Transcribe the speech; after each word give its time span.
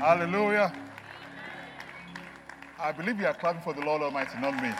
Hallelujah. 0.00 0.72
I 2.80 2.90
believe 2.90 3.20
you 3.20 3.26
are 3.26 3.34
clapping 3.34 3.60
for 3.60 3.74
the 3.74 3.82
Lord 3.84 4.00
Almighty, 4.00 4.32
not 4.40 4.56
me. 4.56 4.72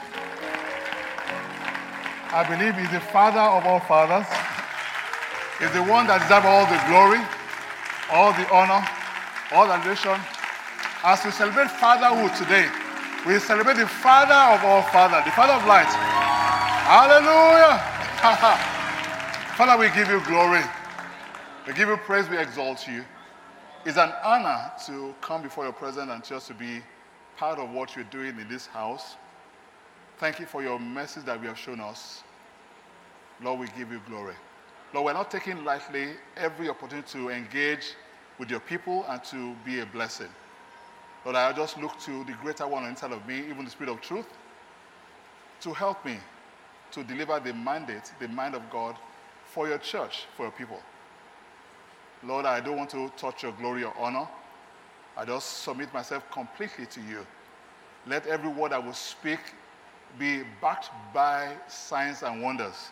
I 2.32 2.40
believe 2.48 2.72
He's 2.72 2.88
the 2.90 3.04
Father 3.12 3.44
of 3.44 3.66
all 3.68 3.80
fathers. 3.80 4.24
He's 5.60 5.76
the 5.76 5.84
one 5.84 6.08
that 6.08 6.24
deserves 6.24 6.48
all 6.48 6.64
the 6.64 6.80
glory, 6.88 7.20
all 8.08 8.32
the 8.32 8.48
honor, 8.48 8.80
all 9.52 9.68
the 9.68 9.76
adoration. 9.76 10.16
As 11.04 11.20
we 11.20 11.30
celebrate 11.36 11.68
fatherhood 11.68 12.32
today, 12.40 12.72
we 13.28 13.36
celebrate 13.44 13.76
the 13.76 13.92
Father 14.00 14.56
of 14.56 14.64
all 14.64 14.80
fathers, 14.88 15.20
the 15.28 15.36
Father 15.36 15.52
of 15.52 15.68
light. 15.68 15.92
Hallelujah. 16.88 17.76
Father, 19.60 19.76
we 19.76 19.92
give 19.92 20.08
you 20.08 20.24
glory. 20.24 20.64
We 21.66 21.74
give 21.74 21.90
you 21.92 21.98
praise, 22.08 22.24
we 22.30 22.38
exalt 22.38 22.88
you. 22.88 23.04
It's 23.86 23.96
an 23.96 24.12
honor 24.22 24.70
to 24.86 25.14
come 25.22 25.40
before 25.42 25.64
your 25.64 25.72
presence 25.72 26.10
and 26.10 26.22
just 26.22 26.48
to 26.48 26.54
be 26.54 26.82
part 27.38 27.58
of 27.58 27.70
what 27.70 27.96
you're 27.96 28.04
doing 28.04 28.38
in 28.38 28.46
this 28.46 28.66
house. 28.66 29.16
Thank 30.18 30.38
you 30.38 30.44
for 30.44 30.62
your 30.62 30.78
message 30.78 31.24
that 31.24 31.40
we 31.40 31.46
have 31.46 31.56
shown 31.58 31.80
us. 31.80 32.22
Lord, 33.42 33.58
we 33.58 33.68
give 33.78 33.90
you 33.90 34.02
glory. 34.06 34.34
Lord, 34.92 35.06
we're 35.06 35.12
not 35.14 35.30
taking 35.30 35.64
lightly 35.64 36.10
every 36.36 36.68
opportunity 36.68 37.08
to 37.12 37.30
engage 37.30 37.94
with 38.38 38.50
your 38.50 38.60
people 38.60 39.06
and 39.08 39.24
to 39.24 39.54
be 39.64 39.80
a 39.80 39.86
blessing. 39.86 40.28
Lord, 41.24 41.36
I 41.36 41.50
just 41.54 41.78
look 41.78 41.98
to 42.00 42.24
the 42.24 42.32
greater 42.42 42.68
one 42.68 42.84
inside 42.84 43.12
of 43.12 43.26
me, 43.26 43.38
even 43.48 43.64
the 43.64 43.70
Spirit 43.70 43.92
of 43.92 44.02
truth, 44.02 44.26
to 45.62 45.72
help 45.72 46.04
me 46.04 46.18
to 46.92 47.02
deliver 47.02 47.40
the 47.40 47.54
mandate, 47.54 48.12
the 48.20 48.28
mind 48.28 48.54
of 48.54 48.68
God 48.68 48.96
for 49.46 49.68
your 49.68 49.78
church, 49.78 50.26
for 50.36 50.42
your 50.42 50.52
people. 50.52 50.80
Lord, 52.22 52.44
I 52.44 52.60
don't 52.60 52.76
want 52.76 52.90
to 52.90 53.10
touch 53.16 53.42
your 53.42 53.52
glory 53.52 53.84
or 53.84 53.94
honor. 53.98 54.28
I 55.16 55.24
just 55.24 55.62
submit 55.62 55.92
myself 55.92 56.30
completely 56.30 56.86
to 56.86 57.00
you. 57.00 57.26
Let 58.06 58.26
every 58.26 58.48
word 58.50 58.72
I 58.72 58.78
will 58.78 58.92
speak 58.92 59.40
be 60.18 60.42
backed 60.60 60.90
by 61.14 61.52
signs 61.68 62.22
and 62.22 62.42
wonders 62.42 62.90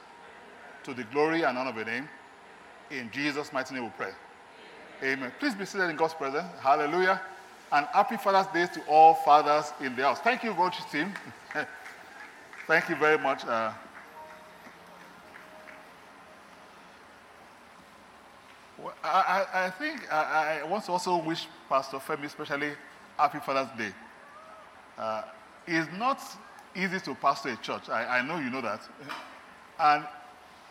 to 0.85 0.95
the 0.95 1.05
glory 1.05 1.43
and 1.43 1.59
honor 1.59 1.71
of 1.71 1.77
your 1.77 1.85
name. 1.85 2.09
In 2.91 3.11
Jesus' 3.11 3.53
mighty 3.53 3.75
name 3.75 3.85
we 3.85 3.91
pray. 3.97 4.13
Amen. 5.03 5.31
Please 5.39 5.55
be 5.55 5.65
seated 5.65 5.91
in 5.91 5.97
God's 5.97 6.15
presence. 6.15 6.47
Hallelujah. 6.61 7.21
And 7.71 7.87
happy 7.93 8.17
Father's 8.17 8.47
Day 8.53 8.73
to 8.75 8.87
all 8.89 9.15
fathers 9.15 9.73
in 9.81 9.95
the 9.95 10.03
house. 10.03 10.21
Thank 10.21 10.43
you, 10.43 10.53
Roach 10.53 10.77
team. 10.91 11.13
Thank 12.67 12.89
you 12.89 12.97
very 12.97 13.19
much. 13.19 13.45
Uh, 13.45 13.73
Well, 18.79 18.95
I, 19.11 19.67
I, 19.67 19.71
think 19.71 20.13
I, 20.13 20.61
I 20.63 20.65
want 20.65 20.85
to 20.85 20.93
also 20.93 21.17
wish 21.19 21.47
Pastor 21.69 21.99
Femi, 21.99 22.25
especially 22.25 22.73
Happy 23.17 23.39
Father's 23.39 23.69
Day. 23.77 23.93
Uh, 24.97 25.23
it's 25.67 25.89
not 25.99 26.21
easy 26.75 26.99
to 27.01 27.15
pastor 27.15 27.51
a 27.51 27.57
church. 27.57 27.89
I, 27.89 28.19
I 28.19 28.23
know 28.23 28.39
you 28.39 28.51
know 28.51 28.61
that. 28.61 28.81
And 29.79 30.05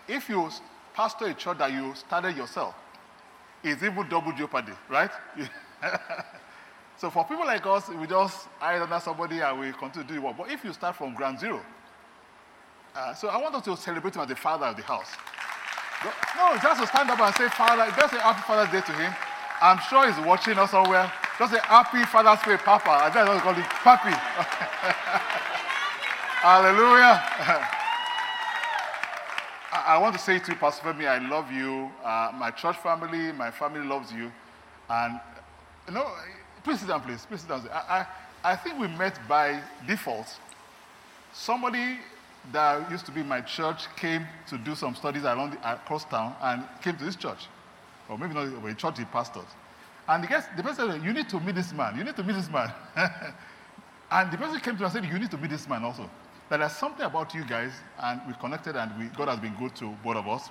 if 0.07 0.29
you 0.29 0.49
pastor 0.93 1.25
a 1.25 1.33
church 1.33 1.57
that 1.59 1.71
you 1.71 1.93
started 1.95 2.35
yourself, 2.35 2.75
it's 3.63 3.83
even 3.83 4.07
double 4.09 4.31
jeopardy, 4.33 4.73
right? 4.89 5.11
so 6.97 7.09
for 7.09 7.25
people 7.25 7.45
like 7.45 7.65
us, 7.65 7.89
we 7.89 8.07
just 8.07 8.47
hire 8.59 8.81
under 8.81 8.99
somebody 8.99 9.39
and 9.39 9.59
we 9.59 9.71
continue 9.73 10.07
to 10.07 10.13
do 10.13 10.21
work. 10.21 10.37
But 10.37 10.51
if 10.51 10.63
you 10.63 10.73
start 10.73 10.95
from 10.95 11.13
ground 11.13 11.39
zero, 11.39 11.61
uh, 12.95 13.13
so 13.13 13.27
I 13.27 13.37
want 13.37 13.55
us 13.55 13.65
to 13.65 13.77
celebrate 13.77 14.15
him 14.15 14.21
as 14.21 14.27
the 14.27 14.35
father 14.35 14.65
of 14.65 14.75
the 14.75 14.83
house. 14.83 15.11
No, 16.03 16.55
just 16.61 16.81
to 16.81 16.87
stand 16.87 17.09
up 17.09 17.19
and 17.19 17.35
say, 17.35 17.49
Father, 17.49 17.91
just 17.95 18.13
say 18.13 18.19
Happy 18.19 18.41
Father's 18.41 18.71
Day 18.71 18.81
to 18.81 18.91
him. 18.93 19.13
I'm 19.59 19.79
sure 19.89 20.11
he's 20.11 20.23
watching 20.25 20.57
us 20.57 20.71
somewhere. 20.71 21.11
Just 21.39 21.53
say 21.53 21.59
Happy 21.63 22.03
Father's 22.05 22.43
Day, 22.45 22.57
Papa. 22.57 22.89
I 22.89 23.07
I 23.07 23.39
call 23.39 23.53
him 23.53 23.63
Papi. 23.63 24.11
Hallelujah. 26.41 27.21
I, 29.73 29.95
I 29.95 29.97
want 29.97 30.15
to 30.15 30.21
say 30.21 30.37
to 30.37 30.51
you, 30.51 30.57
Pastor 30.57 30.93
Femi, 30.93 31.07
I 31.07 31.17
love 31.27 31.51
you. 31.51 31.89
Uh, 32.03 32.31
my 32.35 32.51
church 32.51 32.77
family, 32.77 33.31
my 33.31 33.49
family 33.49 33.85
loves 33.85 34.11
you. 34.11 34.31
And, 34.89 35.19
you 35.87 35.93
know, 35.95 36.11
please 36.63 36.79
sit 36.79 36.89
down, 36.89 37.01
please. 37.01 37.25
Please 37.25 37.41
sit 37.41 37.49
down. 37.49 37.67
I, 37.73 38.05
I, 38.43 38.51
I 38.51 38.55
think 38.55 38.79
we 38.79 38.87
met 38.87 39.19
by 39.27 39.59
default. 39.87 40.37
Somebody 41.33 41.97
that 42.51 42.89
used 42.91 43.05
to 43.05 43.11
be 43.11 43.23
my 43.23 43.41
church 43.41 43.87
came 43.95 44.25
to 44.47 44.57
do 44.57 44.75
some 44.75 44.95
studies 44.95 45.23
around 45.23 45.53
the, 45.53 45.73
across 45.73 46.05
town 46.05 46.35
and 46.41 46.63
came 46.81 46.95
to 46.97 47.03
this 47.03 47.15
church. 47.15 47.47
Or 48.09 48.17
maybe 48.17 48.33
not 48.33 48.47
a 48.47 48.73
church 48.75 48.99
he 48.99 49.05
pastored. 49.05 49.45
And 50.07 50.23
the, 50.23 50.27
guy, 50.27 50.43
the 50.55 50.63
person 50.63 50.91
said, 50.91 51.03
You 51.03 51.13
need 51.13 51.27
to 51.29 51.39
meet 51.39 51.55
this 51.55 51.73
man. 51.73 51.97
You 51.97 52.03
need 52.03 52.15
to 52.15 52.23
meet 52.23 52.33
this 52.33 52.49
man. 52.49 52.71
and 54.11 54.31
the 54.31 54.37
person 54.37 54.59
came 54.61 54.75
to 54.75 54.79
me 54.79 54.85
and 54.85 54.93
said, 54.93 55.05
You 55.05 55.19
need 55.19 55.31
to 55.31 55.37
meet 55.37 55.49
this 55.49 55.67
man 55.67 55.83
also. 55.83 56.09
That 56.49 56.57
there's 56.57 56.71
something 56.77 57.05
about 57.05 57.33
you 57.33 57.43
guys, 57.43 57.73
and 57.99 58.21
we 58.25 58.33
connected, 58.39 58.77
and 58.77 58.97
we, 58.97 59.07
God 59.17 59.27
has 59.27 59.39
been 59.39 59.53
good 59.55 59.75
to 59.77 59.93
both 60.01 60.15
of 60.15 60.27
us. 60.29 60.49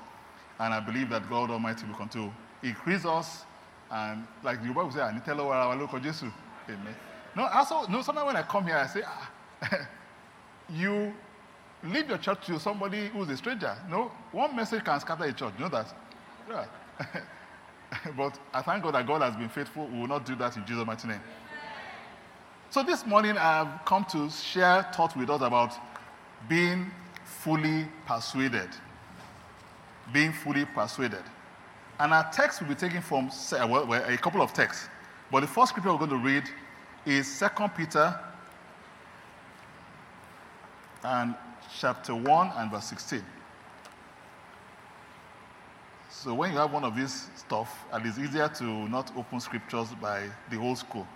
And 0.58 0.74
I 0.74 0.80
believe 0.80 1.08
that 1.10 1.28
God 1.30 1.50
Almighty 1.50 1.86
will 1.86 1.94
continue 1.94 2.30
to 2.62 2.68
increase 2.68 3.06
us. 3.06 3.44
And 3.90 4.26
like 4.42 4.62
the 4.62 4.68
Bible 4.68 4.90
says, 4.90 5.00
I 5.00 5.12
need 5.12 5.20
to 5.20 5.24
tell 5.24 5.40
our 5.40 5.74
local 5.74 5.98
Jesus. 5.98 6.30
Amen. 6.68 6.94
No, 7.34 7.46
also, 7.46 7.86
no, 7.86 8.02
sometimes 8.02 8.26
when 8.26 8.36
I 8.36 8.42
come 8.42 8.66
here, 8.66 8.76
I 8.76 8.86
say, 8.86 9.02
ah, 9.06 9.30
You 10.74 11.12
leave 11.92 12.08
your 12.08 12.18
church 12.18 12.46
to 12.46 12.58
somebody 12.58 13.08
who's 13.08 13.28
a 13.28 13.36
stranger. 13.36 13.76
No, 13.90 14.10
one 14.32 14.54
message 14.54 14.84
can 14.84 15.00
scatter 15.00 15.24
a 15.24 15.32
church. 15.32 15.52
You 15.58 15.64
know 15.64 15.70
that? 15.70 15.94
Yeah. 16.48 16.66
but 18.16 18.38
I 18.52 18.62
thank 18.62 18.82
God 18.82 18.94
that 18.94 19.06
God 19.06 19.22
has 19.22 19.36
been 19.36 19.48
faithful. 19.48 19.86
We 19.86 20.00
will 20.00 20.06
not 20.06 20.24
do 20.24 20.34
that 20.36 20.56
in 20.56 20.64
Jesus' 20.66 20.86
mighty 20.86 21.08
name. 21.08 21.20
So 22.70 22.82
this 22.82 23.06
morning 23.06 23.38
I've 23.38 23.84
come 23.84 24.04
to 24.06 24.28
share 24.30 24.82
thoughts 24.94 25.16
with 25.16 25.30
us 25.30 25.40
about 25.40 25.74
being 26.48 26.90
fully 27.24 27.86
persuaded. 28.06 28.68
Being 30.12 30.32
fully 30.32 30.64
persuaded. 30.64 31.22
And 31.98 32.12
our 32.12 32.30
text 32.32 32.60
will 32.60 32.68
be 32.68 32.74
taken 32.74 33.00
from 33.00 33.28
uh, 33.28 33.66
well, 33.66 33.92
a 33.92 34.16
couple 34.18 34.42
of 34.42 34.52
texts. 34.52 34.88
But 35.30 35.40
the 35.40 35.46
first 35.46 35.70
scripture 35.70 35.90
we're 35.90 35.98
going 35.98 36.10
to 36.10 36.16
read 36.16 36.44
is 37.06 37.38
2 37.38 37.68
Peter 37.76 38.18
and 41.04 41.34
chapter 41.78 42.14
1 42.14 42.52
and 42.56 42.70
verse 42.70 42.86
16. 42.86 43.22
So 46.10 46.34
when 46.34 46.52
you 46.52 46.58
have 46.58 46.72
one 46.72 46.84
of 46.84 46.96
these 46.96 47.28
stuff, 47.36 47.84
and 47.92 48.04
it's 48.06 48.18
easier 48.18 48.48
to 48.48 48.64
not 48.88 49.12
open 49.16 49.38
scriptures 49.40 49.88
by 50.00 50.24
the 50.50 50.58
old 50.58 50.78
school. 50.78 51.06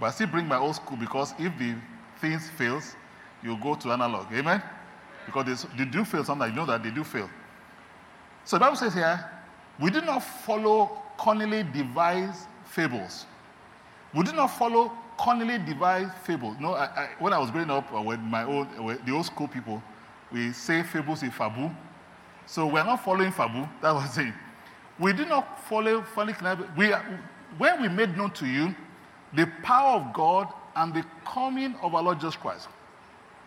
But 0.00 0.06
I 0.06 0.10
still 0.10 0.26
bring 0.26 0.48
my 0.48 0.56
old 0.56 0.76
school 0.76 0.96
because 0.96 1.34
if 1.38 1.56
the 1.58 1.74
things 2.20 2.48
fails, 2.50 2.96
you 3.42 3.56
go 3.58 3.74
to 3.74 3.92
analog. 3.92 4.32
Amen? 4.32 4.62
Because 5.26 5.66
they, 5.76 5.84
do 5.84 6.04
fail 6.04 6.24
sometimes. 6.24 6.50
You 6.50 6.56
know 6.56 6.66
that 6.66 6.82
they 6.82 6.90
do 6.90 7.04
fail. 7.04 7.28
So 8.44 8.56
the 8.56 8.60
Bible 8.60 8.76
says 8.76 8.94
here, 8.94 9.24
we 9.78 9.90
do 9.90 10.00
not 10.00 10.20
follow 10.20 11.02
cunningly 11.18 11.62
devised 11.62 12.46
fables. 12.64 13.26
We 14.14 14.24
do 14.24 14.32
not 14.32 14.48
follow 14.48 14.92
cunningly 15.22 15.58
devised 15.58 16.12
fables. 16.24 16.56
No, 16.58 16.74
I, 16.74 16.84
I, 16.84 17.08
when 17.18 17.32
I 17.32 17.38
was 17.38 17.50
growing 17.50 17.70
up 17.70 17.92
uh, 17.92 18.02
with 18.02 18.20
my 18.20 18.44
old, 18.44 18.66
uh, 18.78 18.96
the 19.06 19.12
old 19.12 19.26
school 19.26 19.48
people, 19.48 19.82
we 20.32 20.52
say 20.52 20.82
fables 20.82 21.22
in 21.22 21.30
fabu. 21.30 21.74
So 22.46 22.66
we're 22.66 22.84
not 22.84 23.04
following 23.04 23.30
fabu. 23.30 23.68
That 23.80 23.94
was 23.94 24.18
it. 24.18 24.32
We 24.98 25.12
did 25.12 25.28
not 25.28 25.60
follow 25.68 26.02
funny 26.02 26.34
we 26.76 26.92
When 27.58 27.82
we 27.82 27.88
made 27.88 28.16
known 28.16 28.30
to 28.32 28.46
you 28.46 28.74
the 29.34 29.46
power 29.62 30.00
of 30.00 30.12
God 30.12 30.48
and 30.76 30.92
the 30.92 31.04
coming 31.24 31.74
of 31.82 31.94
our 31.94 32.02
Lord 32.02 32.18
Jesus 32.18 32.36
Christ, 32.36 32.68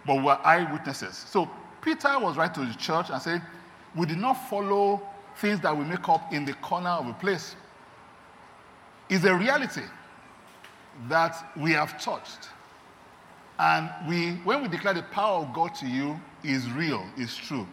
but 0.06 0.16
we 0.16 0.28
are 0.28 0.40
eyewitnesses. 0.44 1.16
So 1.16 1.50
Peter 1.82 2.18
was 2.20 2.38
right 2.38 2.54
to 2.54 2.66
the 2.66 2.74
church 2.74 3.10
and 3.12 3.22
said, 3.22 3.42
we 3.96 4.06
did 4.06 4.18
not 4.18 4.34
follow 4.50 5.02
things 5.38 5.60
that 5.62 5.76
we 5.76 5.86
make 5.86 6.08
up 6.10 6.34
in 6.34 6.46
the 6.46 6.54
corner 6.56 6.90
of 6.90 7.08
a 7.08 7.14
place. 7.14 7.56
It's 9.10 9.24
a 9.24 9.36
reality 9.36 9.82
that 11.10 11.52
we 11.58 11.72
have 11.72 12.02
touched. 12.02 12.50
And 13.58 13.90
we, 14.08 14.32
when 14.44 14.62
we 14.62 14.68
declare 14.68 14.94
the 14.94 15.04
power 15.04 15.44
of 15.44 15.54
God 15.54 15.74
to 15.76 15.88
you 15.88 16.20
is 16.44 16.70
real, 16.72 17.06
is 17.18 17.36
true. 17.36 17.68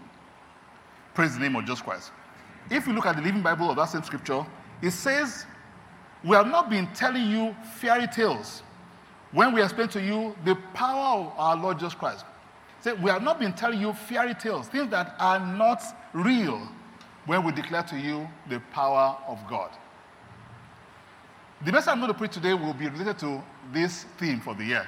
Praise 1.15 1.35
the 1.35 1.41
name 1.41 1.57
of 1.57 1.65
Jesus 1.65 1.83
Christ. 1.83 2.13
If 2.71 2.87
you 2.87 2.93
look 2.93 3.07
at 3.07 3.17
the 3.17 3.23
Living 3.23 3.43
Bible 3.43 3.71
of 3.71 3.77
that 3.77 3.87
same 3.87 4.03
scripture, 4.03 4.47
it 4.81 4.93
says, 4.93 5.47
We 6.25 6.37
have 6.37 6.47
not 6.47 6.71
been 6.71 6.87
telling 6.95 7.29
you 7.29 7.55
fairy 7.81 8.07
tales 8.07 8.63
when 9.33 9.53
we 9.53 9.63
explain 9.63 9.89
to 9.89 10.01
you 10.01 10.37
the 10.45 10.55
power 10.75 11.21
of 11.21 11.33
our 11.39 11.57
Lord 11.57 11.79
Jesus 11.79 11.95
Christ. 11.95 12.25
Say, 12.81 12.93
we 12.95 13.11
have 13.11 13.23
not 13.23 13.39
been 13.39 13.53
telling 13.53 13.81
you 13.81 13.93
fairy 13.93 14.35
tales, 14.35 14.69
things 14.69 14.91
that 14.91 15.15
are 15.19 15.39
not 15.39 15.83
real, 16.13 16.69
when 17.27 17.45
we 17.45 17.53
declare 17.53 17.83
to 17.85 17.99
you 17.99 18.29
the 18.49 18.61
power 18.73 19.17
of 19.27 19.39
God. 19.49 19.71
The 21.65 21.71
message 21.71 21.89
I'm 21.89 22.01
going 22.01 22.13
to 22.13 22.19
preach 22.19 22.33
today 22.33 22.55
will 22.55 22.75
be 22.75 22.89
related 22.89 23.19
to 23.21 23.43
this 23.73 24.05
theme 24.19 24.41
for 24.41 24.55
the 24.55 24.65
year 24.65 24.87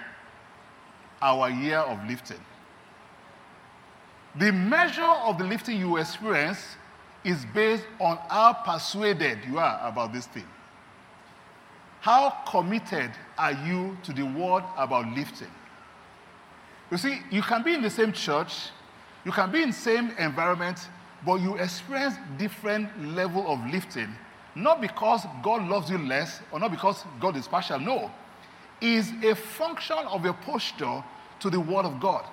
our 1.23 1.49
year 1.49 1.79
of 1.79 2.07
lifting. 2.07 2.41
The 4.37 4.53
measure 4.53 5.03
of 5.03 5.39
the 5.39 5.45
lifting 5.45 5.79
you 5.79 5.97
experience 5.97 6.77
is 7.25 7.47
based 7.55 7.85
on 7.99 8.19
how 8.29 8.53
persuaded 8.53 9.39
you 9.49 9.59
are 9.59 9.81
about 9.89 10.13
this 10.13 10.27
thing. 10.27 10.47
How 12.01 12.31
committed 12.47 13.13
are 13.39 13.53
you 13.53 13.97
to 14.03 14.13
the 14.13 14.25
word 14.25 14.65
about 14.77 15.07
lifting? 15.17 15.51
You 16.91 16.99
see, 16.99 17.21
you 17.31 17.41
can 17.41 17.63
be 17.63 17.73
in 17.73 17.81
the 17.81 17.89
same 17.89 18.13
church, 18.13 18.69
you 19.25 19.33
can 19.33 19.51
be 19.51 19.63
in 19.63 19.71
the 19.71 19.77
same 19.77 20.11
environment, 20.19 20.89
but 21.25 21.37
you 21.37 21.57
experience 21.57 22.17
different 22.37 22.91
level 23.15 23.51
of 23.51 23.65
lifting. 23.71 24.15
Not 24.55 24.81
because 24.81 25.27
God 25.43 25.69
loves 25.69 25.91
you 25.91 25.99
less 25.99 26.41
or 26.53 26.61
not 26.61 26.71
because 26.71 27.05
God 27.21 27.37
is 27.37 27.49
partial. 27.49 27.79
No. 27.81 28.11
Is 28.81 29.13
a 29.23 29.35
function 29.35 29.99
of 29.99 30.25
your 30.25 30.35
posture 30.35 31.03
to 31.41 31.51
the 31.51 31.59
word 31.59 31.85
of 31.85 32.01
God. 32.01 32.25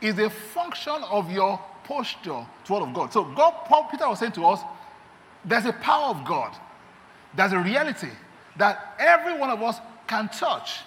Is 0.00 0.18
a 0.18 0.30
function 0.30 1.02
of 1.10 1.30
your 1.30 1.60
posture 1.84 2.46
to 2.64 2.66
the 2.66 2.72
word 2.72 2.82
of 2.82 2.94
God. 2.94 3.12
So 3.12 3.24
God, 3.24 3.52
Paul, 3.66 3.88
Peter 3.90 4.08
was 4.08 4.18
saying 4.18 4.32
to 4.32 4.46
us, 4.46 4.60
there's 5.44 5.66
a 5.66 5.72
power 5.72 6.08
of 6.08 6.24
God. 6.24 6.56
There's 7.34 7.52
a 7.52 7.58
reality 7.58 8.10
that 8.56 8.94
every 8.98 9.38
one 9.38 9.50
of 9.50 9.62
us 9.62 9.78
can 10.06 10.28
touch, 10.28 10.80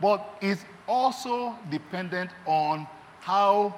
but 0.00 0.38
is 0.40 0.64
also 0.88 1.54
dependent 1.70 2.30
on 2.46 2.86
how 3.20 3.74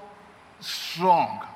strong 0.60 1.46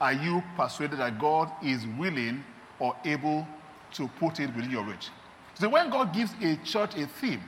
are 0.00 0.12
you 0.12 0.42
persuaded 0.56 0.98
that 0.98 1.18
God 1.18 1.50
is 1.62 1.86
willing 1.98 2.44
or 2.78 2.96
able 3.04 3.46
to 3.94 4.08
put 4.18 4.40
it 4.40 4.54
within 4.54 4.70
your 4.70 4.84
reach? 4.84 5.08
So 5.54 5.68
when 5.68 5.90
God 5.90 6.14
gives 6.14 6.32
a 6.42 6.56
church 6.64 6.96
a 6.96 7.06
theme, 7.06 7.42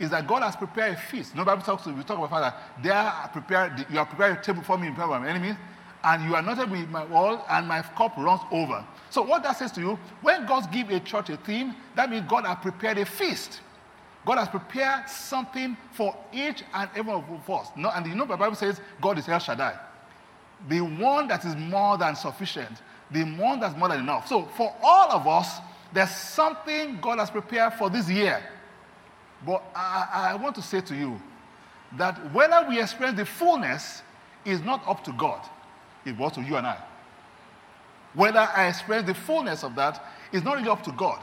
is 0.00 0.10
that 0.10 0.26
God 0.26 0.42
has 0.42 0.56
prepared 0.56 0.94
a 0.94 0.96
feast. 0.96 1.34
No 1.34 1.44
Bible 1.44 1.62
talks 1.62 1.84
to 1.84 1.92
we 1.92 2.02
talk 2.02 2.18
about 2.18 2.30
Father. 2.30 2.54
There 2.82 2.92
are 2.92 3.28
prepared, 3.28 3.86
you 3.90 3.98
are 3.98 4.06
prepared 4.06 4.38
a 4.38 4.42
table 4.42 4.62
for 4.62 4.78
me 4.78 4.88
in 4.88 4.94
front 4.94 5.12
of 5.12 5.20
my 5.20 5.28
enemies, 5.28 5.56
and 6.04 6.24
you 6.24 6.34
are 6.36 6.42
not 6.42 6.70
with 6.70 6.88
my 6.88 7.04
wall, 7.04 7.44
and 7.50 7.66
my 7.66 7.82
cup 7.82 8.16
runs 8.16 8.40
over. 8.50 8.84
So 9.10 9.22
what 9.22 9.42
that 9.42 9.56
says 9.56 9.72
to 9.72 9.80
you, 9.80 9.98
when 10.22 10.46
God 10.46 10.70
gives 10.70 10.92
a 10.92 11.00
church 11.00 11.30
a 11.30 11.36
theme, 11.36 11.74
that 11.96 12.10
means 12.10 12.26
God 12.28 12.44
has 12.44 12.58
prepared 12.58 12.98
a 12.98 13.06
feast. 13.06 13.60
God 14.24 14.38
has 14.38 14.48
prepared 14.48 15.08
something 15.08 15.76
for 15.92 16.14
each 16.32 16.62
and 16.74 16.90
every 16.94 17.12
one 17.12 17.24
of 17.24 17.50
us. 17.50 17.68
No, 17.76 17.90
and 17.90 18.06
you 18.06 18.14
know 18.14 18.26
the 18.26 18.36
Bible 18.36 18.56
says 18.56 18.80
God 19.00 19.18
is 19.18 19.28
El 19.28 19.38
Shaddai. 19.38 19.78
The 20.68 20.80
one 20.80 21.28
that 21.28 21.44
is 21.44 21.56
more 21.56 21.96
than 21.98 22.14
sufficient, 22.14 22.82
the 23.10 23.24
one 23.24 23.58
that's 23.58 23.76
more 23.76 23.88
than 23.88 24.00
enough. 24.00 24.28
So 24.28 24.44
for 24.56 24.74
all 24.82 25.10
of 25.12 25.26
us, 25.26 25.60
there's 25.92 26.10
something 26.10 26.98
God 27.00 27.18
has 27.18 27.30
prepared 27.30 27.74
for 27.74 27.88
this 27.90 28.08
year. 28.08 28.42
But 29.46 29.62
I, 29.74 30.30
I 30.32 30.34
want 30.34 30.54
to 30.56 30.62
say 30.62 30.80
to 30.80 30.94
you 30.94 31.20
that 31.96 32.32
whether 32.32 32.66
we 32.68 32.80
experience 32.80 33.18
the 33.18 33.24
fullness 33.24 34.02
is 34.44 34.60
not 34.60 34.86
up 34.86 35.04
to 35.04 35.12
God, 35.12 35.40
it 36.04 36.16
was 36.16 36.32
to 36.32 36.42
you 36.42 36.56
and 36.56 36.66
I. 36.66 36.78
Whether 38.14 38.40
I 38.40 38.68
experience 38.68 39.06
the 39.06 39.14
fullness 39.14 39.62
of 39.62 39.74
that 39.76 40.04
is 40.32 40.42
not 40.42 40.56
really 40.56 40.68
up 40.68 40.82
to 40.84 40.92
God, 40.92 41.20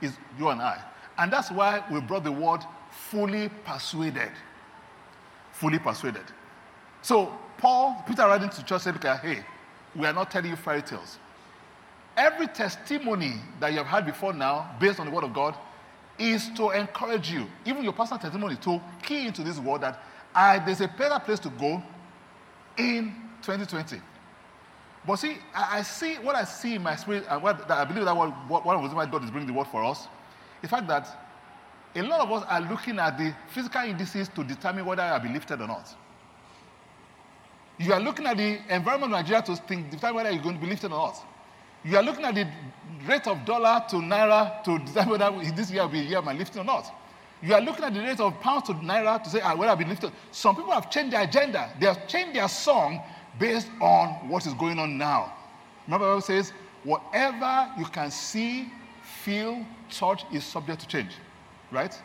it's 0.00 0.16
you 0.38 0.48
and 0.48 0.60
I. 0.60 0.80
And 1.18 1.32
that's 1.32 1.50
why 1.50 1.82
we 1.90 2.00
brought 2.00 2.24
the 2.24 2.32
word 2.32 2.60
fully 2.90 3.48
persuaded. 3.64 4.32
Fully 5.52 5.78
persuaded. 5.78 6.24
So, 7.00 7.32
Paul, 7.56 8.04
Peter 8.06 8.22
writing 8.22 8.50
to 8.50 8.64
church 8.64 8.82
said, 8.82 9.02
hey, 9.02 9.42
we 9.94 10.06
are 10.06 10.12
not 10.12 10.30
telling 10.30 10.50
you 10.50 10.56
fairy 10.56 10.82
tales. 10.82 11.18
Every 12.16 12.46
testimony 12.46 13.34
that 13.60 13.72
you 13.72 13.78
have 13.78 13.86
had 13.86 14.06
before 14.06 14.32
now, 14.32 14.74
based 14.80 15.00
on 15.00 15.06
the 15.06 15.12
word 15.12 15.24
of 15.24 15.34
God, 15.34 15.54
is 16.18 16.48
to 16.56 16.70
encourage 16.70 17.30
you, 17.30 17.46
even 17.66 17.84
your 17.84 17.92
personal 17.92 18.18
testimony, 18.18 18.56
to 18.56 18.80
key 19.02 19.26
into 19.26 19.42
this 19.42 19.58
word 19.58 19.82
that 19.82 20.02
I, 20.34 20.58
there's 20.60 20.80
a 20.80 20.88
better 20.88 21.18
place 21.22 21.38
to 21.40 21.50
go 21.50 21.82
in 22.78 23.14
2020. 23.42 24.00
But 25.06 25.16
see, 25.16 25.36
I, 25.54 25.78
I 25.78 25.82
see 25.82 26.14
what 26.14 26.36
I 26.36 26.44
see 26.44 26.74
in 26.74 26.82
my 26.82 26.96
spirit, 26.96 27.24
and 27.28 27.42
what, 27.42 27.70
I 27.70 27.84
believe 27.84 28.06
that 28.06 28.16
what, 28.16 28.30
what, 28.48 28.64
one 28.64 28.76
of 28.76 28.80
the 28.80 28.88
reasons 28.88 28.96
why 28.96 29.06
God 29.06 29.24
is 29.24 29.30
bringing 29.30 29.48
the 29.48 29.52
word 29.52 29.66
for 29.68 29.84
us 29.84 30.08
the 30.62 30.68
fact 30.68 30.88
that 30.88 31.06
a 31.94 32.02
lot 32.02 32.20
of 32.20 32.32
us 32.32 32.44
are 32.48 32.60
looking 32.60 32.98
at 32.98 33.16
the 33.16 33.34
physical 33.48 33.82
indices 33.82 34.28
to 34.28 34.44
determine 34.44 34.84
whether 34.84 35.02
I'll 35.02 35.20
be 35.20 35.28
lifted 35.28 35.60
or 35.60 35.66
not. 35.66 35.94
You 37.78 37.92
are 37.92 38.00
looking 38.00 38.26
at 38.26 38.36
the 38.36 38.58
environment 38.68 39.12
of 39.12 39.20
Nigeria 39.20 39.42
to 39.42 39.56
think, 39.56 39.90
determine 39.90 40.16
whether 40.16 40.30
you're 40.30 40.42
going 40.42 40.56
to 40.56 40.60
be 40.60 40.66
lifted 40.66 40.92
or 40.92 40.98
not. 40.98 41.24
You 41.86 41.96
are 41.96 42.02
looking 42.02 42.24
at 42.24 42.34
the 42.34 42.48
rate 43.06 43.26
of 43.28 43.44
dollar 43.44 43.84
to 43.90 43.96
naira 43.96 44.62
to 44.64 44.78
decide 44.80 45.08
whether 45.08 45.30
this 45.54 45.70
year 45.70 45.82
will 45.82 45.88
be 45.88 46.00
a 46.00 46.04
year 46.04 46.18
of 46.18 46.24
my 46.24 46.32
lifting 46.32 46.62
or 46.62 46.64
not. 46.64 46.92
You 47.42 47.54
are 47.54 47.60
looking 47.60 47.84
at 47.84 47.94
the 47.94 48.00
rate 48.00 48.18
of 48.18 48.40
pounds 48.40 48.66
to 48.66 48.72
naira 48.74 49.22
to 49.22 49.30
say, 49.30 49.40
ah, 49.40 49.54
whether 49.54 49.70
I'll 49.70 49.76
be 49.76 49.84
lifted. 49.84 50.10
Some 50.32 50.56
people 50.56 50.72
have 50.72 50.90
changed 50.90 51.12
their 51.12 51.22
agenda. 51.22 51.70
They 51.78 51.86
have 51.86 52.08
changed 52.08 52.34
their 52.34 52.48
song 52.48 53.00
based 53.38 53.68
on 53.80 54.28
what 54.28 54.46
is 54.46 54.54
going 54.54 54.78
on 54.78 54.98
now. 54.98 55.32
Remember, 55.86 56.06
Bible 56.06 56.22
says, 56.22 56.52
whatever 56.82 57.70
you 57.78 57.84
can 57.84 58.10
see, 58.10 58.72
feel, 59.22 59.64
touch 59.90 60.24
is 60.32 60.42
subject 60.42 60.80
to 60.80 60.88
change, 60.88 61.12
right? 61.70 61.96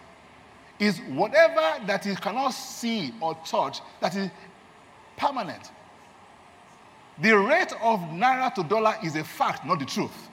Is 0.77 0.99
whatever 1.09 1.85
that 1.87 2.05
you 2.05 2.15
cannot 2.15 2.49
see 2.49 3.13
or 3.19 3.35
touch 3.45 3.79
that 3.99 4.15
is 4.15 4.29
permanent. 5.17 5.71
The 7.21 7.37
rate 7.37 7.71
of 7.81 7.99
naira 7.99 8.53
to 8.55 8.63
dollar 8.63 8.95
is 9.03 9.15
a 9.15 9.23
fact, 9.23 9.65
not 9.65 9.79
the 9.79 9.85
truth. 9.85 10.29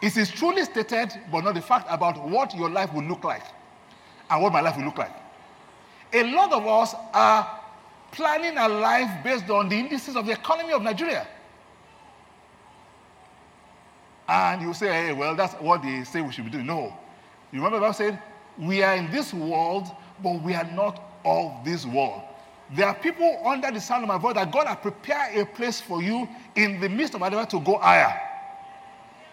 It 0.00 0.16
is 0.16 0.30
truly 0.30 0.64
stated, 0.64 1.12
but 1.30 1.44
not 1.44 1.54
the 1.54 1.60
fact 1.60 1.86
about 1.90 2.28
what 2.28 2.54
your 2.54 2.70
life 2.70 2.92
will 2.92 3.04
look 3.04 3.22
like 3.22 3.44
and 4.30 4.42
what 4.42 4.52
my 4.52 4.60
life 4.60 4.76
will 4.76 4.84
look 4.84 4.98
like. 4.98 5.14
A 6.14 6.24
lot 6.32 6.52
of 6.52 6.66
us 6.66 6.94
are 7.12 7.60
planning 8.12 8.58
our 8.58 8.68
life 8.68 9.10
based 9.22 9.48
on 9.50 9.68
the 9.68 9.76
indices 9.76 10.16
of 10.16 10.26
the 10.26 10.32
economy 10.32 10.72
of 10.72 10.82
Nigeria. 10.82 11.26
And 14.28 14.62
you 14.62 14.72
say, 14.72 14.88
hey, 14.88 15.12
well, 15.12 15.36
that's 15.36 15.54
what 15.54 15.82
they 15.82 16.04
say 16.04 16.22
we 16.22 16.32
should 16.32 16.44
be 16.44 16.50
doing. 16.50 16.66
No. 16.66 16.96
You 17.52 17.58
remember 17.58 17.80
Bible 17.80 17.92
said, 17.92 18.18
we 18.58 18.82
are 18.82 18.94
in 18.94 19.10
this 19.10 19.34
world, 19.34 19.88
but 20.22 20.40
we 20.42 20.54
are 20.54 20.70
not 20.72 21.02
of 21.24 21.64
this 21.64 21.84
world. 21.84 22.22
There 22.74 22.86
are 22.86 22.94
people 22.94 23.42
under 23.44 23.70
the 23.70 23.80
sound 23.80 24.02
of 24.04 24.08
my 24.08 24.18
voice 24.18 24.34
that 24.34 24.50
God 24.50 24.66
has 24.66 24.78
prepared 24.78 25.36
a 25.36 25.44
place 25.44 25.80
for 25.80 26.02
you 26.02 26.26
in 26.56 26.80
the 26.80 26.88
midst 26.88 27.14
of 27.14 27.20
Adama 27.20 27.48
to 27.50 27.60
go 27.60 27.76
higher. 27.76 28.18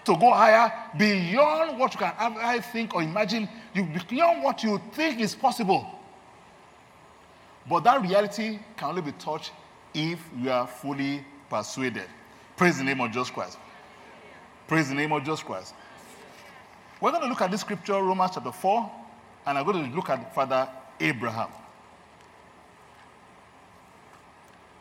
To 0.05 0.17
go 0.17 0.31
higher 0.31 0.71
beyond 0.97 1.79
what 1.79 1.93
you 1.93 1.99
can 1.99 2.13
ever 2.19 2.61
think 2.61 2.93
or 2.93 3.01
imagine, 3.01 3.47
you 3.73 3.87
beyond 4.09 4.43
what 4.43 4.63
you 4.63 4.81
think 4.91 5.21
is 5.21 5.35
possible. 5.35 5.87
But 7.69 7.83
that 7.85 8.01
reality 8.01 8.59
can 8.75 8.89
only 8.89 9.03
be 9.03 9.11
touched 9.13 9.51
if 9.93 10.19
you 10.37 10.51
are 10.51 10.67
fully 10.67 11.23
persuaded. 11.49 12.05
Praise 12.57 12.77
the 12.77 12.83
name 12.83 12.99
of 12.99 13.11
Jesus 13.11 13.29
Christ. 13.29 13.57
Praise 14.67 14.89
the 14.89 14.95
name 14.95 15.13
of 15.13 15.23
Jesus 15.23 15.43
Christ. 15.43 15.73
We're 16.99 17.11
going 17.11 17.23
to 17.23 17.29
look 17.29 17.41
at 17.41 17.51
this 17.51 17.61
scripture, 17.61 17.93
Romans 17.93 18.31
chapter 18.33 18.51
4, 18.51 18.91
and 19.45 19.57
I'm 19.57 19.65
going 19.65 19.89
to 19.89 19.95
look 19.95 20.09
at 20.09 20.35
Father 20.35 20.67
Abraham. 20.99 21.49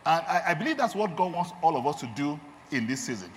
And 0.07 0.25
I, 0.26 0.43
I, 0.49 0.55
believe 0.55 0.76
that's 0.76 0.95
what 0.95 1.17
God 1.17 1.33
wants 1.33 1.52
all 1.62 1.76
of 1.76 1.87
us 1.87 2.00
to 2.00 2.07
do 2.14 2.38
in 2.71 2.87
this 2.87 3.00
season. 3.00 3.31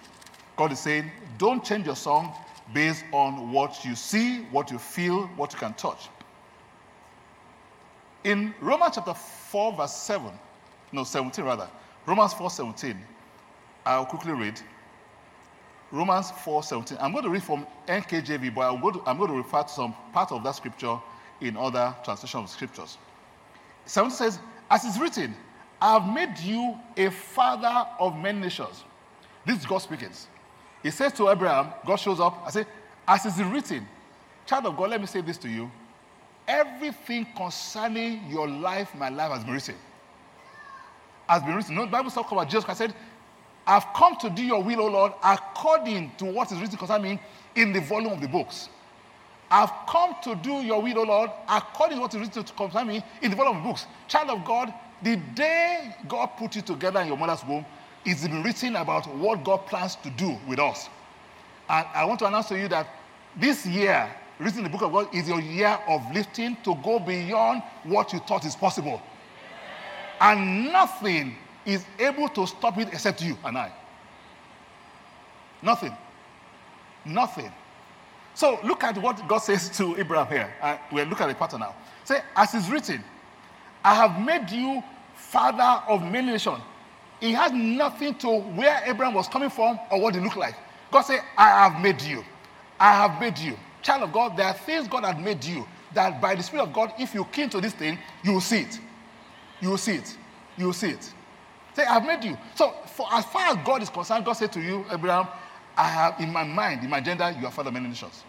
God 0.56 0.72
is 0.72 0.80
saying, 0.80 1.12
don't 1.38 1.64
change 1.64 1.86
your 1.86 1.96
song 1.96 2.34
based 2.74 3.04
on 3.12 3.52
what 3.52 3.84
you 3.84 3.96
see, 3.96 4.44
what 4.52 4.72
you 4.72 4.78
feel, 4.78 5.28
what 5.36 5.52
you 5.54 5.60
can 5.60 5.74
touch. 5.74 6.10
In 8.24 8.54
Romans 8.62 8.96
chapter 8.96 9.14
4, 9.14 9.74
verse 9.74 9.96
7, 9.96 10.32
no, 10.92 11.04
17 11.04 11.44
rather, 11.44 11.68
Romans 12.06 12.34
4 12.34 12.50
17, 12.50 12.98
I'll 13.86 14.06
quickly 14.06 14.34
read. 14.34 14.62
Romans 15.92 16.32
4 16.32 16.64
17. 16.64 16.98
I'm 17.02 17.12
going 17.12 17.24
to 17.24 17.30
read 17.30 17.44
from 17.44 17.68
NKJV, 17.88 18.56
but 18.56 18.74
I'm 18.74 18.82
going 18.82 18.94
to, 18.96 19.02
I'm 19.06 19.18
going 19.18 19.30
to 19.30 19.38
refer 19.38 19.64
to 19.64 19.70
some 19.70 19.94
part 20.14 20.32
of 20.32 20.44
that 20.44 20.56
scripture 20.56 20.98
in 21.42 21.58
other 21.58 21.94
translations 22.04 22.44
of 22.44 22.50
scriptures. 22.50 22.98
17 23.86 24.16
says, 24.16 24.40
As 24.70 24.86
is 24.86 25.00
written, 25.00 25.36
I 25.82 25.94
have 25.94 26.14
made 26.14 26.38
you 26.40 26.78
a 26.96 27.10
father 27.10 27.88
of 28.00 28.16
many 28.16 28.40
nations. 28.40 28.84
This 29.46 29.60
is 29.60 29.66
God 29.66 29.80
speaking. 29.80 30.12
He 30.84 30.92
says 30.92 31.12
to 31.14 31.30
Abraham, 31.30 31.74
God 31.86 31.96
shows 31.96 32.20
up, 32.20 32.44
I 32.46 32.52
say, 32.52 32.66
As 33.08 33.26
is 33.26 33.44
written, 33.44 33.88
child 34.46 34.68
of 34.68 34.78
God, 34.78 34.92
let 34.92 35.02
me 35.02 35.08
say 35.08 35.22
this 35.22 35.38
to 35.40 35.50
you. 35.50 35.72
Everything 36.48 37.26
concerning 37.36 38.30
your 38.30 38.48
life, 38.48 38.94
my 38.96 39.10
life, 39.10 39.32
has 39.32 39.44
been 39.44 39.54
written. 39.54 39.76
Has 41.28 41.42
been 41.44 41.56
written. 41.56 41.76
No, 41.76 41.86
the 41.86 41.92
Bible 41.92 42.12
talks 42.12 42.32
about 42.32 42.48
Jesus 42.50 42.64
Christ 42.64 42.80
said, 42.80 42.94
I've 43.66 43.86
come 43.94 44.16
to 44.18 44.30
do 44.30 44.44
your 44.44 44.64
will, 44.64 44.82
O 44.82 44.88
Lord, 44.88 45.14
according 45.24 46.12
to 46.18 46.26
what 46.26 46.52
is 46.52 46.60
written 46.60 46.78
concerning 46.78 47.16
me 47.16 47.22
in 47.56 47.74
the 47.74 47.82
volume 47.82 48.14
of 48.14 48.22
the 48.22 48.28
books. 48.28 48.70
I've 49.50 49.72
come 49.88 50.16
to 50.24 50.36
do 50.36 50.62
your 50.62 50.82
will, 50.82 51.00
O 51.00 51.04
Lord, 51.04 51.32
according 51.48 51.98
to 51.98 52.02
what 52.02 52.14
is 52.14 52.22
written 52.22 52.44
to 52.44 52.54
concern 52.54 52.88
me 52.88 53.04
in 53.22 53.32
the 53.32 53.38
volume 53.38 53.58
of 53.58 53.64
books. 53.64 53.86
Child 54.08 54.30
of 54.30 54.46
God, 54.46 54.74
the 55.04 55.16
day 55.36 55.96
God 56.08 56.28
put 56.38 56.56
you 56.56 56.62
together 56.62 57.02
in 57.02 57.08
your 57.08 57.18
mother's 57.18 57.44
womb, 57.46 57.66
it's 58.06 58.28
been 58.28 58.44
written 58.44 58.76
about 58.76 59.06
what 59.16 59.44
God 59.44 59.66
plans 59.68 59.96
to 59.98 60.10
do 60.12 60.38
with 60.48 60.60
us. 60.60 60.90
And 61.70 61.86
I 61.94 62.06
want 62.06 62.20
to 62.20 62.26
announce 62.26 62.48
to 62.48 62.58
you 62.58 62.68
that 62.70 62.88
this 63.36 63.66
year, 63.66 64.10
written 64.40 64.60
in 64.60 64.64
the 64.66 64.70
book 64.70 64.82
of 64.82 64.92
God, 64.92 65.16
is 65.16 65.28
your 65.28 65.40
year 65.40 65.80
of 65.88 66.02
lifting 66.14 66.58
to 66.64 66.76
go 66.84 67.00
beyond 67.00 67.64
what 67.84 68.12
you 68.12 68.20
thought 68.20 68.46
is 68.46 68.56
possible. 68.56 69.02
And 70.20 70.72
nothing 70.72 71.36
is 71.66 71.86
able 72.00 72.30
to 72.30 72.46
stop 72.48 72.78
it 72.78 72.90
except 72.90 73.22
you 73.22 73.38
and 73.44 73.58
I. 73.58 73.72
Nothing. 75.62 75.96
Nothing. 77.06 77.52
So 78.34 78.60
look 78.64 78.84
at 78.84 78.98
what 78.98 79.28
God 79.28 79.40
says 79.40 79.70
to 79.78 79.98
Abraham 79.98 80.28
here. 80.28 80.54
Uh, 80.62 80.78
we'll 80.92 81.06
look 81.06 81.22
at 81.22 81.28
the 81.28 81.36
pattern 81.36 81.60
now. 81.62 81.76
Say, 82.04 82.22
as 82.36 82.54
is 82.54 82.70
written, 82.70 83.04
I 83.84 83.96
have 83.96 84.20
made 84.20 84.50
you 84.50 84.84
father 85.32 85.82
of 85.88 86.04
many 86.04 86.28
nations. 86.28 86.60
It 87.22 87.34
has 87.36 87.52
nothing 87.54 88.16
to 88.16 88.40
where 88.40 88.84
Abraham 88.86 89.14
was 89.14 89.28
coming 89.30 89.50
from 89.50 89.80
or 89.90 90.02
what 90.02 90.14
he 90.14 90.20
looked 90.20 90.36
like. 90.36 90.56
God 90.92 91.02
said, 91.04 91.22
I 91.38 91.48
have 91.48 91.82
made 91.82 92.02
you. 92.02 92.26
I 92.80 92.94
have 92.94 93.22
made 93.22 93.38
you. 93.38 93.58
Child 93.82 94.04
of 94.04 94.12
God, 94.12 94.36
there 94.36 94.48
are 94.48 94.54
things 94.54 94.88
God 94.88 95.06
has 95.06 95.24
made 95.24 95.44
you 95.44 95.66
that 95.94 96.20
by 96.22 96.36
the 96.36 96.44
Spirit 96.44 96.64
of 96.64 96.74
God, 96.74 96.94
if 97.00 97.14
you 97.14 97.24
came 97.26 97.50
to 97.50 97.62
this 97.62 97.74
thing, 97.74 97.98
you 98.24 98.34
will 98.34 98.42
see 98.42 98.62
it. 98.62 98.80
You 99.62 99.70
will 99.70 99.78
see 99.78 99.94
it. 99.94 100.18
You 100.58 100.66
will 100.66 100.74
see 100.74 100.90
it. 100.90 101.14
Say, 101.76 101.86
I've 101.86 102.06
made 102.06 102.24
you. 102.24 102.38
So, 102.56 102.74
for 102.88 103.08
as 103.12 103.24
far 103.26 103.54
as 103.54 103.58
God 103.66 103.82
is 103.82 103.90
concerned, 103.90 104.26
God 104.26 104.34
said 104.34 104.52
to 104.54 104.60
you, 104.60 104.84
Abraham, 104.92 105.28
I 105.78 105.88
have 105.88 106.20
in 106.20 106.32
my 106.34 106.44
mind, 106.44 106.84
in 106.84 106.90
my 106.90 106.98
agenda, 106.98 107.34
you 107.40 107.48
are 107.48 107.52
father 107.52 107.70
of 107.70 107.74
many 107.74 107.88
nations. 107.88 108.24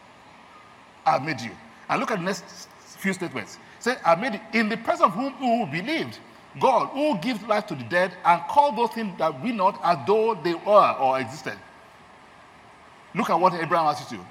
I 1.04 1.12
have 1.12 1.24
made 1.24 1.40
you. 1.40 1.50
And 1.88 1.98
look 2.00 2.12
at 2.12 2.18
the 2.18 2.24
next 2.24 2.44
few 2.78 3.12
statements. 3.12 3.58
Say, 3.80 3.96
I 4.06 4.14
made 4.14 4.34
it 4.34 4.42
in 4.52 4.68
the 4.68 4.76
presence 4.76 5.02
of 5.02 5.14
whom 5.14 5.32
who 5.32 5.66
believed. 5.66 6.20
God, 6.60 6.88
who 6.88 7.16
gives 7.18 7.42
life 7.44 7.66
to 7.68 7.74
the 7.74 7.84
dead 7.84 8.12
and 8.24 8.42
call 8.48 8.72
those 8.72 8.90
things 8.90 9.16
that 9.18 9.42
we 9.42 9.52
not 9.52 9.80
as 9.82 9.98
though 10.06 10.34
they 10.34 10.54
were 10.54 10.96
or 11.00 11.18
existed. 11.18 11.58
Look 13.14 13.30
at 13.30 13.38
what 13.40 13.54
Abraham 13.54 13.86
asked 13.86 14.12
you. 14.12 14.24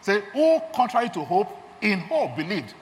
Say, 0.00 0.22
who 0.32 0.60
contrary 0.74 1.08
to 1.10 1.20
hope, 1.24 1.48
in 1.80 2.00
hope 2.00 2.36
believed, 2.36 2.74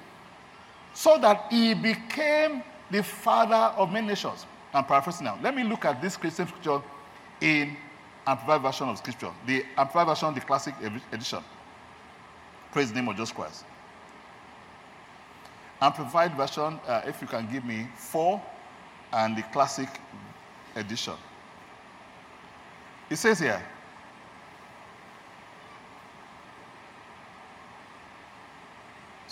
so 0.95 1.19
that 1.19 1.47
he 1.51 1.75
became 1.75 2.63
the 2.91 3.03
father 3.03 3.75
of 3.77 3.93
many 3.93 4.09
nations. 4.09 4.47
I'm 4.75 4.85
paraphrasing 4.85 5.25
now. 5.25 5.39
Let 5.43 5.55
me 5.55 5.65
look 5.65 5.85
at 5.85 6.01
this 6.01 6.17
Christian 6.17 6.47
scripture 6.47 6.81
in 7.41 7.77
Amplified 8.27 8.63
version 8.63 8.89
of 8.89 8.99
scripture. 8.99 9.31
The 9.47 9.65
Amplified 9.77 10.07
version, 10.07 10.35
the 10.35 10.41
classic 10.41 10.75
edition. 11.13 11.43
Praise 12.71 12.91
the 12.91 12.95
name 12.97 13.09
of 13.09 13.17
Jesus 13.17 13.33
Christ. 13.33 13.65
Amplified 15.81 16.37
version, 16.37 16.79
uh, 16.87 17.03
if 17.05 17.21
you 17.21 17.27
can 17.27 17.51
give 17.51 17.65
me 17.65 17.89
four, 17.97 18.41
and 19.13 19.37
the 19.37 19.43
classic 19.53 19.89
edition. 20.77 21.15
It 23.11 23.17
says 23.17 23.39
here, 23.39 23.63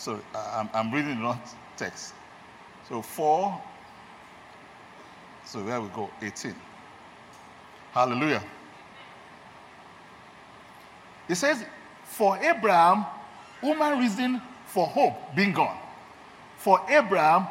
So 0.01 0.19
uh, 0.35 0.53
I'm, 0.57 0.71
I'm 0.73 0.95
reading 0.95 1.17
the 1.17 1.23
not 1.23 1.55
text. 1.77 2.15
So 2.89 3.03
four. 3.03 3.61
So 5.45 5.63
there 5.63 5.79
we 5.79 5.89
go, 5.89 6.09
18. 6.23 6.55
Hallelujah. 7.93 8.43
It 11.29 11.35
says, 11.35 11.67
For 12.05 12.39
Abraham, 12.39 13.05
human 13.61 13.99
reason 13.99 14.41
for 14.65 14.87
hope 14.87 15.37
being 15.37 15.53
gone. 15.53 15.77
For 16.57 16.81
Abraham, 16.89 17.47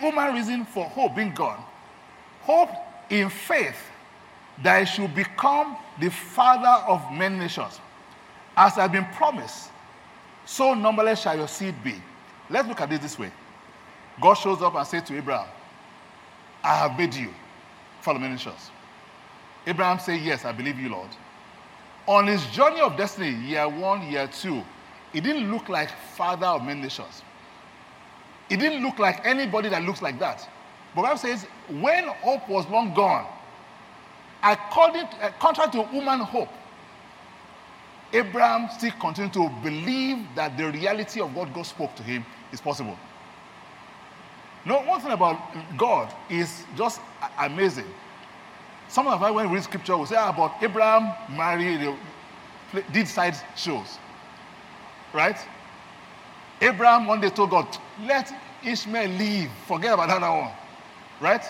human 0.00 0.34
reason 0.34 0.64
for 0.64 0.86
hope 0.86 1.14
being 1.14 1.32
gone. 1.32 1.64
Hope 2.42 2.70
in 3.10 3.28
faith 3.28 3.76
that 4.62 4.80
he 4.80 4.86
should 4.86 5.14
become 5.14 5.76
the 6.00 6.10
father 6.10 6.84
of 6.86 7.00
many 7.12 7.38
nations. 7.38 7.80
As 8.56 8.74
has 8.74 8.90
been 8.90 9.06
promised, 9.14 9.70
so 10.44 10.74
numberless 10.74 11.20
shall 11.22 11.36
your 11.36 11.48
seed 11.48 11.74
be. 11.82 11.94
Let's 12.50 12.68
look 12.68 12.80
at 12.80 12.92
it 12.92 13.00
this 13.00 13.18
way. 13.18 13.30
God 14.20 14.34
shows 14.34 14.60
up 14.60 14.74
and 14.74 14.86
says 14.86 15.04
to 15.04 15.16
Abraham, 15.16 15.48
I 16.62 16.76
have 16.76 16.98
made 16.98 17.14
you 17.14 17.30
father 18.02 18.16
of 18.16 18.22
many 18.22 18.34
nations. 18.34 18.70
Abraham 19.66 19.98
said, 19.98 20.20
Yes, 20.20 20.44
I 20.44 20.52
believe 20.52 20.78
you, 20.78 20.90
Lord. 20.90 21.08
On 22.06 22.26
his 22.26 22.44
journey 22.46 22.80
of 22.80 22.96
destiny, 22.96 23.30
year 23.30 23.68
one, 23.68 24.10
year 24.10 24.26
two, 24.26 24.62
he 25.12 25.20
didn't 25.20 25.50
look 25.50 25.68
like 25.68 25.90
father 26.16 26.46
of 26.46 26.64
many 26.64 26.82
nations. 26.82 27.22
He 28.48 28.56
didn't 28.56 28.82
look 28.82 28.98
like 28.98 29.24
anybody 29.24 29.68
that 29.68 29.82
looks 29.84 30.02
like 30.02 30.18
that. 30.18 30.48
But 30.94 31.02
Bible 31.02 31.18
says, 31.18 31.44
when 31.80 32.08
hope 32.08 32.48
was 32.48 32.66
long 32.68 32.92
gone, 32.94 33.26
according 34.42 35.04
uh, 35.20 35.30
contrary 35.38 35.70
to 35.72 35.84
human 35.84 36.20
hope, 36.20 36.48
Abraham 38.12 38.68
still 38.76 38.92
continued 39.00 39.32
to 39.32 39.48
believe 39.62 40.18
that 40.34 40.56
the 40.58 40.70
reality 40.70 41.20
of 41.20 41.34
what 41.34 41.52
God 41.54 41.64
spoke 41.64 41.94
to 41.96 42.02
him 42.02 42.26
is 42.52 42.60
possible. 42.60 42.96
No, 44.64 44.80
one 44.82 45.00
thing 45.00 45.12
about 45.12 45.40
God 45.76 46.12
is 46.28 46.64
just 46.76 47.00
amazing. 47.38 47.86
Some 48.88 49.06
of 49.06 49.22
us, 49.22 49.32
when 49.32 49.48
we 49.48 49.54
read 49.54 49.64
scripture, 49.64 49.96
will 49.96 50.06
say 50.06 50.16
ah, 50.16 50.28
about 50.28 50.62
Abraham 50.62 51.14
married, 51.34 51.96
did 52.92 53.08
side 53.08 53.34
shows. 53.56 53.98
Right? 55.14 55.36
Abraham 56.60 57.06
one 57.06 57.20
day 57.20 57.30
told 57.30 57.50
God, 57.50 57.66
let 58.04 58.32
Ishmael 58.64 59.08
leave. 59.10 59.50
Forget 59.66 59.94
about 59.94 60.08
that 60.08 60.20
one. 60.20 60.50
Right? 61.22 61.42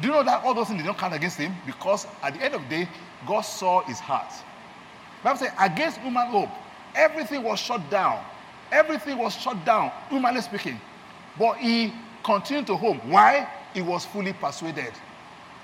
Do 0.00 0.08
you 0.08 0.14
know 0.14 0.22
that 0.22 0.44
all 0.44 0.54
those 0.54 0.68
things 0.68 0.80
did 0.80 0.86
not 0.86 0.96
count 0.96 1.14
against 1.14 1.36
him? 1.36 1.52
Because 1.66 2.06
at 2.22 2.34
the 2.34 2.42
end 2.42 2.54
of 2.54 2.62
the 2.62 2.68
day, 2.68 2.88
God 3.26 3.40
saw 3.40 3.82
his 3.82 3.98
heart. 3.98 4.32
Bible 5.22 5.38
says, 5.38 5.52
against 5.60 5.98
human 5.98 6.26
hope, 6.28 6.48
everything 6.94 7.42
was 7.42 7.58
shut 7.60 7.90
down. 7.90 8.24
Everything 8.70 9.18
was 9.18 9.34
shut 9.34 9.64
down, 9.64 9.92
humanly 10.08 10.40
speaking. 10.40 10.80
But 11.38 11.58
he 11.58 11.92
continued 12.24 12.66
to 12.68 12.76
hope. 12.76 13.04
Why? 13.04 13.48
He 13.74 13.82
was 13.82 14.04
fully 14.06 14.32
persuaded 14.32 14.92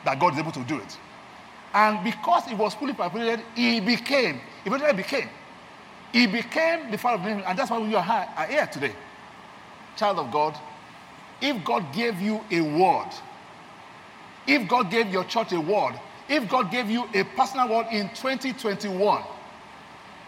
that 0.05 0.19
God 0.21 0.35
is 0.35 0.38
able 0.38 0.52
to 0.52 0.64
do 0.64 0.78
it. 0.78 0.99
And 1.75 2.02
because 2.05 2.45
he 2.45 2.55
was 2.55 2.75
fully 2.75 2.95
persuaded, 2.95 3.40
he 3.55 3.81
became, 3.81 4.40
eventually 4.64 4.93
became. 4.93 5.28
He 6.12 6.26
became 6.26 6.90
the 6.90 6.99
father 6.99 7.17
of 7.17 7.23
many, 7.23 7.43
and 7.45 7.59
that's 7.59 7.71
why 7.71 7.78
we 7.78 7.95
are 7.95 8.47
here 8.49 8.67
today. 8.67 8.93
Child 9.97 10.19
of 10.19 10.31
God, 10.31 10.57
if 11.40 11.64
God 11.64 11.92
gave 11.92 12.21
you 12.21 12.40
a 12.50 12.61
word, 12.61 13.09
if 14.47 14.68
God 14.68 14.90
gave 14.90 15.09
your 15.09 15.25
church 15.25 15.52
a 15.52 15.61
word, 15.61 15.95
if 16.28 16.49
God 16.49 16.71
gave 16.71 16.90
you 16.90 17.09
a 17.14 17.25
personal 17.25 17.68
word 17.68 17.87
in 17.90 18.09
2021, 18.11 19.23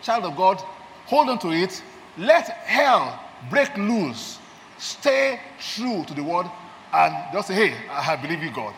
child 0.02 0.25
of 0.25 0.37
God, 0.37 0.59
hold 1.07 1.29
on 1.29 1.38
to 1.40 1.50
it. 1.50 1.83
Let 2.17 2.49
hell 2.49 3.19
break 3.49 3.76
loose. 3.76 4.38
Stay 4.79 5.40
true 5.59 6.05
to 6.07 6.14
the 6.14 6.23
word 6.23 6.47
and 6.93 7.14
just 7.33 7.49
say, 7.49 7.69
hey, 7.69 7.76
I 7.90 8.17
believe 8.17 8.43
you, 8.43 8.50
God. 8.50 8.75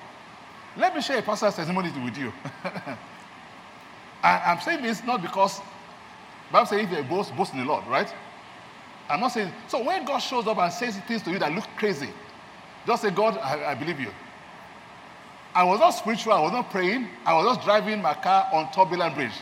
Let 0.77 0.95
me 0.95 1.03
share 1.03 1.19
a 1.19 1.23
personal 1.23 1.53
testimony 1.53 1.91
with 2.05 2.17
you. 2.17 2.33
I'm 4.23 4.61
saying 4.61 4.83
this 4.83 5.03
not 5.05 5.21
because 5.21 5.61
Bible 6.51 6.67
says 6.67 6.81
if 6.81 6.91
you 6.91 7.03
boast, 7.03 7.35
boast 7.37 7.53
in 7.53 7.59
the 7.61 7.65
Lord, 7.65 7.87
right? 7.87 8.13
I'm 9.09 9.21
not 9.21 9.29
saying 9.29 9.53
so 9.69 9.83
when 9.83 10.05
God 10.05 10.19
shows 10.19 10.47
up 10.47 10.59
and 10.59 10.73
says 10.73 10.97
things 11.07 11.23
to 11.23 11.31
you 11.31 11.39
that 11.39 11.53
look 11.53 11.65
crazy, 11.77 12.09
just 12.87 13.03
say, 13.03 13.11
God, 13.11 13.39
I, 13.39 13.73
I 13.73 13.75
believe 13.75 14.01
you. 14.01 14.11
I 15.55 15.65
was 15.65 15.81
not 15.81 15.91
spiritual, 15.91 16.33
I 16.33 16.41
was 16.41 16.53
not 16.53 16.71
praying, 16.71 17.09
I 17.27 17.35
was 17.35 17.55
just 17.57 17.67
driving 17.67 18.01
my 18.01 18.15
car 18.15 18.49
on 18.53 18.73
Turbulent 18.73 19.15
Bridge. 19.15 19.35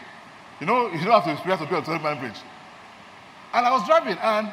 You 0.58 0.66
know, 0.66 0.88
you 0.88 1.04
don't 1.04 1.12
have 1.12 1.24
to 1.24 1.32
experience 1.32 1.62
to 1.62 1.68
be 1.68 1.74
on 1.76 1.84
Turbulent 1.84 2.20
Bridge. 2.20 2.40
And 3.54 3.64
I 3.64 3.70
was 3.70 3.86
driving, 3.86 4.18
and 4.18 4.52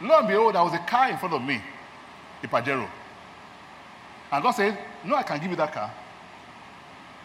lo 0.00 0.18
and 0.18 0.28
behold, 0.28 0.54
there 0.54 0.62
was 0.62 0.74
a 0.74 0.78
car 0.78 1.10
in 1.10 1.18
front 1.18 1.34
of 1.34 1.42
me, 1.42 1.60
a 2.42 2.46
Pajero. 2.46 2.88
And 4.32 4.42
God 4.42 4.52
said, 4.52 4.78
No, 5.04 5.16
I 5.16 5.22
can 5.22 5.40
give 5.40 5.50
you 5.50 5.56
that 5.56 5.72
car. 5.72 5.92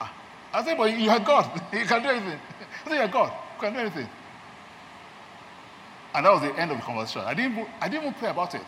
Ah, 0.01 0.13
I 0.53 0.63
said, 0.63 0.77
but 0.77 0.97
you 0.97 1.09
are 1.09 1.19
God. 1.25 1.61
you 1.71 1.85
can 1.85 2.01
do 2.03 2.09
anything. 2.09 2.39
I 2.85 2.89
said, 2.89 2.97
you're 2.97 3.07
God. 3.07 3.31
You 3.31 3.61
can 3.61 3.73
do 3.73 3.79
anything. 3.79 4.09
And 6.17 6.25
that 6.25 6.33
was 6.33 6.41
the 6.41 6.59
end 6.59 6.71
of 6.71 6.77
the 6.77 6.83
conversation. 6.83 7.21
I 7.27 7.35
didn't, 7.35 7.67
I 7.79 7.87
didn't 7.87 8.05
even 8.05 8.13
pray 8.15 8.31
about 8.31 8.55
it. 8.55 8.65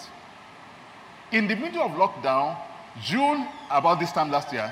In 1.32 1.48
the 1.48 1.56
middle 1.56 1.82
of 1.82 1.92
lockdown, 1.94 2.56
June, 3.02 3.48
about 3.72 4.00
this 4.00 4.12
time 4.12 4.30
last 4.30 4.54
year, 4.54 4.72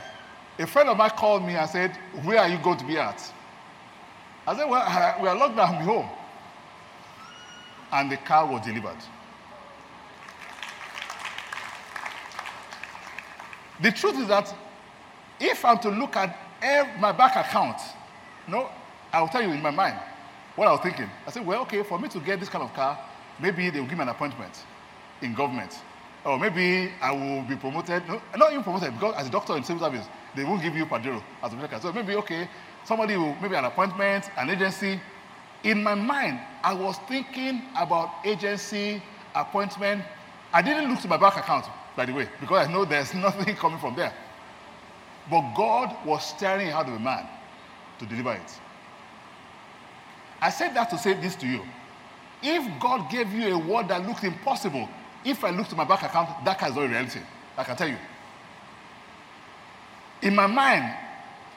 a 0.59 0.67
friend 0.67 0.87
of 0.87 0.95
mine 0.95 1.09
called 1.09 1.43
me 1.43 1.55
and 1.55 1.67
said, 1.67 1.97
Where 2.23 2.37
are 2.37 2.47
you 2.47 2.59
going 2.59 2.77
to 2.77 2.85
be 2.85 2.99
at? 2.99 3.19
I 4.45 4.55
said, 4.55 4.69
Well, 4.69 5.15
we 5.19 5.27
are 5.27 5.35
locked 5.35 5.55
down, 5.55 5.73
I'm 5.73 5.81
home. 5.81 6.09
And 7.91 8.11
the 8.11 8.17
car 8.17 8.45
was 8.45 8.63
delivered. 8.63 8.97
The 13.81 13.91
truth 13.91 14.19
is 14.19 14.27
that 14.27 14.53
if 15.39 15.65
I'm 15.65 15.79
to 15.79 15.89
look 15.89 16.15
at 16.15 16.37
my 16.99 17.11
bank 17.11 17.37
account, 17.37 17.81
no, 18.47 18.69
I'll 19.11 19.29
tell 19.29 19.41
you 19.41 19.49
in 19.49 19.63
my 19.63 19.71
mind 19.71 19.97
what 20.57 20.67
I 20.67 20.71
was 20.71 20.81
thinking. 20.81 21.09
I 21.25 21.31
said, 21.31 21.45
well, 21.45 21.61
okay, 21.61 21.83
for 21.83 21.99
me 21.99 22.09
to 22.09 22.19
get 22.19 22.39
this 22.39 22.49
kind 22.49 22.63
of 22.63 22.73
car, 22.73 22.99
maybe 23.39 23.69
they 23.69 23.79
will 23.79 23.87
give 23.87 23.97
me 23.97 24.01
an 24.03 24.09
appointment 24.09 24.65
in 25.21 25.33
government. 25.33 25.79
Or 26.25 26.37
maybe 26.37 26.91
I 26.99 27.11
will 27.11 27.43
be 27.43 27.55
promoted, 27.55 28.05
no, 28.07 28.19
not 28.35 28.51
even 28.51 28.63
promoted, 28.63 28.93
because 28.95 29.15
as 29.15 29.27
a 29.27 29.29
doctor 29.29 29.55
in 29.55 29.63
civil 29.63 29.83
service, 29.83 30.07
they 30.35 30.43
won't 30.43 30.61
give 30.63 30.75
you 30.75 30.85
Pajero 30.87 31.21
as 31.43 31.53
a 31.53 31.55
medical. 31.55 31.79
So 31.79 31.93
maybe, 31.93 32.15
okay, 32.15 32.49
somebody 32.85 33.15
will, 33.15 33.35
maybe 33.39 33.55
an 33.55 33.65
appointment, 33.65 34.29
an 34.35 34.49
agency. 34.49 34.99
In 35.63 35.83
my 35.83 35.93
mind, 35.93 36.39
I 36.63 36.73
was 36.73 36.97
thinking 37.07 37.61
about 37.77 38.09
agency, 38.25 39.01
appointment. 39.35 40.03
I 40.51 40.63
didn't 40.63 40.89
look 40.89 40.99
to 41.01 41.07
my 41.07 41.17
bank 41.17 41.37
account, 41.37 41.65
by 41.95 42.05
the 42.05 42.13
way, 42.13 42.27
because 42.41 42.67
I 42.67 42.71
know 42.71 42.83
there's 42.83 43.13
nothing 43.13 43.55
coming 43.55 43.79
from 43.79 43.95
there. 43.95 44.13
But 45.29 45.53
God 45.55 45.95
was 46.03 46.25
staring 46.25 46.71
out 46.71 46.87
of 46.87 46.93
a 46.95 46.99
man 46.99 47.27
to 47.99 48.05
deliver 48.07 48.33
it. 48.33 48.59
I 50.41 50.49
said 50.49 50.73
that 50.75 50.89
to 50.91 50.97
say 50.97 51.13
this 51.13 51.35
to 51.37 51.47
you. 51.47 51.61
If 52.41 52.79
God 52.79 53.09
gave 53.09 53.31
you 53.33 53.55
a 53.55 53.57
word 53.57 53.87
that 53.87 54.05
looked 54.05 54.23
impossible, 54.23 54.87
if 55.25 55.43
I 55.43 55.49
look 55.49 55.67
to 55.69 55.75
my 55.75 55.83
bank 55.83 56.03
account, 56.03 56.45
that 56.45 56.61
is 56.61 56.75
not 56.75 56.89
reality. 56.89 57.19
I 57.57 57.63
can 57.63 57.75
tell 57.75 57.87
you. 57.87 57.97
In 60.21 60.35
my 60.35 60.47
mind, 60.47 60.95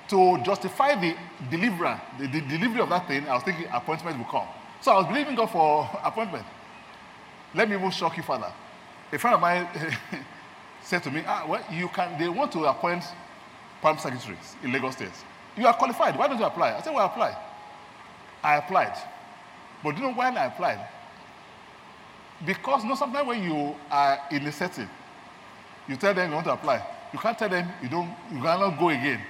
to 0.08 0.38
justify 0.42 0.94
the 0.94 1.14
deliverer, 1.50 2.00
the, 2.18 2.26
the 2.26 2.40
delivery 2.40 2.80
of 2.80 2.88
that 2.88 3.06
thing, 3.06 3.28
I 3.28 3.34
was 3.34 3.42
thinking 3.44 3.66
appointment 3.72 4.18
will 4.18 4.24
come. 4.24 4.46
So 4.80 4.92
I 4.92 4.96
was 4.96 5.06
believing 5.06 5.34
God 5.34 5.46
for 5.46 5.88
appointment. 6.04 6.44
Let 7.54 7.68
me 7.68 7.76
even 7.76 7.90
shock 7.90 8.16
you 8.16 8.22
further. 8.22 8.52
A 9.12 9.18
friend 9.18 9.34
of 9.34 9.40
mine 9.40 9.68
said 10.82 11.02
to 11.02 11.10
me, 11.10 11.22
ah, 11.26 11.44
well, 11.48 11.62
you 11.70 11.88
can, 11.88 12.18
they 12.18 12.28
want 12.28 12.52
to 12.52 12.64
appoint 12.64 13.04
palm 13.82 13.98
secretaries 13.98 14.56
in 14.62 14.72
Lagos 14.72 14.94
State. 14.94 15.10
You 15.56 15.66
are 15.66 15.74
qualified. 15.74 16.16
Why 16.16 16.28
don't 16.28 16.38
you 16.38 16.44
apply? 16.44 16.74
I 16.76 16.80
said, 16.80 16.94
well, 16.94 17.02
I 17.02 17.06
apply. 17.06 17.36
I 18.42 18.56
applied. 18.56 18.96
But 19.82 19.96
you 19.96 20.02
know 20.02 20.12
when 20.12 20.36
I 20.36 20.46
applied? 20.46 20.86
Because 22.44 22.82
you 22.82 22.88
know, 22.88 22.94
sometimes 22.94 23.26
when 23.26 23.42
you 23.42 23.74
are 23.90 24.18
in 24.30 24.46
a 24.46 24.52
setting, 24.52 24.88
you 25.88 25.96
tell 25.96 26.14
them 26.14 26.28
you 26.30 26.34
want 26.34 26.46
to 26.46 26.52
apply. 26.52 26.84
You 27.12 27.18
can't 27.18 27.38
tell 27.38 27.48
them 27.48 27.68
you 27.82 27.88
don't, 27.88 28.08
you 28.32 28.40
cannot 28.40 28.78
go 28.78 28.88
again. 28.88 29.20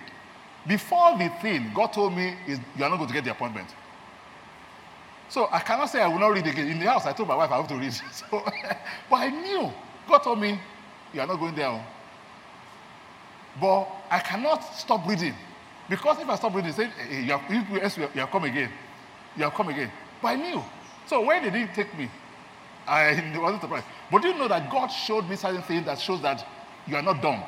Before 0.66 1.16
the 1.16 1.28
thing, 1.40 1.70
God 1.74 1.92
told 1.92 2.14
me 2.14 2.34
is 2.46 2.58
you 2.76 2.84
are 2.84 2.90
not 2.90 2.96
going 2.96 3.08
to 3.08 3.14
get 3.14 3.24
the 3.24 3.30
appointment. 3.30 3.68
So 5.28 5.48
I 5.50 5.60
cannot 5.60 5.86
say 5.86 6.02
I 6.02 6.08
will 6.08 6.18
not 6.18 6.28
read 6.28 6.46
again. 6.46 6.68
In 6.68 6.78
the 6.78 6.86
house, 6.86 7.06
I 7.06 7.12
told 7.12 7.28
my 7.28 7.36
wife 7.36 7.50
I 7.50 7.56
have 7.56 7.68
to 7.68 7.76
read. 7.76 7.94
So, 8.12 8.42
but 9.08 9.16
I 9.16 9.30
knew. 9.30 9.70
God 10.08 10.18
told 10.18 10.40
me, 10.40 10.58
you 11.14 11.20
are 11.20 11.26
not 11.26 11.38
going 11.38 11.54
there. 11.54 11.84
But 13.60 13.88
I 14.10 14.18
cannot 14.18 14.58
stop 14.74 15.06
reading. 15.08 15.34
Because 15.88 16.18
if 16.20 16.28
I 16.28 16.36
stop 16.36 16.54
reading, 16.54 16.72
say, 16.72 16.86
hey, 16.86 17.22
you, 17.22 17.32
have, 17.32 17.96
you 17.98 18.20
have 18.20 18.30
come 18.30 18.44
again. 18.44 18.70
You 19.36 19.44
have 19.44 19.54
come 19.54 19.68
again. 19.68 19.90
But 20.20 20.28
I 20.28 20.36
knew. 20.36 20.62
So 21.06 21.22
where 21.22 21.40
they 21.40 21.50
didn't 21.50 21.74
take 21.74 21.96
me, 21.96 22.10
I 22.86 23.32
wasn't 23.38 23.62
surprised. 23.62 23.86
But 24.10 24.22
do 24.22 24.28
you 24.28 24.38
know 24.38 24.48
that 24.48 24.70
God 24.70 24.88
showed 24.88 25.28
me 25.28 25.36
certain 25.36 25.62
things 25.62 25.86
that 25.86 25.98
shows 25.98 26.20
that 26.22 26.46
you 26.86 26.96
are 26.96 27.02
not 27.02 27.22
dumb? 27.22 27.42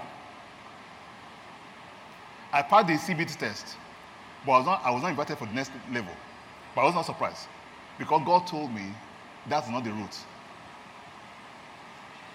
I 2.53 2.63
passed 2.63 2.87
the 2.87 2.95
CBT 2.95 3.37
test, 3.39 3.77
but 4.45 4.53
I 4.53 4.59
was, 4.59 4.67
not, 4.67 4.83
I 4.85 4.91
was 4.91 5.03
not 5.03 5.09
invited 5.09 5.39
for 5.39 5.47
the 5.47 5.55
next 5.55 5.73
level. 5.91 6.13
But 6.75 6.83
I 6.83 6.85
was 6.85 6.95
not 6.95 7.07
surprised 7.07 7.49
because 7.99 8.23
God 8.27 8.47
told 8.47 8.73
me 8.75 8.95
that's 9.49 9.69
not 9.69 9.85
the 9.85 9.91
route. 9.91 10.19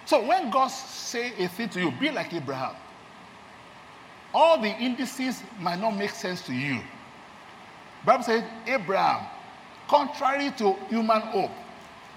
So 0.06 0.26
when 0.26 0.50
God 0.50 0.68
say 0.68 1.34
a 1.38 1.48
thing 1.50 1.70
to 1.70 1.80
you, 1.82 1.92
be 1.92 2.10
like 2.12 2.34
Abraham. 2.34 2.76
All 4.34 4.60
the 4.60 4.70
indices 4.70 5.44
might 5.60 5.80
not 5.80 5.92
make 5.92 6.12
sense 6.12 6.42
to 6.44 6.54
you. 6.54 6.80
Bible 8.06 8.24
says 8.24 8.44
Abraham, 8.66 9.28
contrary 9.88 10.52
to 10.58 10.74
human 10.90 11.22
hope, 11.22 11.52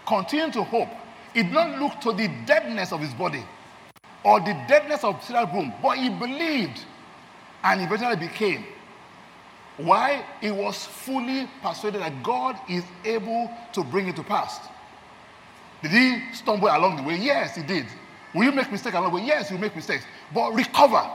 continued 0.07 0.53
to 0.55 0.63
hope. 0.63 0.89
He 1.35 1.43
did 1.43 1.53
not 1.53 1.79
look 1.79 2.01
to 2.01 2.13
the 2.13 2.29
deadness 2.47 2.93
of 2.93 3.01
his 3.01 3.15
body 3.15 3.45
or 4.25 4.41
the 4.41 4.53
deadness 4.69 5.05
of 5.05 5.23
Sarah's 5.23 5.53
womb, 5.55 5.73
but 5.83 5.97
he 5.97 6.09
believed 6.09 6.85
and 7.63 7.81
eventually 7.81 8.17
became. 8.17 8.65
Why? 9.77 10.25
He 10.41 10.51
was 10.51 10.85
fully 10.85 11.49
persuaded 11.63 12.03
that 12.03 12.23
God 12.23 12.57
is 12.69 12.85
able 13.05 13.51
to 13.73 13.83
bring 13.85 14.09
it 14.09 14.17
to 14.17 14.23
pass. 14.23 14.61
Did 15.83 15.93
he 15.93 16.35
stumble 16.35 16.69
along 16.69 16.97
the 16.97 17.03
way? 17.03 17.17
Yes, 17.17 17.57
he 17.57 17.63
did. 17.63 17.87
Will 18.35 18.45
you 18.45 18.53
make 18.53 18.71
mistakes 18.71 18.95
along 18.95 19.11
the 19.11 19.17
way? 19.17 19.27
Yes, 19.27 19.51
you 19.51 19.59
make 19.59 19.75
mistakes. 19.75 20.05
But 20.35 20.53
recover 20.53 21.09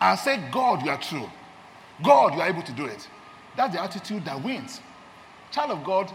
and 0.00 0.18
say, 0.18 0.42
God, 0.50 0.84
you 0.84 0.90
are 0.90 1.00
true. 1.00 1.28
God, 2.02 2.34
you 2.34 2.40
are 2.40 2.48
able 2.48 2.62
to 2.62 2.72
do 2.72 2.86
it. 2.86 3.08
That's 3.56 3.74
the 3.74 3.82
attitude 3.82 4.24
that 4.24 4.42
wins. 4.42 4.80
Child 5.50 5.70
of 5.70 5.84
God, 5.84 6.12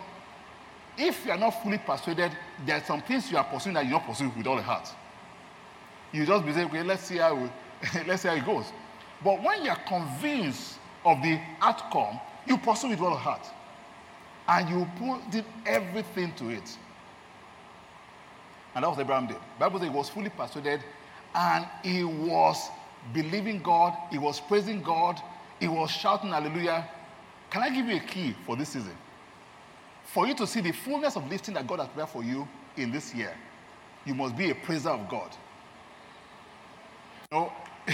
if 0.97 1.25
you 1.25 1.31
are 1.31 1.37
not 1.37 1.51
fully 1.63 1.77
persuaded, 1.77 2.31
there 2.65 2.77
are 2.77 2.83
some 2.83 3.01
things 3.01 3.31
you 3.31 3.37
are 3.37 3.43
pursuing 3.43 3.73
that 3.75 3.85
you 3.85 3.91
not 3.91 4.05
pursue 4.05 4.29
with 4.35 4.45
all 4.45 4.55
the 4.57 4.61
heart. 4.61 4.87
You 6.11 6.25
just 6.25 6.45
be 6.45 6.53
saying, 6.53 6.67
okay, 6.67 6.83
let's 6.83 7.03
see 7.03 7.17
how, 7.17 7.35
let's 8.05 8.23
see 8.23 8.27
how 8.27 8.35
it 8.35 8.45
goes. 8.45 8.65
But 9.23 9.41
when 9.41 9.63
you 9.63 9.69
are 9.69 9.79
convinced 9.87 10.77
of 11.05 11.21
the 11.21 11.39
outcome, 11.61 12.19
you 12.45 12.57
pursue 12.57 12.89
with 12.89 12.99
all 12.99 13.11
the 13.11 13.15
heart. 13.15 13.47
And 14.47 14.69
you 14.69 14.87
put 14.97 15.43
everything 15.65 16.33
to 16.35 16.49
it. 16.49 16.77
And 18.75 18.83
that 18.83 18.89
was 18.89 18.99
Abraham 18.99 19.27
did. 19.27 19.37
Bible 19.59 19.79
says 19.79 19.89
he 19.89 19.95
was 19.95 20.09
fully 20.09 20.29
persuaded 20.29 20.81
and 21.35 21.65
he 21.83 22.03
was 22.03 22.69
believing 23.13 23.61
God, 23.61 23.95
he 24.09 24.17
was 24.17 24.39
praising 24.39 24.81
God, 24.81 25.19
he 25.59 25.67
was 25.67 25.91
shouting 25.91 26.31
hallelujah. 26.31 26.87
Can 27.49 27.63
I 27.63 27.69
give 27.69 27.87
you 27.87 27.97
a 27.97 27.99
key 27.99 28.35
for 28.45 28.55
this 28.55 28.69
season? 28.69 28.95
For 30.13 30.27
you 30.27 30.33
to 30.35 30.45
see 30.47 30.59
the 30.59 30.73
fullness 30.73 31.15
of 31.15 31.29
lifting 31.29 31.53
that 31.53 31.65
God 31.65 31.79
has 31.79 31.87
prepared 31.87 32.09
for 32.09 32.21
you 32.21 32.45
in 32.75 32.91
this 32.91 33.15
year, 33.15 33.33
you 34.05 34.13
must 34.13 34.35
be 34.35 34.49
a 34.49 34.55
praiser 34.55 34.89
of 34.89 35.07
God. 35.07 35.31
You 37.31 37.37
know, 37.37 37.53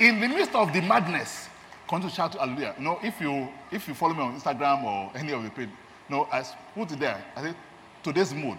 in 0.00 0.20
the 0.20 0.26
midst 0.26 0.56
of 0.56 0.72
the 0.72 0.80
madness, 0.80 1.48
continue 1.88 2.10
to 2.10 2.16
shout 2.16 2.34
hallelujah. 2.34 2.74
You 2.76 2.84
know, 2.84 2.98
if 3.04 3.20
you 3.20 3.48
if 3.70 3.86
you 3.86 3.94
follow 3.94 4.14
me 4.14 4.20
on 4.20 4.40
Instagram 4.40 4.82
or 4.82 5.16
any 5.16 5.32
of 5.32 5.44
the 5.44 5.50
page, 5.50 5.68
you 6.08 6.16
know, 6.16 6.26
I 6.32 6.42
put 6.74 6.90
it 6.90 6.98
there. 6.98 7.24
I 7.36 7.42
said, 7.42 7.56
today's 8.02 8.34
mood, 8.34 8.58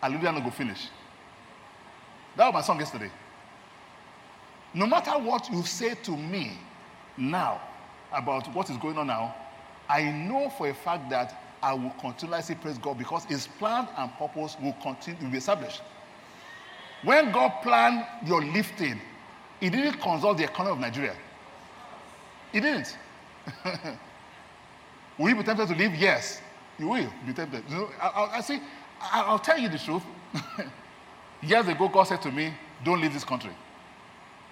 hallelujah 0.00 0.32
no 0.32 0.40
go 0.40 0.50
finish. 0.50 0.88
That 2.36 2.46
was 2.46 2.54
my 2.54 2.60
song 2.62 2.80
yesterday. 2.80 3.10
No 4.74 4.86
matter 4.86 5.12
what 5.12 5.48
you 5.48 5.62
say 5.62 5.94
to 5.94 6.16
me 6.16 6.58
now 7.16 7.60
about 8.12 8.52
what 8.52 8.68
is 8.68 8.76
going 8.78 8.98
on 8.98 9.06
now, 9.06 9.32
I 9.88 10.02
know 10.10 10.48
for 10.50 10.68
a 10.68 10.74
fact 10.74 11.10
that 11.10 11.40
I 11.62 11.74
will 11.74 11.90
continuously 12.00 12.54
praise 12.56 12.78
God 12.78 12.98
because 12.98 13.24
His 13.24 13.46
plan 13.46 13.88
and 13.96 14.10
purpose 14.12 14.56
will 14.60 14.74
continue 14.82 15.20
to 15.20 15.26
be 15.26 15.38
established. 15.38 15.82
When 17.02 17.32
God 17.32 17.62
planned 17.62 18.04
your 18.26 18.42
lifting, 18.42 19.00
He 19.60 19.70
didn't 19.70 20.00
consult 20.00 20.38
the 20.38 20.44
economy 20.44 20.72
of 20.72 20.80
Nigeria. 20.80 21.14
He 22.52 22.60
didn't. 22.60 22.96
will 25.18 25.28
you 25.28 25.36
be 25.36 25.42
tempted 25.42 25.68
to 25.68 25.74
leave? 25.74 25.94
Yes, 25.94 26.40
you 26.78 26.88
will 26.88 27.10
be 27.26 27.32
tempted. 27.32 27.64
You 27.68 27.76
know, 27.76 27.90
I, 28.00 28.08
I, 28.08 28.36
I 28.36 28.40
see. 28.40 28.60
I, 29.00 29.22
I'll 29.22 29.38
tell 29.38 29.58
you 29.58 29.68
the 29.68 29.78
truth. 29.78 30.02
Years 31.42 31.68
ago, 31.68 31.88
God 31.88 32.04
said 32.04 32.22
to 32.22 32.30
me, 32.30 32.54
"Don't 32.84 33.00
leave 33.00 33.12
this 33.12 33.24
country." 33.24 33.50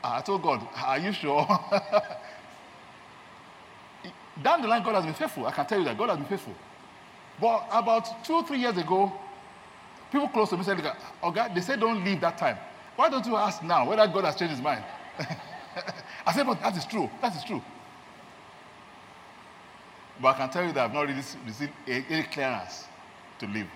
I 0.05 0.21
told 0.21 0.43
God, 0.43 0.67
Are 0.77 0.99
you 0.99 1.13
sure? 1.13 1.47
Down 4.41 4.63
the 4.63 4.69
line, 4.69 4.83
God 4.83 4.95
has 4.95 5.05
been 5.05 5.15
faithful. 5.15 5.47
I 5.47 5.51
can 5.53 5.67
tell 5.67 5.79
you 5.79 5.85
that 5.85 5.99
God 5.99 6.09
has 6.09 6.19
been 6.19 6.27
faithful. 6.27 6.55
But 7.41 7.67
about 7.73 8.25
two, 8.25 8.43
three 8.45 8.59
years 8.59 8.77
ago, 8.77 9.13
people 10.11 10.29
close 10.29 10.51
to 10.51 10.57
me 10.57 10.65
said, 10.65 10.81
Oh 11.23 11.31
God, 11.31 11.55
they 11.55 11.61
said 11.61 11.81
don't 11.81 12.05
leave 12.05 12.21
that 12.21 12.39
time. 12.39 12.57
Why 12.97 13.09
don't 13.09 13.27
you 13.27 13.37
ask 13.37 13.63
now 13.63 13.89
whether 13.89 14.07
God 14.07 14.25
has 14.25 14.37
changed 14.37 14.55
his 14.55 14.63
mind? 14.63 14.85
I 16.27 16.33
said, 16.33 16.47
But 16.47 16.61
that 16.61 16.77
is 16.77 16.87
true. 16.87 17.11
That 17.21 17.35
is 17.35 17.45
true. 17.45 17.63
But 20.21 20.37
I 20.37 20.39
can 20.39 20.51
tell 20.51 20.65
you 20.65 20.73
that 20.73 20.85
I've 20.85 20.95
not 20.95 21.03
really 21.03 21.15
received 21.15 21.73
any 21.87 22.23
clearance 22.25 22.87
to 23.41 23.47
leave. 23.47 23.69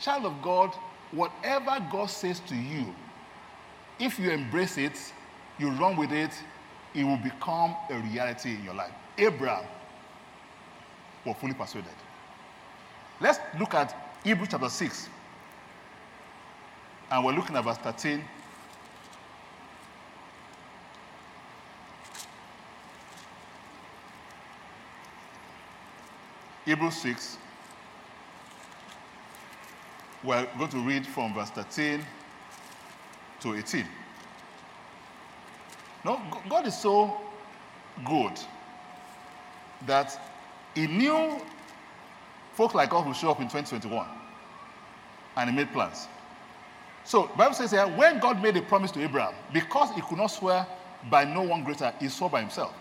Child 0.00 0.26
of 0.26 0.42
God, 0.42 0.74
whatever 1.12 1.84
God 1.90 2.06
says 2.06 2.40
to 2.40 2.54
you, 2.54 2.94
if 3.98 4.18
you 4.18 4.30
embrace 4.30 4.76
it, 4.78 5.12
you 5.58 5.70
run 5.70 5.96
with 5.96 6.12
it, 6.12 6.30
it 6.94 7.04
will 7.04 7.18
become 7.18 7.76
a 7.90 7.98
reality 7.98 8.54
in 8.54 8.64
your 8.64 8.74
life. 8.74 8.92
Abraham 9.16 9.64
was 11.24 11.36
fully 11.36 11.54
persuaded. 11.54 11.90
Let's 13.20 13.38
look 13.58 13.74
at 13.74 13.94
Hebrews 14.24 14.48
chapter 14.50 14.68
6. 14.68 15.08
And 17.10 17.24
we're 17.24 17.32
looking 17.32 17.56
at 17.56 17.64
verse 17.64 17.78
13. 17.78 18.22
Hebrews 26.64 26.96
6. 26.96 27.38
We're 30.22 30.46
going 30.58 30.70
to 30.70 30.78
read 30.78 31.06
from 31.06 31.32
verse 31.32 31.50
13 31.50 32.04
to 33.40 33.54
18. 33.54 33.86
No, 36.08 36.18
God 36.48 36.66
is 36.66 36.76
so 36.76 37.14
good 38.06 38.32
that 39.86 40.18
He 40.74 40.86
knew 40.86 41.38
folks 42.54 42.74
like 42.74 42.94
us 42.94 43.04
will 43.04 43.12
show 43.12 43.30
up 43.30 43.40
in 43.40 43.46
2021. 43.46 44.06
And 45.36 45.50
he 45.50 45.54
made 45.54 45.70
plans. 45.72 46.08
So 47.04 47.30
Bible 47.36 47.54
says 47.54 47.70
here, 47.70 47.86
when 47.86 48.18
God 48.18 48.42
made 48.42 48.56
a 48.56 48.62
promise 48.62 48.90
to 48.92 49.02
Abraham, 49.02 49.34
because 49.52 49.94
he 49.94 50.00
could 50.00 50.18
not 50.18 50.28
swear 50.28 50.66
by 51.08 51.24
no 51.24 51.42
one 51.42 51.62
greater, 51.62 51.92
he 52.00 52.08
swore 52.08 52.30
by 52.30 52.40
himself. 52.40 52.74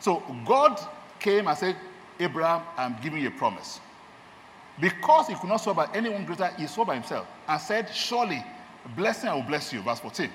So 0.00 0.22
God 0.44 0.80
came 1.20 1.46
and 1.46 1.56
said, 1.56 1.76
Abraham, 2.18 2.62
I'm 2.76 2.96
giving 3.02 3.22
you 3.22 3.28
a 3.28 3.32
promise. 3.32 3.80
Because 4.80 5.28
he 5.28 5.34
could 5.34 5.48
not 5.48 5.58
swear 5.58 5.74
by 5.74 5.88
anyone 5.94 6.24
greater, 6.24 6.48
he 6.58 6.66
swore 6.66 6.86
by 6.86 6.94
himself 6.94 7.28
and 7.46 7.60
said, 7.60 7.88
Surely, 7.94 8.44
blessing 8.96 9.28
I 9.28 9.34
will 9.34 9.42
bless 9.42 9.72
you. 9.72 9.82
Verse 9.82 10.00
14. 10.00 10.28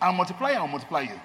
And 0.00 0.16
multiply 0.16 0.52
and 0.52 0.70
multiply 0.70 1.02
you. 1.02 1.20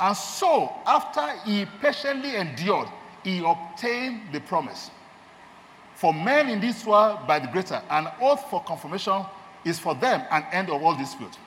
And 0.00 0.16
so, 0.16 0.72
after 0.86 1.28
he 1.44 1.66
patiently 1.80 2.36
endured, 2.36 2.88
he 3.22 3.44
obtained 3.44 4.32
the 4.32 4.40
promise. 4.40 4.90
For 5.94 6.12
men 6.12 6.48
in 6.48 6.60
this 6.60 6.84
world 6.84 7.26
by 7.26 7.38
the 7.38 7.46
greater, 7.48 7.80
an 7.90 8.08
oath 8.20 8.50
for 8.50 8.62
confirmation 8.62 9.24
is 9.64 9.78
for 9.78 9.94
them 9.94 10.22
an 10.30 10.44
end 10.52 10.68
of 10.70 10.82
all 10.82 10.96
dispute. 10.96 11.38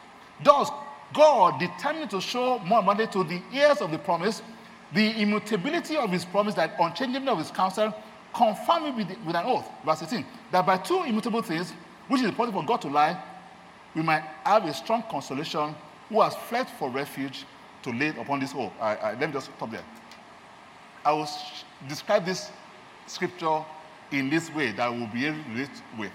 Thus, 0.43 0.69
God 1.13 1.59
determined 1.59 2.09
to 2.11 2.21
show 2.21 2.59
more 2.59 2.79
abundantly 2.79 3.23
to 3.23 3.29
the 3.29 3.41
heirs 3.57 3.81
of 3.81 3.91
the 3.91 3.97
promise 3.97 4.41
the 4.93 5.21
immutability 5.21 5.97
of 5.97 6.11
his 6.11 6.25
promise, 6.25 6.55
that 6.55 6.77
unchangeability 6.77 7.27
of 7.27 7.37
his 7.39 7.51
counsel, 7.51 7.93
confirming 8.33 8.95
with, 8.95 9.09
with 9.25 9.35
an 9.35 9.45
oath. 9.45 9.67
Verse 9.85 10.03
18. 10.03 10.25
That 10.51 10.65
by 10.65 10.77
two 10.77 11.03
immutable 11.03 11.41
things, 11.41 11.73
which 12.07 12.21
is 12.21 12.31
possible 12.31 12.61
for 12.61 12.65
God 12.65 12.81
to 12.81 12.87
lie, 12.87 13.21
we 13.95 14.01
might 14.01 14.23
have 14.45 14.65
a 14.65 14.73
strong 14.73 15.03
consolation 15.09 15.75
who 16.09 16.21
has 16.21 16.35
fled 16.35 16.67
for 16.69 16.89
refuge 16.89 17.45
to 17.83 17.91
lay 17.91 18.09
upon 18.09 18.39
this 18.39 18.53
oath. 18.55 18.71
I, 18.79 18.95
I, 18.95 19.11
let 19.13 19.29
me 19.29 19.33
just 19.33 19.49
stop 19.55 19.71
there. 19.71 19.83
I 21.05 21.11
will 21.11 21.25
sh- 21.25 21.63
describe 21.87 22.25
this 22.25 22.51
scripture 23.05 23.63
in 24.11 24.29
this 24.29 24.53
way 24.53 24.71
that 24.73 24.87
will 24.89 25.07
be 25.07 25.25
able 25.25 25.43
to 25.43 25.49
relate 25.49 25.69
with. 25.97 26.11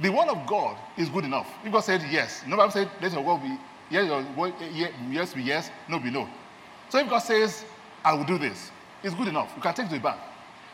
The 0.00 0.10
word 0.10 0.28
of 0.28 0.46
God 0.46 0.76
is 0.96 1.08
good 1.08 1.24
enough. 1.24 1.48
If 1.64 1.72
God 1.72 1.80
said 1.80 2.02
yes, 2.10 2.44
nobody 2.46 2.70
said, 2.72 2.90
let 3.02 3.12
your 3.12 3.22
word 3.22 3.42
be 3.42 3.58
yes, 3.90 4.06
your 4.06 4.24
word, 4.36 4.54
eh, 4.60 4.90
yes 5.10 5.34
be 5.34 5.42
yes, 5.42 5.70
no 5.88 5.98
be 5.98 6.10
no. 6.10 6.28
So 6.88 6.98
if 6.98 7.08
God 7.08 7.18
says, 7.18 7.64
I 8.04 8.14
will 8.14 8.24
do 8.24 8.38
this, 8.38 8.70
it's 9.02 9.14
good 9.14 9.28
enough. 9.28 9.52
You 9.56 9.62
can 9.62 9.74
take 9.74 9.86
it 9.86 9.88
to 9.90 9.94
the 9.96 10.00
bank. 10.00 10.20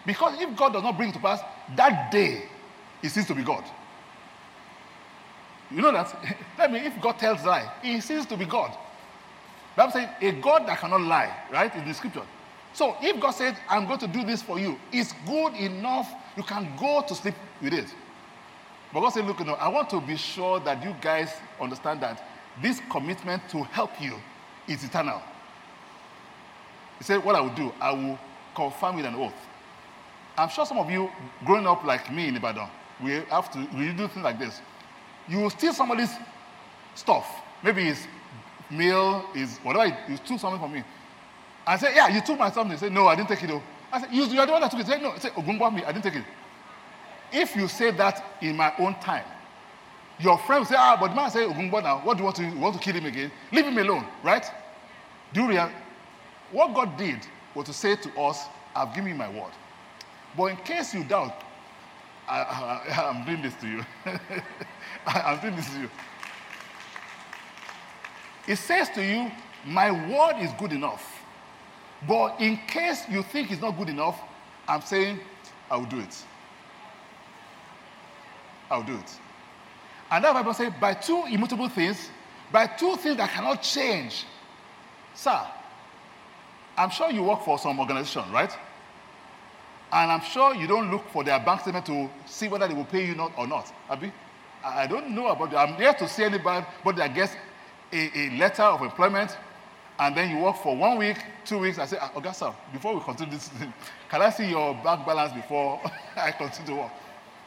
Because 0.06 0.40
if 0.40 0.54
God 0.56 0.74
does 0.74 0.82
not 0.82 0.96
bring 0.96 1.08
it 1.08 1.12
to 1.14 1.18
pass, 1.18 1.40
that 1.76 2.10
day 2.12 2.44
it 3.02 3.08
ceases 3.08 3.26
to 3.28 3.34
be 3.34 3.42
God. 3.42 3.64
You 5.70 5.82
know 5.82 5.92
that? 5.92 6.14
Let 6.58 6.72
me, 6.72 6.78
if 6.80 7.00
God 7.00 7.18
tells 7.18 7.44
lie, 7.44 7.70
he 7.82 8.00
ceases 8.00 8.26
to 8.26 8.36
be 8.36 8.44
God. 8.44 8.76
Bible 9.76 9.92
says 9.92 10.08
a 10.20 10.32
God 10.32 10.66
that 10.68 10.78
cannot 10.78 11.00
lie, 11.00 11.34
right? 11.52 11.74
In 11.74 11.86
the 11.86 11.94
scripture. 11.94 12.22
So 12.72 12.96
if 13.00 13.20
God 13.20 13.32
says, 13.32 13.56
I'm 13.68 13.86
going 13.86 13.98
to 14.00 14.06
do 14.08 14.24
this 14.24 14.42
for 14.42 14.58
you, 14.58 14.78
it's 14.92 15.12
good 15.26 15.54
enough, 15.54 16.12
you 16.36 16.42
can 16.42 16.68
go 16.78 17.04
to 17.06 17.14
sleep 17.14 17.34
with 17.62 17.72
it. 17.72 17.92
But 18.92 19.00
God 19.00 19.10
said, 19.10 19.26
Look, 19.26 19.40
you 19.40 19.46
know, 19.46 19.54
I 19.54 19.68
want 19.68 19.90
to 19.90 20.00
be 20.00 20.16
sure 20.16 20.60
that 20.60 20.82
you 20.82 20.94
guys 21.00 21.32
understand 21.60 22.00
that 22.02 22.22
this 22.62 22.80
commitment 22.90 23.48
to 23.50 23.64
help 23.64 24.00
you 24.00 24.16
is 24.68 24.84
eternal. 24.84 25.20
He 26.98 27.04
said, 27.04 27.24
What 27.24 27.34
I 27.34 27.40
will 27.40 27.54
do, 27.54 27.72
I 27.80 27.92
will 27.92 28.18
confirm 28.54 28.96
with 28.96 29.04
an 29.04 29.16
oath. 29.16 29.34
I'm 30.36 30.48
sure 30.48 30.66
some 30.66 30.78
of 30.78 30.90
you 30.90 31.10
growing 31.44 31.66
up 31.66 31.84
like 31.84 32.12
me 32.12 32.28
in 32.28 32.36
Ibadan, 32.36 32.68
we 33.02 33.12
have 33.30 33.50
to 33.52 33.58
we 33.76 33.92
do 33.92 34.06
things 34.08 34.24
like 34.24 34.38
this. 34.38 34.60
You 35.28 35.38
will 35.38 35.50
steal 35.50 35.72
somebody's 35.72 36.10
stuff. 36.94 37.42
Maybe 37.62 37.88
it's 37.88 38.06
meal, 38.70 39.24
is 39.34 39.58
whatever, 39.58 39.96
you 40.08 40.16
steal 40.16 40.38
something 40.38 40.60
from 40.60 40.72
me. 40.72 40.84
I 41.66 41.76
say, 41.76 41.94
Yeah, 41.94 42.08
you 42.08 42.20
took 42.20 42.38
my 42.38 42.50
something. 42.50 42.76
Say, 42.76 42.90
No, 42.90 43.06
I 43.06 43.14
didn't 43.14 43.28
take 43.28 43.42
it 43.42 43.48
though. 43.48 43.62
I 43.92 44.00
said, 44.00 44.12
You, 44.12 44.22
are 44.40 44.46
the 44.46 44.52
one 44.52 44.60
that 44.60 44.70
took 44.70 44.80
it. 44.80 44.86
Say, 44.86 45.00
No, 45.00 45.16
say, 45.18 45.30
Ogungwa 45.30 45.74
me, 45.74 45.84
I 45.84 45.92
didn't 45.92 46.04
take 46.04 46.16
it. 46.16 46.24
If 47.32 47.56
you 47.56 47.68
say 47.68 47.90
that 47.92 48.24
in 48.40 48.56
my 48.56 48.72
own 48.78 48.94
time, 49.00 49.24
your 50.18 50.38
friend 50.38 50.60
will 50.60 50.66
say, 50.66 50.76
Ah, 50.78 50.96
but 51.00 51.08
the 51.08 51.14
man 51.14 51.30
say 51.30 51.40
Ogungwa 51.46 51.82
now, 51.82 52.00
what 52.00 52.14
do 52.16 52.20
you 52.20 52.24
want 52.24 52.36
to 52.36 52.44
you 52.44 52.58
want 52.58 52.74
to 52.74 52.80
kill 52.80 52.94
him 52.94 53.06
again? 53.06 53.30
Leave 53.52 53.64
him 53.66 53.78
alone, 53.78 54.06
right? 54.22 54.44
You 55.34 55.48
realize? 55.48 55.72
What 56.52 56.74
God 56.74 56.96
did 56.96 57.26
was 57.54 57.66
to 57.66 57.72
say 57.72 57.96
to 57.96 58.20
us, 58.20 58.44
I've 58.76 58.94
given 58.94 59.10
you 59.10 59.16
my 59.16 59.28
word. 59.28 59.52
But 60.36 60.46
in 60.46 60.56
case 60.58 60.94
you 60.94 61.04
doubt, 61.04 61.42
I, 62.28 62.80
am 62.88 63.24
doing 63.26 63.42
this 63.42 63.54
to 63.56 63.66
you. 63.68 63.84
I, 65.06 65.32
am 65.34 65.40
doing 65.40 65.56
this 65.56 65.72
to 65.72 65.80
you. 65.80 65.90
It 68.46 68.56
says 68.56 68.90
to 68.90 69.04
you, 69.04 69.30
My 69.66 69.90
word 69.90 70.40
is 70.40 70.50
good 70.58 70.72
enough. 70.72 71.20
But 72.06 72.40
in 72.40 72.58
case 72.66 73.08
you 73.08 73.22
think 73.22 73.50
it's 73.50 73.62
not 73.62 73.78
good 73.78 73.88
enough, 73.88 74.20
I'm 74.68 74.82
saying, 74.82 75.20
I 75.70 75.76
will 75.76 75.86
do 75.86 76.00
it. 76.00 76.24
I'll 78.70 78.82
do 78.82 78.94
it. 78.94 79.18
And 80.10 80.24
that 80.24 80.34
Bible 80.34 80.54
says, 80.54 80.72
by 80.80 80.94
two 80.94 81.24
immutable 81.28 81.68
things, 81.68 82.10
by 82.52 82.66
two 82.66 82.96
things 82.96 83.16
that 83.16 83.30
cannot 83.30 83.62
change. 83.62 84.26
Sir, 85.14 85.40
I'm 86.76 86.90
sure 86.90 87.10
you 87.10 87.22
work 87.22 87.42
for 87.42 87.58
some 87.58 87.78
organization, 87.78 88.30
right? 88.32 88.52
And 89.92 90.10
I'm 90.10 90.20
sure 90.20 90.54
you 90.54 90.66
don't 90.66 90.90
look 90.90 91.08
for 91.10 91.24
their 91.24 91.38
bank 91.38 91.60
statement 91.60 91.86
to 91.86 92.10
see 92.26 92.48
whether 92.48 92.66
they 92.66 92.74
will 92.74 92.84
pay 92.84 93.06
you 93.06 93.14
not 93.14 93.32
or 93.38 93.46
not. 93.46 93.72
Abi? 93.88 94.12
I 94.64 94.86
don't 94.86 95.10
know 95.10 95.28
about 95.28 95.50
that. 95.50 95.68
I'm 95.68 95.74
here 95.76 95.92
to 95.92 96.08
see 96.08 96.24
anybody 96.24 96.66
but 96.82 96.96
that 96.96 97.14
gets 97.14 97.34
a, 97.92 98.18
a, 98.18 98.30
letter 98.38 98.62
of 98.62 98.82
employment 98.82 99.36
and 99.98 100.16
then 100.16 100.30
you 100.30 100.42
work 100.42 100.56
for 100.56 100.74
one 100.76 100.98
week, 100.98 101.18
two 101.44 101.58
weeks. 101.58 101.78
I 101.78 101.86
say, 101.86 101.98
ah, 102.00 102.10
Augusta, 102.16 102.52
before 102.72 102.94
we 102.94 103.00
continue 103.00 103.34
this, 103.34 103.50
can 104.10 104.22
I 104.22 104.30
see 104.30 104.48
your 104.50 104.74
bank 104.82 105.06
balance 105.06 105.32
before 105.32 105.80
I 106.16 106.32
continue 106.32 106.74
to 106.74 106.80
work? 106.82 106.92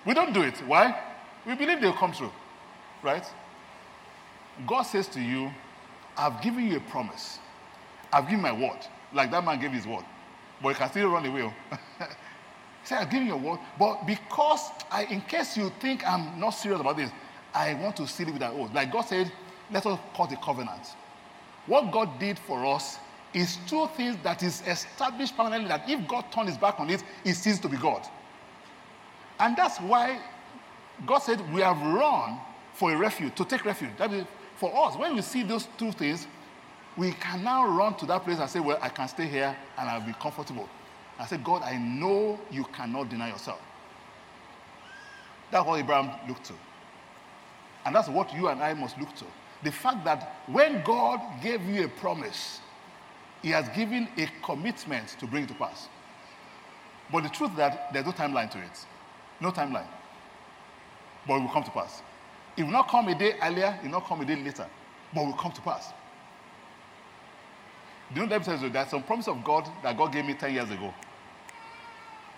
We 0.06 0.13
don't 0.13 0.34
do 0.34 0.43
it. 0.43 0.58
Why? 0.65 0.97
We 1.45 1.56
believe 1.56 1.82
they'll 1.82 1.93
come 1.93 2.13
true, 2.13 2.32
right? 3.03 3.25
God 4.65 4.84
says 4.84 5.08
to 5.10 5.21
you, 5.21 5.51
I've 6.15 6.41
given 6.41 6.69
you 6.69 6.77
a 6.77 6.80
promise. 6.80 7.39
I've 8.13 8.25
given 8.25 8.41
my 8.41 8.51
word, 8.51 8.80
like 9.13 9.32
that 9.32 9.43
man 9.43 9.60
gave 9.60 9.71
his 9.71 9.86
word. 9.86 10.06
But 10.62 10.69
you 10.69 10.75
can 10.75 10.89
still 10.89 11.10
run 11.10 11.25
away. 11.25 11.53
Say, 12.88 12.95
I've 12.95 13.10
given 13.10 13.28
you 13.28 13.34
a 13.34 13.38
word, 13.38 13.60
but 13.78 14.08
because 14.08 14.69
I, 14.89 15.04
in 15.04 15.19
case 15.19 15.58
you 15.58 15.69
think 15.82 16.08
I'm 16.08 16.39
not 16.39 16.52
serious 16.52 16.80
about 16.80 16.95
this, 16.95 17.12
I 17.54 17.73
want 17.73 17.97
to 17.97 18.08
seal 18.08 18.30
it 18.30 18.32
with 18.32 18.41
an 18.41 18.54
oath. 18.58 18.73
Like 18.73 18.93
God 18.93 19.02
said, 19.02 19.30
let 19.69 19.86
us 19.86 20.00
cut 20.15 20.30
the 20.30 20.38
covenant. 20.38 20.95
What 21.65 21.91
God 21.91 22.17
did 22.17 22.39
for 22.39 22.65
us 22.65 22.97
is 23.34 23.58
two 23.67 23.89
things 23.97 24.15
that 24.23 24.41
is 24.41 24.62
established 24.65 25.36
permanently 25.36 25.67
that 25.67 25.89
if 25.89 26.08
God 26.08 26.32
turns 26.32 26.47
his 26.47 26.58
back 26.58 26.80
on 26.80 26.89
it, 26.89 27.04
it 27.26 27.34
ceases 27.34 27.60
to 27.60 27.67
be 27.67 27.76
God. 27.76 28.08
And 29.38 29.58
that's 29.58 29.80
why 29.80 30.21
God 31.06 31.19
said 31.19 31.41
we 31.54 31.60
have 31.60 31.82
run 31.82 32.39
for 32.71 32.93
a 32.93 32.95
refuge, 32.95 33.36
to 33.36 33.43
take 33.43 33.65
refuge. 33.65 33.91
That 33.97 34.13
is, 34.13 34.26
for 34.56 34.71
us, 34.88 34.95
when 34.95 35.13
we 35.13 35.21
see 35.23 35.43
those 35.43 35.67
two 35.78 35.91
things, 35.91 36.26
we 36.95 37.12
can 37.12 37.43
now 37.43 37.67
run 37.67 37.95
to 37.95 38.06
that 38.06 38.23
place 38.23 38.39
and 38.39 38.50
say, 38.50 38.62
Well, 38.62 38.80
I 38.82 38.88
can 38.88 39.10
stay 39.10 39.28
here 39.28 39.54
and 39.78 39.89
I'll 39.89 40.00
be 40.00 40.13
comfortable. 40.13 40.69
I 41.19 41.25
said, 41.25 41.43
God, 41.43 41.63
I 41.63 41.77
know 41.77 42.39
you 42.51 42.63
cannot 42.65 43.10
deny 43.10 43.30
yourself. 43.30 43.60
That's 45.51 45.65
what 45.65 45.80
Abraham 45.80 46.12
looked 46.27 46.45
to. 46.45 46.53
And 47.86 47.95
that's 47.95 48.10
what 48.10 48.34
you 48.34 48.49
and 48.49 48.62
I 48.62 48.73
must 48.73 48.99
look 48.99 49.15
to. 49.15 49.25
The 49.63 49.71
fact 49.71 50.03
that 50.06 50.41
when 50.47 50.84
God 50.84 51.19
gave 51.41 51.63
you 51.63 51.86
a 51.86 51.88
promise, 51.88 52.60
He 53.41 53.49
has 53.49 53.67
given 53.69 54.08
a 54.17 54.27
commitment 54.43 55.08
to 55.19 55.25
bring 55.25 55.43
it 55.43 55.47
to 55.47 55.56
pass. 55.56 55.88
But 57.12 57.23
the 57.23 57.30
truth 57.30 57.51
is 57.51 57.58
that 57.58 57.93
there's 57.93 58.06
no 58.06 58.12
timeline 58.12 58.51
to 58.51 58.60
it. 58.60 58.86
No 59.39 59.51
timeline. 59.51 59.88
But 61.25 61.38
it 61.38 61.41
will 61.41 61.49
come 61.49 61.63
to 61.63 61.71
pass. 61.71 62.01
It 62.58 62.63
will 62.63 62.71
not 62.71 62.89
come 62.89 63.08
a 63.08 63.17
day 63.17 63.36
earlier, 63.41 63.77
it 63.82 63.86
will 63.86 63.91
not 63.91 64.06
come 64.06 64.21
a 64.21 64.25
day 64.25 64.36
later, 64.36 64.67
but 65.13 65.21
it 65.21 65.25
will 65.25 65.34
come 65.34 65.51
to 65.53 65.62
pass. 65.62 65.93
Do 68.13 68.21
you 68.21 68.27
know 68.27 68.39
that 68.39 68.73
there's 68.73 68.89
some 68.89 69.03
promise 69.03 69.27
of 69.27 69.43
God 69.43 69.69
that 69.84 69.97
God 69.97 70.13
gave 70.13 70.25
me 70.25 70.34
10 70.34 70.53
years 70.53 70.69
ago 70.69 70.93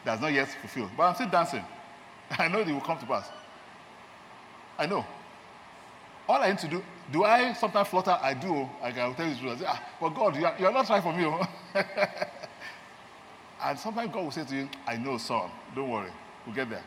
that's 0.09 0.21
not 0.21 0.33
yet 0.33 0.47
fulfilled. 0.61 0.89
But 0.97 1.03
I'm 1.03 1.15
still 1.15 1.29
dancing. 1.29 1.63
I 2.31 2.47
know 2.47 2.59
it 2.59 2.67
will 2.67 2.81
come 2.81 2.97
to 2.97 3.05
pass. 3.05 3.29
I 4.77 4.85
know. 4.85 5.05
All 6.27 6.41
I 6.41 6.49
need 6.49 6.59
to 6.59 6.67
do, 6.67 6.83
do 7.11 7.23
I 7.23 7.53
sometimes 7.53 7.87
flutter? 7.87 8.17
I 8.21 8.33
do. 8.33 8.69
I 8.81 8.91
can 8.91 9.13
tell 9.15 9.27
you 9.27 9.33
the 9.33 9.39
truth. 9.39 9.53
I 9.53 9.59
say, 9.59 9.65
ah, 9.67 9.83
but 9.99 10.09
God, 10.09 10.35
you 10.35 10.45
are, 10.45 10.55
you 10.59 10.65
are 10.67 10.71
not 10.71 10.85
trying 10.85 11.01
for 11.01 11.13
me. 11.13 11.25
Oh. 11.25 11.47
and 13.63 13.79
sometimes 13.79 14.11
God 14.13 14.23
will 14.23 14.31
say 14.31 14.45
to 14.45 14.55
you, 14.55 14.69
I 14.87 14.97
know, 14.97 15.17
son. 15.17 15.49
Don't 15.75 15.89
worry. 15.89 16.11
We'll 16.45 16.55
get 16.55 16.69
there. 16.69 16.83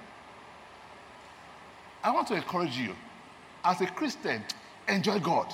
I 2.03 2.11
want 2.11 2.29
to 2.29 2.35
encourage 2.35 2.77
you. 2.77 2.95
As 3.65 3.81
a 3.81 3.87
Christian, 3.87 4.43
enjoy 4.89 5.21
God. 5.21 5.53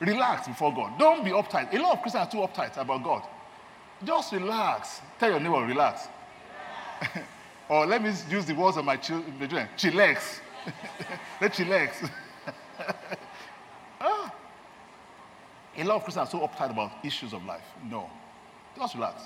Relax 0.00 0.48
before 0.48 0.74
God. 0.74 0.98
Don't 0.98 1.24
be 1.24 1.30
uptight. 1.30 1.72
A 1.72 1.78
lot 1.78 1.92
of 1.92 2.02
Christians 2.02 2.26
are 2.26 2.30
too 2.30 2.38
uptight 2.38 2.76
about 2.76 3.04
God. 3.04 3.22
Just 4.04 4.32
relax. 4.32 5.00
Tell 5.18 5.30
your 5.30 5.40
neighbor, 5.40 5.64
relax. 5.64 6.08
or 7.68 7.86
let 7.86 8.02
me 8.02 8.12
use 8.28 8.44
the 8.44 8.54
words 8.54 8.76
of 8.76 8.84
my 8.84 8.96
children 8.96 9.68
chillax. 9.76 10.40
let 11.40 11.52
chillax. 11.52 12.10
ah. 14.00 14.34
A 15.76 15.84
lot 15.84 15.96
of 15.96 16.04
Christians 16.04 16.28
are 16.28 16.30
so 16.30 16.46
uptight 16.46 16.70
about 16.70 16.92
issues 17.02 17.32
of 17.32 17.44
life. 17.44 17.64
No. 17.90 18.10
Just 18.76 18.94
relax. 18.94 19.24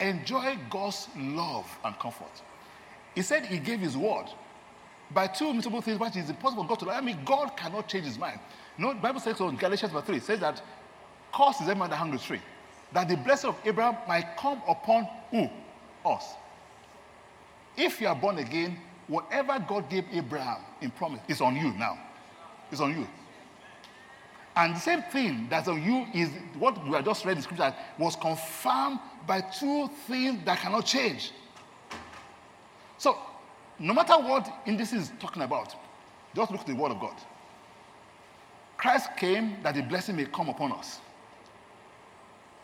Enjoy 0.00 0.58
God's 0.70 1.08
love 1.16 1.66
and 1.84 1.98
comfort. 1.98 2.42
He 3.14 3.22
said 3.22 3.46
he 3.46 3.58
gave 3.58 3.80
his 3.80 3.96
word. 3.96 4.26
By 5.10 5.26
two 5.26 5.48
immutable 5.48 5.80
things, 5.80 6.00
which 6.00 6.16
is 6.16 6.30
impossible 6.30 6.64
for 6.64 6.68
God 6.70 6.78
to 6.80 6.84
lie. 6.86 6.96
I 6.96 7.00
mean, 7.00 7.18
God 7.24 7.56
cannot 7.56 7.88
change 7.88 8.06
his 8.06 8.18
mind. 8.18 8.40
You 8.76 8.86
know, 8.86 8.94
Bible 8.94 9.20
says 9.20 9.36
so 9.36 9.48
in 9.48 9.56
Galatians 9.56 9.92
3, 9.92 10.16
it 10.16 10.22
says 10.22 10.40
that 10.40 10.60
cause 11.32 11.56
is 11.60 11.62
every 11.62 11.76
man 11.76 11.90
that 11.90 11.96
hungry 11.96 12.18
tree. 12.18 12.40
That 12.92 13.08
the 13.08 13.16
blessing 13.16 13.50
of 13.50 13.56
Abraham 13.64 13.96
might 14.08 14.36
come 14.36 14.60
upon 14.66 15.08
who? 15.30 15.48
Us. 16.04 16.34
If 17.76 18.00
you 18.00 18.08
are 18.08 18.14
born 18.14 18.38
again, 18.38 18.78
whatever 19.08 19.64
God 19.66 19.88
gave 19.90 20.04
Abraham 20.12 20.62
in 20.80 20.90
promise 20.90 21.20
is 21.28 21.40
on 21.40 21.56
you 21.56 21.72
now. 21.74 21.98
It's 22.70 22.80
on 22.80 22.96
you. 22.96 23.06
And 24.56 24.74
the 24.74 24.80
same 24.80 25.02
thing 25.02 25.46
that's 25.50 25.68
on 25.68 25.82
you 25.82 26.06
is 26.14 26.30
what 26.58 26.82
we 26.84 26.92
have 26.92 27.04
just 27.04 27.24
read 27.24 27.36
in 27.36 27.42
scripture 27.42 27.74
was 27.98 28.16
confirmed 28.16 29.00
by 29.26 29.42
two 29.42 29.88
things 30.06 30.42
that 30.46 30.58
cannot 30.58 30.86
change. 30.86 31.32
So, 32.96 33.18
no 33.78 33.92
matter 33.92 34.14
what 34.14 34.50
in 34.64 34.78
this 34.78 34.94
is 34.94 35.12
talking 35.20 35.42
about, 35.42 35.74
just 36.34 36.50
look 36.50 36.62
at 36.62 36.66
the 36.66 36.74
word 36.74 36.92
of 36.92 37.00
God. 37.00 37.14
Christ 38.78 39.10
came 39.16 39.62
that 39.62 39.74
the 39.74 39.82
blessing 39.82 40.16
may 40.16 40.24
come 40.24 40.48
upon 40.48 40.72
us. 40.72 41.00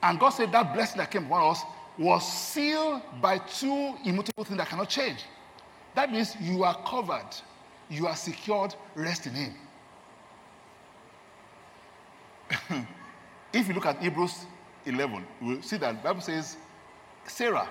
And 0.03 0.19
God 0.19 0.31
said 0.31 0.51
that 0.53 0.75
blessing 0.75 0.99
that 0.99 1.11
came 1.11 1.27
upon 1.27 1.51
us 1.51 1.63
was 2.03 2.27
sealed 2.27 3.01
by 3.21 3.39
two 3.39 3.95
immutable 4.05 4.45
things 4.45 4.59
that 4.59 4.69
cannot 4.69 4.89
change. 4.89 5.19
That 5.95 6.11
means 6.11 6.35
you 6.41 6.65
are 6.65 6.77
covered, 6.85 7.29
you 7.89 8.09
are 8.09 8.17
secured, 8.17 8.75
rest 8.95 9.27
in 9.27 9.35
Him. 9.35 9.55
if 13.53 13.69
you 13.69 13.75
look 13.75 13.87
at 13.87 14.03
Hebrews 14.03 14.47
11, 14.85 15.25
we'll 15.41 15.63
see 15.63 15.77
that 15.77 16.03
the 16.03 16.09
Bible 16.09 16.21
says 16.21 16.57
Sarah. 17.27 17.69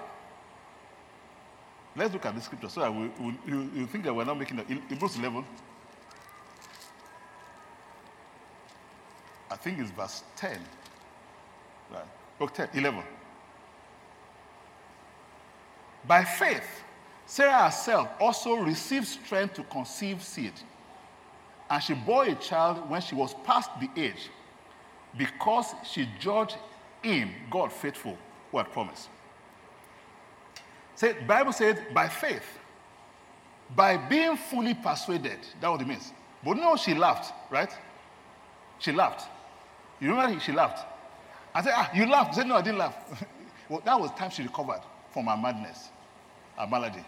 Let's 1.96 2.14
look 2.14 2.26
at 2.26 2.34
the 2.34 2.42
scripture 2.42 2.70
so 2.70 2.80
that 2.80 2.94
we, 2.94 3.12
we, 3.20 3.38
you, 3.46 3.70
you 3.76 3.86
think 3.86 4.06
that 4.06 4.14
we're 4.14 4.24
not 4.24 4.40
making 4.40 4.58
that. 4.58 4.68
Hebrews 4.68 5.18
11, 5.18 5.44
I 9.52 9.56
think 9.58 9.80
it's 9.80 9.92
verse 9.92 10.24
10. 10.38 10.58
Right. 11.92 12.54
10, 12.54 12.70
11. 12.74 13.04
By 16.08 16.24
faith, 16.24 16.84
Sarah 17.26 17.66
herself 17.66 18.10
also 18.20 18.56
received 18.56 19.08
strength 19.08 19.56
to 19.56 19.64
conceive 19.64 20.22
seed. 20.22 20.54
And 21.70 21.82
she 21.82 21.94
bore 21.94 22.26
a 22.26 22.36
child 22.36 22.90
when 22.90 23.02
she 23.02 23.16
was 23.16 23.34
past 23.46 23.70
the 23.80 23.90
age, 23.96 24.30
because 25.18 25.74
she 25.90 26.10
judged 26.20 26.58
him, 27.02 27.32
God 27.50 27.72
faithful, 27.72 28.18
who 28.52 28.58
had 28.58 28.72
promised. 28.72 29.10
Say, 30.96 31.16
Bible 31.26 31.54
says, 31.54 31.78
by 31.94 32.10
faith, 32.10 32.44
by 33.76 33.96
being 33.98 34.36
fully 34.36 34.74
persuaded. 34.74 35.40
That's 35.60 35.72
what 35.72 35.82
it 35.82 35.88
means. 35.88 36.12
But 36.44 36.58
no, 36.58 36.76
she 36.76 36.94
laughed, 36.94 37.34
right? 37.50 37.72
She 38.80 38.92
laughed. 38.92 39.30
You 40.00 40.10
remember 40.10 40.40
she 40.40 40.52
laughed? 40.52 40.86
I 41.54 41.62
said, 41.62 41.74
ah, 41.76 41.90
you 41.94 42.06
laughed. 42.06 42.34
She 42.34 42.42
said, 42.42 42.48
no, 42.48 42.56
I 42.56 42.62
didn't 42.62 42.80
laugh. 42.80 42.96
well, 43.70 43.82
that 43.86 44.00
was 44.00 44.12
time 44.12 44.32
she 44.32 44.44
recovered 44.44 44.82
from 45.12 45.28
her 45.28 45.38
madness, 45.38 45.90
malady. 46.68 47.04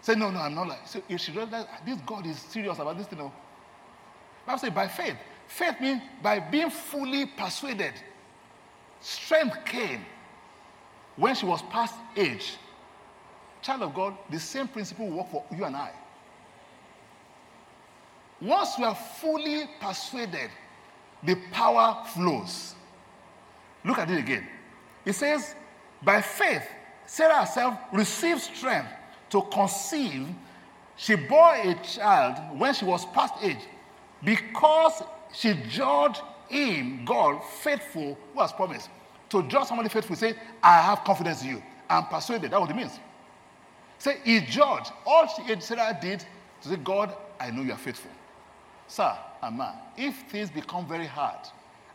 Said, 0.00 0.18
no, 0.18 0.30
no, 0.30 0.38
I'm 0.40 0.54
not 0.54 0.68
like. 0.68 0.86
So 0.86 1.02
she 1.16 1.32
realized 1.32 1.68
this 1.86 1.98
God 2.06 2.26
is 2.26 2.38
serious 2.38 2.78
about 2.78 2.98
this 2.98 3.06
you 3.10 3.16
know. 3.16 3.32
Bible 4.46 4.58
said, 4.58 4.74
by 4.74 4.88
faith. 4.88 5.16
Faith 5.46 5.80
means 5.80 6.02
by 6.22 6.40
being 6.40 6.70
fully 6.70 7.26
persuaded. 7.26 7.94
Strength 9.00 9.64
came 9.64 10.04
when 11.16 11.34
she 11.34 11.46
was 11.46 11.62
past 11.70 11.94
age. 12.16 12.56
Child 13.62 13.82
of 13.82 13.94
God, 13.94 14.16
the 14.30 14.38
same 14.38 14.68
principle 14.68 15.08
will 15.08 15.18
work 15.18 15.30
for 15.30 15.44
you 15.56 15.64
and 15.64 15.76
I. 15.76 15.90
Once 18.40 18.74
we 18.78 18.84
are 18.84 18.94
fully 18.94 19.64
persuaded, 19.80 20.50
the 21.22 21.36
power 21.50 22.04
flows. 22.12 22.74
Look 23.84 23.98
at 23.98 24.10
it 24.10 24.18
again. 24.18 24.46
It 25.04 25.14
says, 25.14 25.54
by 26.02 26.20
faith, 26.20 26.66
Sarah 27.06 27.40
herself 27.40 27.78
received 27.92 28.40
strength 28.40 28.88
to 29.30 29.42
conceive. 29.42 30.28
She 30.96 31.14
bore 31.16 31.54
a 31.54 31.74
child 31.82 32.58
when 32.58 32.72
she 32.74 32.84
was 32.84 33.04
past 33.06 33.34
age 33.42 33.58
because 34.22 35.02
she 35.32 35.54
judged 35.68 36.20
him, 36.48 37.04
God, 37.04 37.42
faithful, 37.44 38.16
who 38.32 38.40
has 38.40 38.52
promised. 38.52 38.88
To 39.30 39.42
judge 39.44 39.66
somebody 39.66 39.88
faithful, 39.88 40.16
say, 40.16 40.34
I 40.62 40.80
have 40.80 41.02
confidence 41.04 41.42
in 41.42 41.48
you. 41.48 41.62
I'm 41.90 42.06
persuaded. 42.06 42.50
That's 42.52 42.60
what 42.60 42.70
it 42.70 42.76
means. 42.76 42.98
Say, 43.98 44.18
he 44.24 44.40
judged. 44.40 44.92
All 45.04 45.26
she, 45.26 45.60
Sarah 45.60 45.96
did 46.00 46.24
to 46.62 46.68
say, 46.68 46.76
God, 46.76 47.14
I 47.40 47.50
know 47.50 47.62
you 47.62 47.72
are 47.72 47.78
faithful. 47.78 48.10
Sir 48.86 49.16
and 49.42 49.58
man, 49.58 49.74
if 49.96 50.14
things 50.28 50.50
become 50.50 50.86
very 50.86 51.06
hard 51.06 51.38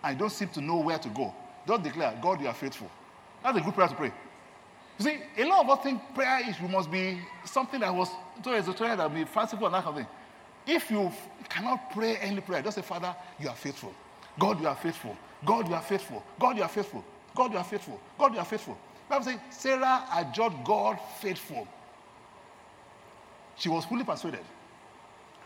and 0.03 0.15
you 0.15 0.19
don't 0.19 0.31
seem 0.31 0.49
to 0.49 0.61
know 0.61 0.77
where 0.77 0.97
to 0.97 1.09
go, 1.09 1.33
don't 1.65 1.83
declare, 1.83 2.17
God, 2.21 2.41
you 2.41 2.47
are 2.47 2.53
faithful. 2.53 2.89
That's 3.43 3.57
a 3.57 3.61
good 3.61 3.73
prayer 3.73 3.87
to 3.87 3.95
pray. 3.95 4.11
You 4.99 5.05
see, 5.05 5.19
a 5.37 5.45
lot 5.45 5.63
of 5.63 5.69
us 5.69 5.83
think 5.83 6.01
prayer 6.13 6.41
is, 6.47 6.59
must 6.69 6.91
be 6.91 7.19
something 7.45 7.79
that 7.79 7.93
was 7.93 8.09
so 8.43 8.51
esoteric 8.53 8.97
that 8.97 9.13
be 9.13 9.23
fanciful 9.23 9.65
and 9.65 9.75
that 9.75 9.83
kind 9.83 9.97
of 9.97 10.03
thing. 10.03 10.13
If 10.67 10.91
you 10.91 11.11
cannot 11.47 11.91
pray 11.91 12.17
any 12.17 12.41
prayer, 12.41 12.61
just 12.61 12.75
say, 12.75 12.81
Father, 12.81 13.15
you 13.39 13.47
are 13.47 13.55
faithful. 13.55 13.93
God, 14.37 14.59
you 14.59 14.67
are 14.67 14.75
faithful. 14.75 15.15
God, 15.45 15.67
you 15.69 15.73
are 15.73 15.81
faithful. 15.81 16.23
God, 16.37 16.57
you 16.57 16.63
are 16.63 16.69
faithful. 16.69 17.03
God, 17.33 17.51
you 17.53 17.57
are 17.57 17.63
faithful. 17.63 17.99
God, 18.17 18.33
you 18.33 18.39
are 18.39 18.45
faithful. 18.45 18.77
Bible 19.09 19.25
says 19.25 19.39
Sarah 19.49 20.05
adjured 20.13 20.53
God 20.63 20.99
faithful. 21.19 21.67
She 23.57 23.69
was 23.69 23.85
fully 23.85 24.03
persuaded 24.03 24.41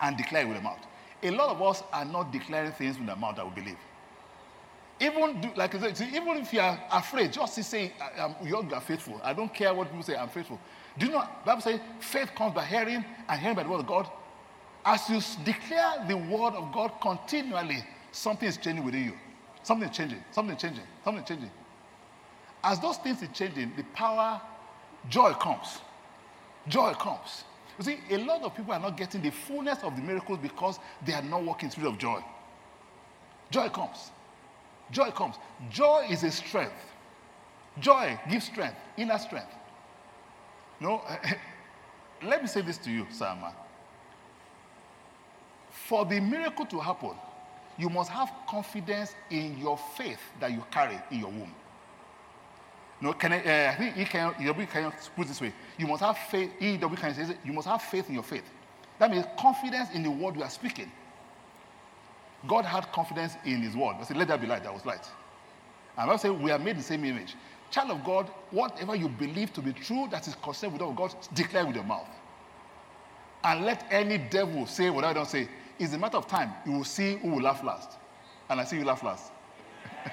and 0.02 0.18
declared 0.18 0.48
with 0.48 0.58
her 0.58 0.64
mouth. 0.64 0.80
A 1.24 1.30
lot 1.32 1.50
of 1.50 1.62
us 1.62 1.84
are 1.94 2.06
not 2.06 2.32
declaring 2.32 2.72
things 2.74 2.98
with 2.98 3.08
the 3.08 3.16
mouth 3.16 3.38
that 3.38 3.46
we 3.48 3.62
believe. 3.62 3.78
Even 5.00 5.42
do, 5.42 5.50
like 5.56 5.76
I 5.76 5.80
said, 5.80 5.98
see, 5.98 6.08
even 6.16 6.38
if 6.38 6.54
you 6.54 6.60
are 6.60 6.80
afraid, 6.92 7.34
just 7.34 7.56
say, 7.64 7.94
"You 8.44 8.58
are 8.58 8.82
faithful." 8.82 9.20
I 9.24 9.34
don't 9.34 9.54
care 9.54 9.74
what 9.74 9.88
people 9.88 10.04
say. 10.04 10.16
I'm 10.16 10.30
faithful. 10.30 10.60
Do 10.98 11.08
you 11.08 11.12
know? 11.12 11.28
Bible 11.44 11.62
says 11.62 11.80
faith 12.00 12.34
comes 12.36 12.54
by 12.54 12.66
hearing, 12.66 13.04
and 13.28 13.42
hearing 13.42 13.56
by 13.56 13.64
the 13.64 13.70
word 13.70 13.80
of 13.80 13.88
God. 13.88 14.10
As 14.86 15.10
you 15.10 15.20
declare 15.44 16.06
the 16.08 16.16
word 16.16 16.54
of 16.54 16.72
God 16.72 16.92
continually, 17.02 17.84
something 18.12 18.48
is 18.48 18.58
changing 18.58 18.86
within 18.86 19.06
you. 19.06 19.14
Something 19.64 19.90
is 19.90 19.96
changing. 19.98 20.24
Something 20.32 20.56
is 20.56 20.62
changing. 20.62 20.84
Something 21.04 21.24
is 21.24 21.28
changing. 21.28 21.52
As 22.64 22.80
those 22.80 22.98
things 22.98 23.24
are 23.24 23.28
changing, 23.28 23.74
the 23.76 23.84
power, 23.96 24.42
joy 25.10 25.34
comes. 25.34 25.80
Joy 26.68 26.94
comes. 26.94 27.46
You 27.78 27.84
see, 27.86 28.00
a 28.12 28.18
lot 28.18 28.44
of 28.44 28.56
people 28.56 28.74
are 28.74 28.80
not 28.80 28.96
getting 28.96 29.22
the 29.22 29.32
fullness 29.32 29.84
of 29.84 29.96
the 29.96 30.02
miracles 30.02 30.40
because 30.42 30.80
they 31.04 31.14
are 31.14 31.24
not 31.24 31.44
walking 31.44 31.70
spirit 31.72 31.90
of 31.90 31.98
joy. 31.98 32.24
Joy 33.50 33.70
comes. 33.70 34.12
Joy 34.94 35.12
comes. 35.12 35.36
Joy 35.70 36.08
is 36.10 36.24
a 36.24 36.32
strength. 36.32 36.94
Joy 37.80 38.18
gives 38.30 38.46
strength, 38.46 38.78
inner 38.96 39.18
strength. 39.18 39.52
No, 40.80 41.02
let 42.24 42.42
me 42.42 42.48
say 42.48 42.62
this 42.62 42.78
to 42.80 42.92
you, 42.92 43.08
Sama. 43.10 43.54
For 45.72 46.06
the 46.06 46.20
miracle 46.20 46.66
to 46.68 46.80
happen, 46.80 47.12
you 47.78 47.90
must 47.90 48.12
have 48.12 48.32
confidence 48.48 49.16
in 49.32 49.58
your 49.58 49.78
faith 49.98 50.20
that 50.40 50.52
you 50.52 50.64
carry 50.70 51.00
in 51.10 51.20
your 51.20 51.30
womb. 51.30 51.52
No, 53.02 53.14
can 53.14 53.34
I, 53.34 53.40
uh, 53.40 53.72
I 53.72 53.76
think 53.76 53.96
he 53.96 54.06
can, 54.06 54.34
E.W. 54.40 54.68
Kenyon 54.68 54.94
put 55.16 55.28
this 55.28 55.42
way. 55.42 55.52
You 55.78 55.88
must 55.88 56.02
have 56.04 56.18
faith, 56.18 56.52
E.W. 56.60 56.96
Kenyon 56.96 57.28
say 57.28 57.38
you 57.44 57.52
must 57.52 57.68
have 57.68 57.82
faith 57.82 58.08
in 58.08 58.14
your 58.14 58.24
faith. 58.24 58.46
That 59.00 59.10
means 59.12 59.26
confidence 59.38 59.90
in 59.94 60.04
the 60.04 60.12
word 60.12 60.36
you 60.36 60.44
are 60.44 60.50
speaking. 60.50 60.92
God 62.48 62.66
had 62.66 62.92
confidence 62.92 63.36
in 63.46 63.62
his 63.62 63.76
word. 63.76 63.96
I 64.00 64.04
said, 64.04 64.18
let 64.18 64.28
there 64.28 64.38
be 64.38 64.48
light. 64.48 64.64
That 64.64 64.74
was 64.74 64.86
light. 64.86 65.08
And 65.98 66.10
I 66.10 66.16
say 66.18 66.30
we 66.30 66.52
are 66.52 66.60
made 66.60 66.78
the 66.78 66.84
same 66.84 67.06
image. 67.06 67.36
Child 67.72 67.92
of 67.92 68.04
God, 68.04 68.30
whatever 68.52 68.96
you 68.96 69.10
believe 69.10 69.54
to 69.54 69.62
be 69.62 69.74
true 69.74 70.08
that 70.12 70.28
is 70.28 70.36
concerned 70.36 70.74
with 70.74 70.96
God, 70.96 71.16
declare 71.34 71.66
with 71.66 71.76
your 71.76 71.86
mouth. 71.86 72.10
And 73.44 73.66
let 73.66 73.86
any 73.92 74.18
devil 74.18 74.66
say 74.66 74.90
what 74.90 75.04
I 75.04 75.14
don't 75.14 75.28
say. 75.28 75.48
It's 75.80 75.94
a 75.94 75.98
matter 75.98 76.18
of 76.18 76.28
time. 76.28 76.54
You 76.66 76.74
will 76.74 76.84
see 76.84 77.18
who 77.18 77.30
will 77.30 77.42
laugh 77.42 77.64
last. 77.64 77.98
And 78.50 78.60
I 78.60 78.64
see 78.64 78.78
you 78.78 78.86
laugh 78.86 79.04
last. 79.04 79.32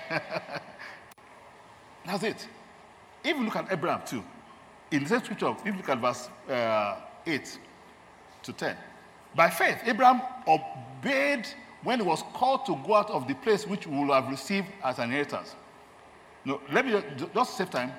That's 2.07 2.23
it. 2.23 2.49
If 3.23 3.37
you 3.37 3.45
look 3.45 3.57
at 3.57 3.71
Abraham 3.71 4.03
too, 4.07 4.25
in 4.91 5.03
the 5.03 5.09
same 5.09 5.21
scripture, 5.21 5.55
if 5.59 5.65
you 5.65 5.73
look 5.73 5.89
at 5.89 5.99
verse 5.99 6.29
uh, 6.49 6.97
8 7.27 7.59
to 8.43 8.53
10, 8.53 8.77
by 9.35 9.51
faith, 9.51 9.79
Abraham 9.85 10.23
obeyed 10.49 11.47
when 11.83 12.01
he 12.01 12.07
was 12.07 12.23
called 12.35 12.67
to 12.67 12.77
go 12.87 12.95
out 12.95 13.11
of 13.11 13.27
the 13.27 13.35
place 13.35 13.67
which 13.67 13.87
we 13.87 13.97
will 13.97 14.13
have 14.13 14.29
received 14.29 14.67
as 14.85 14.99
an 14.99 15.05
inheritance. 15.05 15.55
No, 16.45 16.61
let 16.73 16.87
me 16.87 17.03
just, 17.35 17.57
save 17.57 17.71
time. 17.71 17.93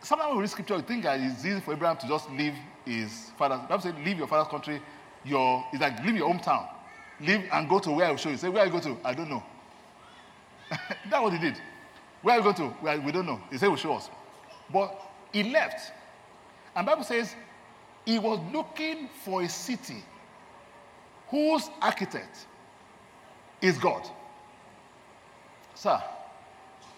Sometimes 0.00 0.34
we 0.34 0.40
read 0.40 0.50
scripture, 0.50 0.76
you 0.76 0.82
think 0.82 1.02
that 1.02 1.20
it's 1.20 1.44
easy 1.44 1.60
for 1.60 1.74
Abraham 1.74 1.96
to 1.98 2.08
just 2.08 2.30
leave 2.30 2.54
his 2.86 3.30
father's. 3.36 3.60
Bible 3.60 3.80
says, 3.80 3.94
leave 4.04 4.18
your 4.18 4.26
father's 4.26 4.50
country. 4.50 4.80
Your, 5.24 5.64
it's 5.72 5.80
like 5.80 6.02
leave 6.04 6.16
your 6.16 6.32
hometown. 6.32 6.68
Leave 7.20 7.44
and 7.52 7.68
go 7.68 7.78
to 7.78 7.90
where 7.90 8.06
I 8.06 8.10
will 8.10 8.16
show 8.16 8.30
you. 8.30 8.36
Say, 8.38 8.48
where 8.48 8.64
you 8.64 8.72
go 8.72 8.80
to? 8.80 8.96
I 9.04 9.12
don't 9.12 9.28
know. 9.28 9.42
That's 10.70 11.22
what 11.22 11.32
he 11.32 11.38
did. 11.38 11.60
Where 12.22 12.34
are 12.34 12.38
you 12.38 12.44
going 12.44 12.56
to? 12.56 13.00
We 13.04 13.12
don't 13.12 13.26
know. 13.26 13.40
He 13.50 13.58
said, 13.58 13.68
will 13.68 13.76
show 13.76 13.94
us. 13.94 14.08
But 14.72 14.98
he 15.32 15.42
left. 15.44 15.92
And 16.74 16.86
Bible 16.86 17.04
says, 17.04 17.34
He 18.04 18.18
was 18.18 18.38
looking 18.52 19.08
for 19.24 19.42
a 19.42 19.48
city 19.48 20.02
whose 21.28 21.68
architect 21.80 22.46
is 23.62 23.78
God. 23.78 24.08
Sir, 25.74 26.02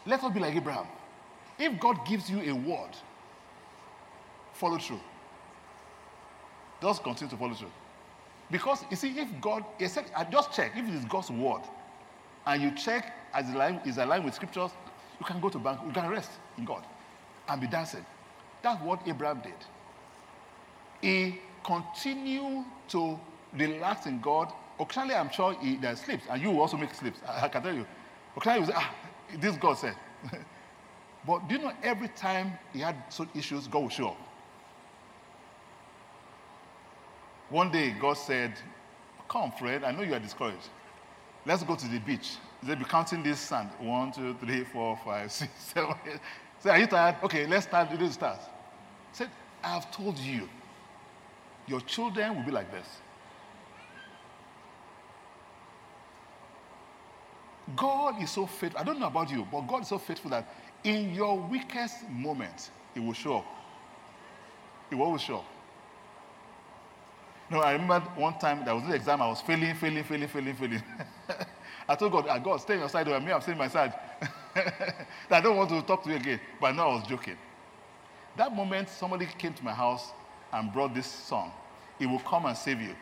let 0.06 0.22
us 0.22 0.32
be 0.32 0.40
like 0.40 0.54
Abraham. 0.54 0.86
If 1.58 1.78
God 1.78 2.04
gives 2.06 2.28
you 2.30 2.40
a 2.40 2.52
word, 2.52 2.90
follow 4.54 4.78
through. 4.78 5.00
Just 6.80 7.02
continue 7.04 7.30
to 7.30 7.36
follow 7.36 7.54
through. 7.54 7.70
Because 8.50 8.84
you 8.90 8.96
see, 8.96 9.18
if 9.18 9.28
God, 9.40 9.64
I 9.80 10.24
just 10.30 10.52
check 10.52 10.72
if 10.76 10.86
it 10.86 10.94
is 10.94 11.04
God's 11.04 11.30
word, 11.30 11.62
and 12.46 12.62
you 12.62 12.72
check 12.72 13.14
as 13.32 13.48
is 13.86 13.98
aligned 13.98 14.24
with 14.24 14.34
scriptures, 14.34 14.72
you 15.18 15.26
can 15.26 15.40
go 15.40 15.48
to 15.48 15.58
bank, 15.58 15.80
you 15.86 15.92
can 15.92 16.08
rest 16.08 16.30
in 16.58 16.64
God 16.64 16.84
and 17.48 17.60
be 17.60 17.66
dancing. 17.66 18.04
That's 18.62 18.82
what 18.82 19.00
Abraham 19.06 19.40
did. 19.40 19.54
He 21.00 21.38
continued 21.64 22.64
to 22.88 23.18
relax 23.56 24.06
in 24.06 24.20
God. 24.20 24.52
Occasionally, 24.82 25.14
I'm 25.14 25.30
sure 25.30 25.54
he 25.60 25.76
there 25.76 25.94
sleeps, 25.94 26.24
and 26.28 26.42
you 26.42 26.60
also 26.60 26.76
make 26.76 26.92
slips. 26.92 27.20
I, 27.26 27.44
I 27.44 27.48
can 27.48 27.62
tell 27.62 27.74
you. 27.74 27.86
Occasionally, 28.36 28.60
you 28.60 28.66
say, 28.66 28.72
ah, 28.76 28.94
this 29.40 29.56
God 29.56 29.74
said. 29.74 29.94
but 31.26 31.48
do 31.48 31.54
you 31.54 31.62
know 31.62 31.72
every 31.84 32.08
time 32.08 32.58
he 32.72 32.80
had 32.80 32.96
such 33.08 33.28
issues, 33.34 33.68
God 33.68 33.82
will 33.82 33.88
show 33.88 34.08
up. 34.08 34.16
One 37.48 37.70
day, 37.70 37.94
God 38.00 38.14
said, 38.14 38.54
Come, 39.28 39.52
Fred, 39.52 39.84
I 39.84 39.92
know 39.92 40.02
you 40.02 40.14
are 40.14 40.18
discouraged. 40.18 40.68
Let's 41.46 41.62
go 41.62 41.76
to 41.76 41.88
the 41.88 41.98
beach. 42.00 42.36
He 42.60 42.66
said, 42.66 42.78
Be 42.78 42.84
counting 42.84 43.22
this 43.22 43.38
sand. 43.38 43.70
One, 43.78 44.10
two, 44.10 44.34
three, 44.40 44.64
four, 44.64 44.98
five, 45.04 45.30
six, 45.40 45.52
seven. 45.58 45.94
Say, 46.58 46.70
Are 46.70 46.78
you 46.78 46.86
tired? 46.88 47.16
Okay, 47.22 47.46
let's 47.46 47.66
start. 47.66 47.88
The 47.96 48.10
start. 48.10 48.40
Said, 49.12 49.30
I 49.62 49.74
have 49.74 49.92
told 49.92 50.18
you, 50.18 50.48
your 51.68 51.80
children 51.82 52.34
will 52.34 52.42
be 52.42 52.50
like 52.50 52.72
this. 52.72 52.86
God 57.76 58.22
is 58.22 58.30
so 58.30 58.46
faithful. 58.46 58.80
I 58.80 58.84
don't 58.84 58.98
know 58.98 59.06
about 59.06 59.30
you, 59.30 59.46
but 59.50 59.62
God 59.62 59.82
is 59.82 59.88
so 59.88 59.98
faithful 59.98 60.30
that 60.30 60.46
in 60.84 61.14
your 61.14 61.38
weakest 61.38 62.08
moment, 62.10 62.70
He 62.94 63.00
will 63.00 63.12
show 63.12 63.38
up. 63.38 63.46
He 64.90 64.96
will 64.96 65.06
always 65.06 65.22
show 65.22 65.36
up. 65.38 65.44
No, 67.50 67.60
I 67.60 67.72
remember 67.72 68.00
one 68.16 68.38
time 68.38 68.64
there 68.64 68.74
was 68.74 68.84
an 68.84 68.92
exam 68.92 69.20
I 69.20 69.28
was 69.28 69.42
failing, 69.42 69.74
failing, 69.74 70.04
failing, 70.04 70.28
failing, 70.28 70.54
failing. 70.54 70.82
I 71.88 71.94
told 71.94 72.12
God, 72.12 72.26
ah, 72.28 72.38
God, 72.38 72.56
stay 72.58 72.74
on 72.74 72.80
your 72.80 72.88
side. 72.88 73.06
Me, 73.06 73.32
I'm 73.32 73.40
staying 73.42 73.58
my 73.58 73.68
side. 73.68 73.92
I 75.30 75.40
don't 75.40 75.56
want 75.56 75.68
to 75.70 75.82
talk 75.82 76.02
to 76.04 76.10
you 76.10 76.16
again. 76.16 76.40
But 76.60 76.72
now 76.74 76.90
I 76.90 76.94
was 76.94 77.06
joking. 77.06 77.36
That 78.36 78.54
moment, 78.54 78.88
somebody 78.88 79.26
came 79.38 79.52
to 79.52 79.64
my 79.64 79.74
house 79.74 80.12
and 80.52 80.72
brought 80.72 80.94
this 80.94 81.06
song. 81.06 81.52
He 81.98 82.06
will 82.06 82.20
come 82.20 82.46
and 82.46 82.56
save 82.56 82.80
you. 82.80 82.94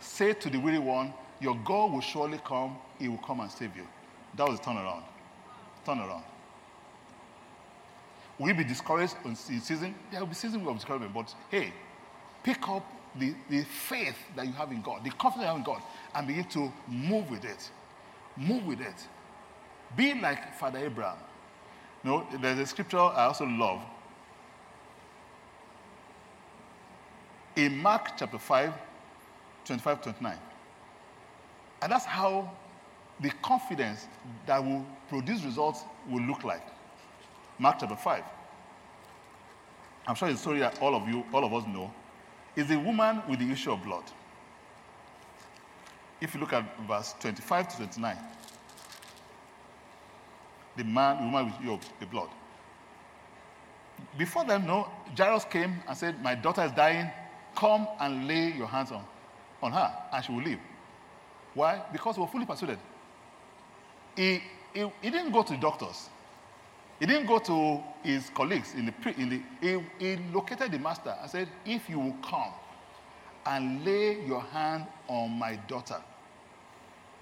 Say 0.00 0.32
to 0.34 0.48
the 0.48 0.58
weary 0.58 0.78
one, 0.78 1.12
Your 1.40 1.56
God 1.64 1.92
will 1.92 2.00
surely 2.00 2.38
come. 2.44 2.76
He 2.98 3.08
will 3.08 3.18
come 3.18 3.40
and 3.40 3.50
save 3.50 3.76
you. 3.76 3.86
That 4.36 4.48
was 4.48 4.58
a 4.58 4.62
turnaround. 4.62 5.02
Turnaround. 5.86 6.22
Will 8.38 8.48
you 8.48 8.54
be 8.54 8.64
discouraged 8.64 9.16
in 9.24 9.34
season? 9.34 9.94
There 10.10 10.20
will 10.20 10.28
be 10.28 10.34
seasons 10.34 10.66
of 10.66 10.74
discouragement, 10.74 11.12
but 11.12 11.34
hey, 11.50 11.72
pick 12.42 12.68
up 12.68 12.86
the, 13.18 13.34
the 13.50 13.64
faith 13.64 14.16
that 14.36 14.46
you 14.46 14.52
have 14.52 14.70
in 14.70 14.80
God, 14.80 15.02
the 15.04 15.10
confidence 15.10 15.42
you 15.42 15.48
have 15.48 15.56
in 15.56 15.62
God, 15.64 15.82
and 16.14 16.26
begin 16.26 16.44
to 16.44 16.72
move 16.86 17.28
with 17.30 17.44
it. 17.44 17.70
Move 18.36 18.64
with 18.66 18.80
it. 18.80 19.08
Be 19.96 20.14
like 20.14 20.54
Father 20.54 20.78
Abraham. 20.78 21.16
Know, 22.04 22.26
there's 22.40 22.58
a 22.60 22.66
scripture 22.66 22.98
I 22.98 23.24
also 23.24 23.44
love. 23.44 23.82
In 27.56 27.76
Mark 27.76 28.16
chapter 28.16 28.38
5, 28.38 28.72
25 29.64 30.02
29. 30.02 30.38
And 31.82 31.92
that's 31.92 32.04
how 32.04 32.52
the 33.20 33.30
confidence 33.42 34.06
that 34.46 34.64
will 34.64 34.84
produce 35.08 35.44
results 35.44 35.82
will 36.08 36.22
look 36.22 36.44
like. 36.44 36.62
Mark 37.58 37.76
chapter 37.80 37.96
5. 37.96 38.22
I'm 40.06 40.14
sure 40.14 40.28
a 40.28 40.36
story 40.36 40.60
that 40.60 40.80
all 40.80 40.94
of 40.94 41.08
you, 41.08 41.24
all 41.32 41.44
of 41.44 41.52
us 41.52 41.66
know 41.66 41.92
is 42.56 42.68
the 42.68 42.78
woman 42.78 43.22
with 43.28 43.40
the 43.40 43.50
issue 43.50 43.72
of 43.72 43.82
blood. 43.82 44.04
If 46.20 46.34
you 46.34 46.40
look 46.40 46.52
at 46.52 46.64
verse 46.86 47.14
25 47.20 47.68
to 47.68 47.76
29, 47.76 48.16
the 50.76 50.84
man, 50.84 51.18
the 51.18 51.24
woman 51.24 51.52
with 51.64 51.90
the 52.00 52.06
blood. 52.06 52.28
Before 54.16 54.44
them, 54.44 54.66
no, 54.66 54.88
Jairus 55.16 55.44
came 55.44 55.82
and 55.86 55.96
said, 55.96 56.22
My 56.22 56.34
daughter 56.34 56.62
is 56.62 56.72
dying. 56.72 57.10
Come 57.54 57.88
and 58.00 58.28
lay 58.28 58.52
your 58.52 58.68
hands 58.68 58.92
on, 58.92 59.04
on 59.62 59.72
her, 59.72 59.92
and 60.12 60.24
she 60.24 60.32
will 60.32 60.42
live. 60.42 60.60
Why? 61.54 61.82
Because 61.92 62.16
we 62.16 62.22
were 62.22 62.28
fully 62.28 62.46
persuaded. 62.46 62.78
He, 64.18 64.42
he, 64.74 64.80
he 65.00 65.10
didn't 65.10 65.30
go 65.30 65.44
to 65.44 65.56
doctors. 65.56 66.08
He 66.98 67.06
didn't 67.06 67.26
go 67.26 67.38
to 67.38 67.80
his 68.02 68.30
colleagues 68.30 68.74
in 68.74 68.86
the, 68.86 69.14
in 69.16 69.28
the 69.28 69.40
he, 69.60 69.80
he 70.04 70.16
located 70.34 70.72
the 70.72 70.78
master 70.80 71.14
and 71.20 71.30
said, 71.30 71.48
if 71.64 71.88
you 71.88 72.00
will 72.00 72.16
come 72.28 72.50
and 73.46 73.84
lay 73.84 74.20
your 74.26 74.40
hand 74.40 74.86
on 75.06 75.30
my 75.38 75.54
daughter, 75.68 76.02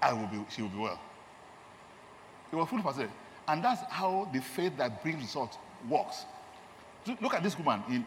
I 0.01 0.11
will 0.11 0.25
be, 0.25 0.43
she 0.49 0.63
will 0.63 0.69
be 0.69 0.79
well. 0.79 0.99
He 2.49 2.55
was 2.55 2.67
fully 2.67 2.81
persuaded. 2.81 3.11
And 3.47 3.63
that's 3.63 3.83
how 3.91 4.27
the 4.33 4.41
faith 4.41 4.75
that 4.77 5.03
brings 5.03 5.21
results 5.21 5.59
works. 5.87 6.25
Look 7.21 7.35
at 7.35 7.43
this 7.43 7.55
woman 7.59 7.83
in, 7.89 8.05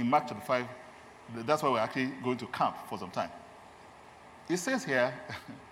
in 0.00 0.10
Mark 0.10 0.24
chapter 0.26 0.44
5. 0.44 0.66
That's 1.46 1.62
why 1.62 1.68
we're 1.68 1.78
actually 1.78 2.10
going 2.24 2.38
to 2.38 2.46
camp 2.46 2.76
for 2.88 2.98
some 2.98 3.10
time. 3.10 3.30
It 4.48 4.56
says 4.56 4.84
here, 4.84 5.14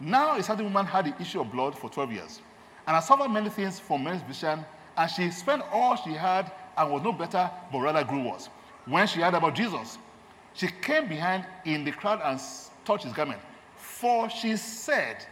now 0.00 0.36
a 0.36 0.42
certain 0.42 0.64
woman 0.64 0.86
had 0.86 1.06
the 1.06 1.20
issue 1.20 1.40
of 1.40 1.50
blood 1.50 1.76
for 1.76 1.90
12 1.90 2.12
years. 2.12 2.40
And 2.86 2.96
I 2.96 3.00
suffered 3.00 3.28
many 3.28 3.48
things 3.50 3.78
from 3.80 4.04
menstruation, 4.04 4.64
and 4.96 5.10
she 5.10 5.30
spent 5.30 5.62
all 5.72 5.96
she 5.96 6.12
had 6.12 6.52
and 6.76 6.92
was 6.92 7.02
no 7.02 7.12
better, 7.12 7.50
but 7.72 7.78
rather 7.78 8.04
grew 8.04 8.28
worse. 8.30 8.48
When 8.84 9.06
she 9.06 9.20
heard 9.20 9.34
about 9.34 9.54
Jesus, 9.54 9.98
she 10.54 10.68
came 10.68 11.08
behind 11.08 11.44
in 11.64 11.84
the 11.84 11.92
crowd 11.92 12.20
and 12.22 12.40
touched 12.84 13.04
his 13.04 13.12
garment. 13.12 13.40
For 13.76 14.30
she 14.30 14.56
said, 14.56 15.26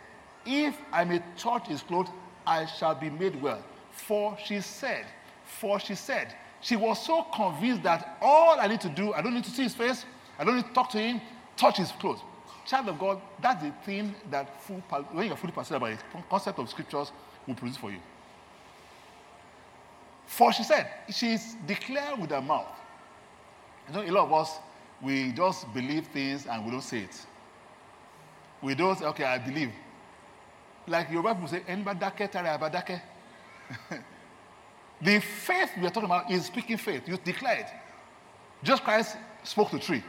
If 0.44 0.76
I 0.92 1.04
may 1.04 1.22
touch 1.36 1.68
his 1.68 1.82
clothes, 1.82 2.08
I 2.46 2.66
shall 2.66 2.94
be 2.94 3.10
made 3.10 3.40
well. 3.40 3.62
For 3.90 4.36
she 4.44 4.60
said, 4.60 5.06
For 5.44 5.78
she 5.78 5.94
said, 5.94 6.34
she 6.64 6.76
was 6.76 7.04
so 7.04 7.22
convinced 7.24 7.82
that 7.82 8.16
all 8.22 8.58
I 8.58 8.66
need 8.66 8.80
to 8.80 8.88
do, 8.88 9.12
I 9.12 9.20
don't 9.20 9.34
need 9.34 9.44
to 9.44 9.50
see 9.50 9.64
his 9.64 9.74
face, 9.74 10.06
I 10.38 10.44
don't 10.44 10.56
need 10.56 10.64
to 10.64 10.72
talk 10.72 10.88
to 10.90 10.98
him, 10.98 11.20
touch 11.58 11.76
his 11.76 11.92
clothes. 11.92 12.20
Child 12.64 12.88
of 12.88 12.98
God, 12.98 13.20
that's 13.40 13.62
the 13.62 13.72
thing 13.84 14.14
that 14.30 14.62
full, 14.62 14.82
when 15.12 15.26
you're 15.26 15.36
fully 15.36 15.52
persuaded 15.52 15.80
by 15.80 15.90
the 15.90 15.98
concept 16.30 16.58
of 16.58 16.68
scriptures, 16.68 17.12
will 17.46 17.54
produce 17.54 17.76
for 17.76 17.90
you. 17.90 17.98
For 20.26 20.52
she 20.52 20.62
said, 20.62 20.88
she's 21.10 21.56
declared 21.66 22.18
with 22.18 22.30
her 22.30 22.40
mouth. 22.40 22.66
You 23.88 23.94
know, 23.94 24.02
a 24.02 24.10
lot 24.10 24.26
of 24.26 24.32
us, 24.32 24.58
we 25.02 25.32
just 25.32 25.72
believe 25.74 26.06
things 26.06 26.46
and 26.46 26.64
we 26.64 26.70
don't 26.70 26.80
say 26.80 27.00
it. 27.00 27.26
We 28.62 28.74
don't 28.74 28.98
say, 28.98 29.04
okay, 29.06 29.24
I 29.24 29.38
believe. 29.38 29.70
Like 30.86 31.10
your 31.10 31.22
wife 31.22 31.38
will 31.38 31.48
say, 31.48 31.62
The 35.02 35.20
faith 35.20 35.70
we 35.78 35.86
are 35.86 35.90
talking 35.90 36.04
about 36.04 36.30
is 36.30 36.46
speaking 36.46 36.78
faith. 36.78 37.06
You 37.06 37.18
declare 37.18 37.60
it. 37.60 37.66
Just 38.62 38.82
Christ 38.84 39.16
spoke 39.42 39.70
to 39.70 39.78
tree. 39.78 40.02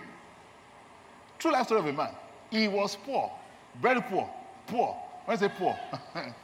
True 1.37 1.51
life 1.51 1.65
story 1.65 1.81
of 1.81 1.87
a 1.87 1.93
man. 1.93 2.11
He 2.55 2.67
was 2.67 2.95
poor, 2.95 3.31
very 3.81 4.01
poor, 4.01 4.29
poor. 4.67 4.95
When 5.25 5.35
I 5.37 5.39
say 5.39 5.49
poor, 5.49 5.77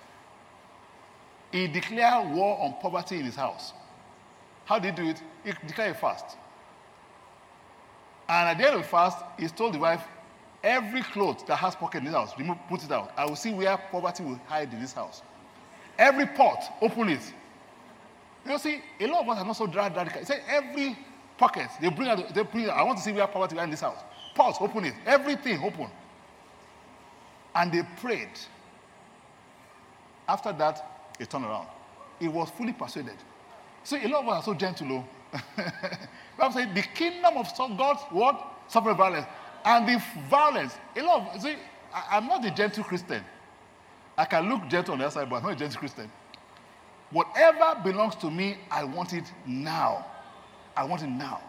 He 1.52 1.68
declared 1.68 2.34
war 2.34 2.58
on 2.62 2.76
poverty 2.82 3.18
in 3.18 3.26
his 3.26 3.36
house. 3.36 3.74
How 4.66 4.80
did 4.80 4.98
he 4.98 5.04
do 5.04 5.10
it? 5.10 5.22
He 5.44 5.52
declared 5.68 5.92
a 5.92 6.00
fast. 6.00 6.38
And 8.30 8.50
at 8.50 8.58
the 8.58 8.66
end 8.66 8.76
of 8.76 8.82
the 8.84 8.88
fast, 8.88 9.18
he 9.38 9.48
told 9.48 9.74
the 9.74 9.80
wife, 9.80 10.04
every 10.64 11.02
cloth 11.02 11.46
that 11.48 11.58
has 11.58 11.76
pocket 11.76 12.00
in 12.00 12.06
this 12.06 12.14
house, 12.14 12.32
remove, 12.38 12.58
put 12.70 12.84
it 12.84 12.92
out. 12.92 13.12
I 13.18 13.26
will 13.26 13.36
see 13.36 13.54
where 13.54 13.78
poverty 13.78 14.24
will 14.24 14.40
hide 14.48 14.72
in 14.74 14.80
this 14.80 14.94
house. 14.94 15.22
Every 16.00 16.26
pot, 16.26 16.78
open 16.82 17.10
it. 17.10 17.34
You 18.48 18.58
see, 18.58 18.82
a 19.00 19.08
lot 19.08 19.24
of 19.24 19.30
us 19.30 19.38
are 19.40 19.46
not 19.46 19.58
so 19.58 19.68
dry, 19.68 19.90
radical. 19.90 20.20
He 20.20 20.26
said 20.26 20.42
every 20.48 20.98
pocket, 21.38 21.68
they 21.82 21.90
bring 21.90 22.08
out, 22.08 22.34
they 22.34 22.44
bring 22.44 22.70
out, 22.70 22.78
I 22.78 22.84
want 22.84 22.98
to 22.98 23.04
see 23.04 23.12
where 23.12 23.28
poverty 23.28 23.56
will 23.56 23.62
hide 23.62 23.66
in 23.66 23.72
this 23.72 23.82
house. 23.82 24.00
Pots, 24.36 24.58
open 24.62 24.86
it. 24.86 24.94
Everything, 25.06 25.62
open. 25.64 25.88
And 27.56 27.72
they 27.72 27.84
prayed. 28.00 28.30
After 30.28 30.54
that, 30.54 31.14
a 31.20 31.26
turnaround. 31.26 31.68
He 32.20 32.28
was 32.28 32.50
fully 32.52 32.74
persuaded. 32.74 33.18
So 33.84 33.98
a 33.98 34.08
lot 34.08 34.24
of 34.24 34.30
us 34.30 34.36
are 34.42 34.44
so 34.44 34.54
gentle. 34.54 35.06
Bible 36.38 36.54
says 36.54 36.68
the 36.74 36.84
kingdom 36.94 37.38
of 37.38 37.48
God's 37.78 38.02
what? 38.12 38.48
Suffer 38.68 38.94
violence. 38.94 39.26
And 39.66 39.88
the 39.88 40.04
violence, 40.30 40.76
a 40.96 41.02
lot 41.02 41.36
of, 41.36 41.42
see, 41.42 41.56
I, 41.94 42.18
am 42.18 42.28
not 42.28 42.46
a 42.46 42.52
gentle 42.52 42.84
Christian. 42.84 43.24
I 44.18 44.26
can 44.26 44.50
look 44.50 44.68
gentle 44.68 44.94
on 44.94 45.00
the 45.00 45.06
outside, 45.06 45.30
but 45.30 45.38
I'm 45.38 45.44
not 45.44 45.54
a 45.54 45.56
gentle 45.56 45.80
Christian. 45.80 46.12
Whatever 47.12 47.82
belongs 47.84 48.16
to 48.18 48.32
me, 48.32 48.58
I 48.70 48.84
want 48.84 49.14
it 49.14 49.26
now. 49.46 50.06
I 50.76 50.84
want 50.86 51.04
it 51.04 51.08
now. 51.08 51.42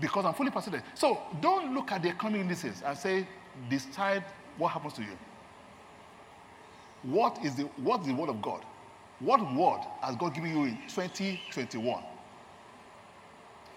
because 0.00 0.24
I'm 0.24 0.34
fully 0.34 0.50
persuaded. 0.50 0.82
So 0.94 1.20
don't 1.40 1.74
look 1.74 1.92
at 1.92 2.02
the 2.02 2.08
economic 2.08 2.42
indices 2.42 2.82
and 2.84 2.96
say, 2.98 3.26
decide 3.68 4.24
what 4.58 4.68
happens 4.68 4.94
to 4.94 5.02
you. 5.02 5.16
What 7.02 7.38
is 7.44 7.54
the 7.56 7.64
what 7.76 8.00
is 8.00 8.06
the 8.06 8.14
word 8.14 8.30
of 8.30 8.40
God? 8.40 8.64
What 9.20 9.40
word 9.54 9.80
has 10.00 10.16
God 10.16 10.34
given 10.34 10.50
you 10.50 10.64
in 10.64 10.78
2021? 10.88 12.02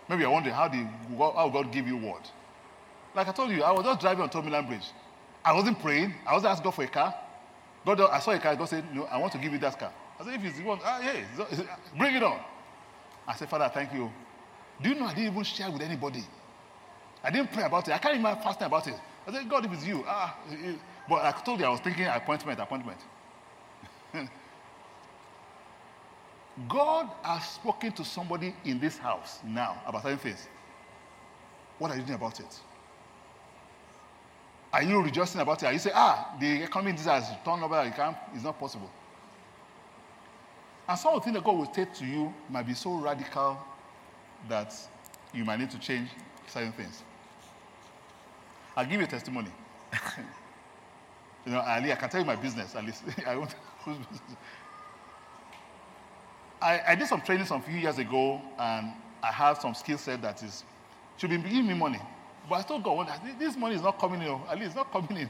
Maybe 0.10 0.22
you're 0.22 0.32
wondering 0.32 0.56
how 0.56 0.68
did 0.68 0.88
how 1.18 1.50
God 1.52 1.72
give 1.72 1.88
you 1.88 1.98
word? 1.98 2.30
Like 3.14 3.28
I 3.28 3.32
told 3.32 3.52
you, 3.52 3.64
I 3.64 3.72
was 3.72 3.84
just 3.84 4.00
driving 4.00 4.24
on 4.24 4.30
Third 4.30 4.44
Mainland 4.44 4.68
Bridge. 4.68 4.86
I 5.44 5.54
wasn't 5.54 5.80
praying. 5.80 6.14
I 6.26 6.34
wasn't 6.34 6.52
asking 6.52 6.64
God 6.66 6.72
for 6.72 6.84
a 6.84 6.88
car. 6.88 7.16
God, 7.86 8.02
I 8.02 8.20
saw 8.20 8.32
a 8.32 8.40
car. 8.40 8.56
God 8.56 8.70
said, 8.70 8.84
"No, 8.94 9.04
I 9.06 9.18
want 9.18 9.32
to 9.34 9.38
give 9.38 9.52
you 9.54 9.60
that 9.60 9.80
car." 9.80 9.92
I 10.20 10.24
said, 10.26 10.34
"If 10.36 10.46
it's 10.46 10.58
the 10.58 10.64
one, 10.66 10.80
ah, 10.84 11.00
hey, 11.02 11.24
bring 11.98 12.16
it 12.16 12.24
on." 12.24 12.40
I 13.28 13.36
said, 13.36 13.50
"Father, 13.50 13.70
thank 13.74 13.94
you." 13.94 14.12
Do 14.82 14.90
you 14.90 14.96
know 14.96 15.06
I 15.06 15.14
didn't 15.14 15.32
even 15.32 15.44
share 15.44 15.72
with 15.72 15.82
anybody? 15.82 16.24
I 17.24 17.32
didn't 17.32 17.52
pray 17.52 17.64
about 17.64 17.88
it. 17.88 17.94
I 17.94 17.98
can't 17.98 18.16
even 18.16 18.36
fast 18.38 18.62
about 18.62 18.88
it. 18.88 19.00
I 19.28 19.32
said, 19.34 19.50
God, 19.50 19.66
if 19.66 19.74
it's 19.74 19.86
you, 19.86 20.06
ah. 20.08 20.38
But 21.10 21.26
I 21.26 21.32
told 21.44 21.60
you 21.60 21.66
I 21.66 21.70
was 21.70 21.82
thinking 21.82 22.06
appointment, 22.06 22.60
appointment. 22.60 23.00
God 26.70 27.10
has 27.22 27.48
spoken 27.50 27.92
to 27.94 28.06
somebody 28.06 28.56
in 28.64 28.80
this 28.80 28.98
house 28.98 29.40
now 29.46 29.82
about 29.86 30.04
certain 30.04 30.18
things. 30.18 30.48
What 31.78 31.92
are 31.92 31.98
you 31.98 32.04
doing 32.04 32.16
about 32.16 32.40
it? 32.40 32.60
Are 34.74 34.82
you 34.82 35.02
rejoicing 35.02 35.42
about 35.42 35.62
it? 35.62 35.66
Are 35.68 35.74
you 35.74 35.80
saying, 35.80 35.96
ah, 35.96 36.36
the 36.40 36.64
economy 36.64 36.94
has 36.94 37.30
turned 37.46 37.64
over, 37.64 37.82
it 37.84 37.96
can't, 37.96 38.18
it's 38.34 38.44
not 38.44 38.60
possible? 38.60 38.90
And 40.88 40.98
some 40.98 41.14
of 41.14 41.20
the 41.20 41.26
things 41.26 41.36
that 41.36 41.44
God 41.44 41.58
will 41.58 41.74
say 41.74 41.86
to 41.86 42.06
you 42.06 42.34
might 42.50 42.66
be 42.66 42.74
so 42.74 42.96
radical 42.96 43.60
that 44.48 44.74
you 45.34 45.44
might 45.44 45.60
need 45.60 45.70
to 45.72 45.80
change 45.80 46.10
certain 46.48 46.72
things. 46.72 47.04
I'll 48.78 48.86
give 48.86 49.00
you 49.02 49.08
a 49.08 49.10
testimony. 49.10 49.50
you 51.46 51.52
know, 51.52 51.62
Ali, 51.62 51.92
I 51.92 51.96
can 51.96 52.10
tell 52.10 52.20
you 52.22 52.28
my 52.28 52.36
business 52.36 52.76
at 52.76 52.86
least. 52.86 53.04
I 53.28 53.36
won't. 53.36 53.56
I, 56.62 56.82
I 56.90 56.96
did 56.96 57.08
some 57.08 57.22
training 57.22 57.48
some 57.48 57.62
few 57.64 57.78
years 57.78 57.98
ago, 57.98 58.40
and 58.60 58.94
I 59.24 59.32
have 59.32 59.58
some 59.58 59.74
skill 59.74 59.98
set 59.98 60.22
that 60.22 60.44
is 60.44 60.64
should 61.18 61.32
be 61.32 61.38
giving 61.38 61.68
me 61.68 61.74
money. 61.74 62.00
But 62.48 62.56
I 62.56 62.62
still 62.62 62.80
go, 62.80 63.06
this 63.40 63.58
money 63.58 63.76
is 63.76 63.82
not 63.82 64.00
coming 64.00 64.22
in. 64.22 64.28
Oh. 64.28 64.46
At 64.48 64.58
least 64.58 64.68
it's 64.68 64.76
not 64.76 64.92
coming 64.92 65.18
in. 65.18 65.30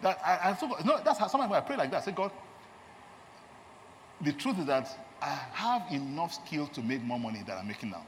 that 0.00 0.20
I, 0.24 0.50
I 0.50 0.54
still, 0.54 0.68
no, 0.84 1.00
that's 1.04 1.18
how 1.18 1.26
sometimes 1.26 1.52
I 1.52 1.60
pray 1.60 1.76
like 1.76 1.90
that. 1.90 2.02
I 2.02 2.04
say, 2.04 2.12
God, 2.12 2.30
the 4.20 4.32
truth 4.32 4.60
is 4.60 4.66
that 4.66 4.96
I 5.20 5.30
have 5.52 5.90
enough 5.92 6.34
skill 6.34 6.68
to 6.68 6.80
make 6.82 7.02
more 7.02 7.18
money 7.18 7.42
than 7.46 7.58
I'm 7.58 7.66
making 7.66 7.90
now. 7.90 8.04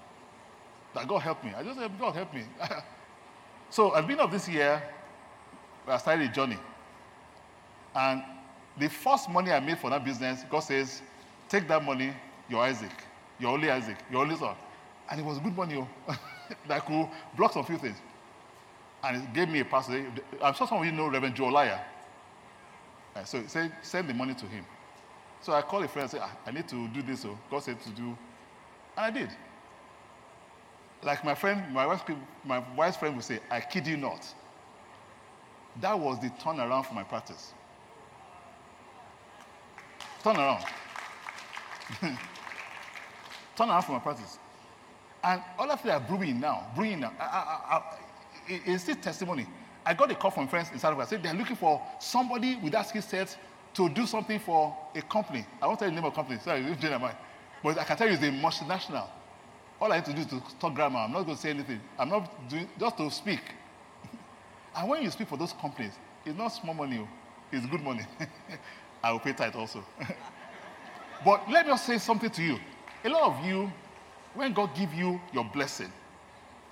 That 0.94 1.08
God 1.08 1.18
help 1.18 1.42
me. 1.44 1.52
I 1.54 1.62
just 1.64 1.78
said, 1.78 1.90
God 1.98 2.14
help 2.14 2.32
me. 2.32 2.44
So 3.70 3.94
at 3.94 3.96
the 3.96 4.02
beginning 4.02 4.24
of 4.24 4.32
this 4.32 4.48
year, 4.48 4.82
I 5.86 5.98
started 5.98 6.30
a 6.30 6.32
journey. 6.32 6.58
And 7.94 8.22
the 8.78 8.88
first 8.88 9.30
money 9.30 9.52
I 9.52 9.60
made 9.60 9.78
for 9.78 9.90
that 9.90 10.04
business, 10.04 10.44
God 10.50 10.60
says, 10.60 11.02
take 11.48 11.66
that 11.68 11.82
money, 11.82 12.12
your 12.48 12.62
Isaac, 12.62 12.92
your 13.38 13.52
only 13.52 13.70
Isaac, 13.70 13.96
your 14.10 14.22
only 14.22 14.36
son. 14.36 14.54
And 15.10 15.20
it 15.20 15.24
was 15.24 15.38
good 15.38 15.56
money 15.56 15.76
oh. 15.76 16.18
that 16.68 16.84
could 16.84 17.08
block 17.36 17.52
some 17.52 17.64
few 17.64 17.78
things. 17.78 17.96
And 19.02 19.22
it 19.22 19.32
gave 19.32 19.48
me 19.48 19.60
a 19.60 19.64
pastor. 19.64 20.04
I'm 20.42 20.54
sure 20.54 20.66
some 20.66 20.78
of 20.78 20.84
you 20.84 20.92
know 20.92 21.08
Reverend 21.08 21.36
Joe 21.36 21.46
Laya. 21.46 21.78
So 23.24 23.40
he 23.40 23.48
said, 23.48 23.72
send 23.82 24.08
the 24.08 24.14
money 24.14 24.34
to 24.34 24.46
him. 24.46 24.64
So 25.40 25.52
I 25.52 25.62
called 25.62 25.84
a 25.84 25.88
friend 25.88 26.04
and 26.04 26.10
said, 26.10 26.20
ah, 26.22 26.36
I 26.44 26.50
need 26.50 26.68
to 26.68 26.88
do 26.88 27.02
this. 27.02 27.20
So 27.20 27.30
oh. 27.30 27.38
God 27.50 27.62
said 27.62 27.80
to 27.82 27.90
do. 27.90 28.16
And 28.96 29.06
I 29.06 29.10
did. 29.10 29.30
Like 31.02 31.24
my 31.24 31.34
friend, 31.34 31.72
my 31.72 31.86
wife's, 31.86 32.02
my 32.44 32.62
wife's 32.76 32.96
friend 32.96 33.14
would 33.14 33.24
say, 33.24 33.40
I 33.50 33.60
kid 33.60 33.86
you 33.86 33.96
not. 33.96 34.26
That 35.80 35.98
was 35.98 36.20
the 36.20 36.30
turnaround 36.30 36.86
for 36.86 36.94
my 36.94 37.02
practice. 37.02 37.52
Turn 40.22 40.36
around. 40.36 40.64
Turn 43.56 43.68
around 43.68 43.82
for 43.82 43.92
my 43.92 43.98
practice. 43.98 44.38
And 45.22 45.42
all 45.58 45.70
of 45.70 45.82
that 45.82 45.92
are 45.92 46.00
brewing 46.00 46.40
now, 46.40 46.66
brewing 46.74 47.00
now. 47.00 47.12
I, 47.20 47.24
I, 47.24 47.76
I, 47.76 47.82
it's 48.48 48.84
still 48.84 48.96
testimony. 48.96 49.46
I 49.84 49.94
got 49.94 50.10
a 50.10 50.14
call 50.14 50.30
from 50.30 50.48
friends 50.48 50.70
in 50.72 50.78
South 50.78 50.92
Africa. 50.92 51.10
Said 51.10 51.22
they're 51.22 51.34
looking 51.34 51.56
for 51.56 51.80
somebody 52.00 52.56
with 52.56 52.72
that 52.72 52.88
skill 52.88 53.02
set 53.02 53.36
to 53.74 53.88
do 53.88 54.06
something 54.06 54.38
for 54.40 54.76
a 54.94 55.02
company. 55.02 55.46
I 55.60 55.66
won't 55.66 55.78
tell 55.78 55.88
you 55.88 55.94
the 55.94 56.00
name 56.00 56.06
of 56.06 56.12
the 56.12 56.16
company. 56.16 56.40
Sorry, 56.40 56.60
it's 56.64 56.82
my 56.82 56.98
mind. 56.98 57.16
But 57.62 57.78
I 57.78 57.84
can 57.84 57.96
tell 57.96 58.06
you 58.08 58.14
it's 58.14 58.22
a 58.22 58.26
multinational. 58.26 59.06
All 59.80 59.92
I 59.92 59.96
need 59.96 60.06
to 60.06 60.12
do 60.12 60.20
is 60.20 60.26
to 60.26 60.42
talk 60.58 60.74
grammar. 60.74 61.00
I'm 61.00 61.12
not 61.12 61.24
going 61.24 61.36
to 61.36 61.42
say 61.42 61.50
anything. 61.50 61.80
I'm 61.98 62.08
not 62.08 62.48
doing 62.48 62.68
just 62.78 62.96
to 62.96 63.10
speak. 63.10 63.40
and 64.76 64.88
when 64.88 65.02
you 65.02 65.10
speak 65.10 65.28
for 65.28 65.36
those 65.36 65.52
companies, 65.52 65.92
it's 66.24 66.36
not 66.36 66.48
small 66.48 66.74
money. 66.74 66.98
Oh. 67.00 67.08
It's 67.52 67.66
good 67.66 67.82
money. 67.82 68.02
I 69.02 69.12
will 69.12 69.20
pay 69.20 69.32
tight 69.32 69.54
also. 69.54 69.84
but 71.24 71.48
let 71.50 71.66
me 71.66 71.72
just 71.72 71.86
say 71.86 71.98
something 71.98 72.30
to 72.30 72.42
you. 72.42 72.58
A 73.04 73.08
lot 73.08 73.38
of 73.38 73.44
you, 73.44 73.70
when 74.34 74.52
God 74.52 74.70
give 74.74 74.92
you 74.94 75.20
your 75.32 75.44
blessing, 75.44 75.92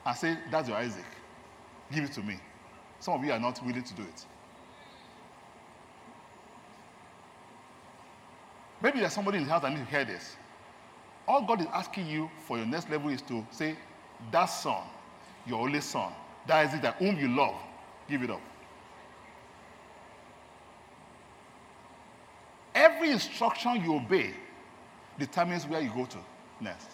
and 0.04 0.16
say, 0.16 0.36
that's 0.50 0.68
your 0.68 0.76
Isaac, 0.76 1.04
give 1.92 2.04
it 2.04 2.12
to 2.12 2.22
me. 2.22 2.38
Some 3.00 3.14
of 3.14 3.24
you 3.24 3.32
are 3.32 3.38
not 3.38 3.64
willing 3.64 3.84
to 3.84 3.94
do 3.94 4.02
it. 4.02 4.26
Maybe 8.82 9.00
there's 9.00 9.12
somebody 9.12 9.38
in 9.38 9.44
the 9.44 9.50
house 9.50 9.62
that 9.62 9.70
needs 9.70 9.84
to 9.84 9.90
hear 9.90 10.04
this. 10.04 10.36
All 11.26 11.42
God 11.42 11.60
is 11.60 11.66
asking 11.72 12.06
you 12.06 12.30
for 12.46 12.56
your 12.58 12.66
next 12.66 12.90
level 12.90 13.08
is 13.08 13.22
to 13.22 13.46
say, 13.50 13.76
that 14.30 14.46
son, 14.46 14.82
your 15.46 15.60
only 15.60 15.80
son, 15.80 16.12
that 16.46 16.66
is 16.66 16.74
it 16.74 16.82
that 16.82 16.96
whom 16.96 17.18
you 17.18 17.28
love, 17.28 17.54
give 18.08 18.22
it 18.22 18.30
up. 18.30 18.40
Every 22.74 23.10
instruction 23.10 23.82
you 23.82 23.96
obey 23.96 24.34
determines 25.18 25.66
where 25.66 25.80
you 25.80 25.90
go 25.94 26.04
to 26.06 26.18
next. 26.60 26.88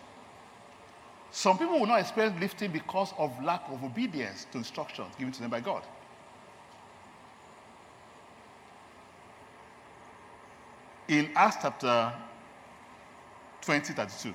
Some 1.32 1.58
people 1.58 1.78
will 1.78 1.86
not 1.86 2.00
experience 2.00 2.38
lifting 2.40 2.70
because 2.70 3.14
of 3.16 3.32
lack 3.42 3.62
of 3.70 3.82
obedience 3.82 4.46
to 4.52 4.58
instructions 4.58 5.14
given 5.18 5.32
to 5.32 5.40
them 5.40 5.50
by 5.50 5.60
God. 5.60 5.82
In 11.08 11.30
Acts 11.34 11.56
chapter 11.62 12.12
20, 13.62 13.92
32. 13.92 14.34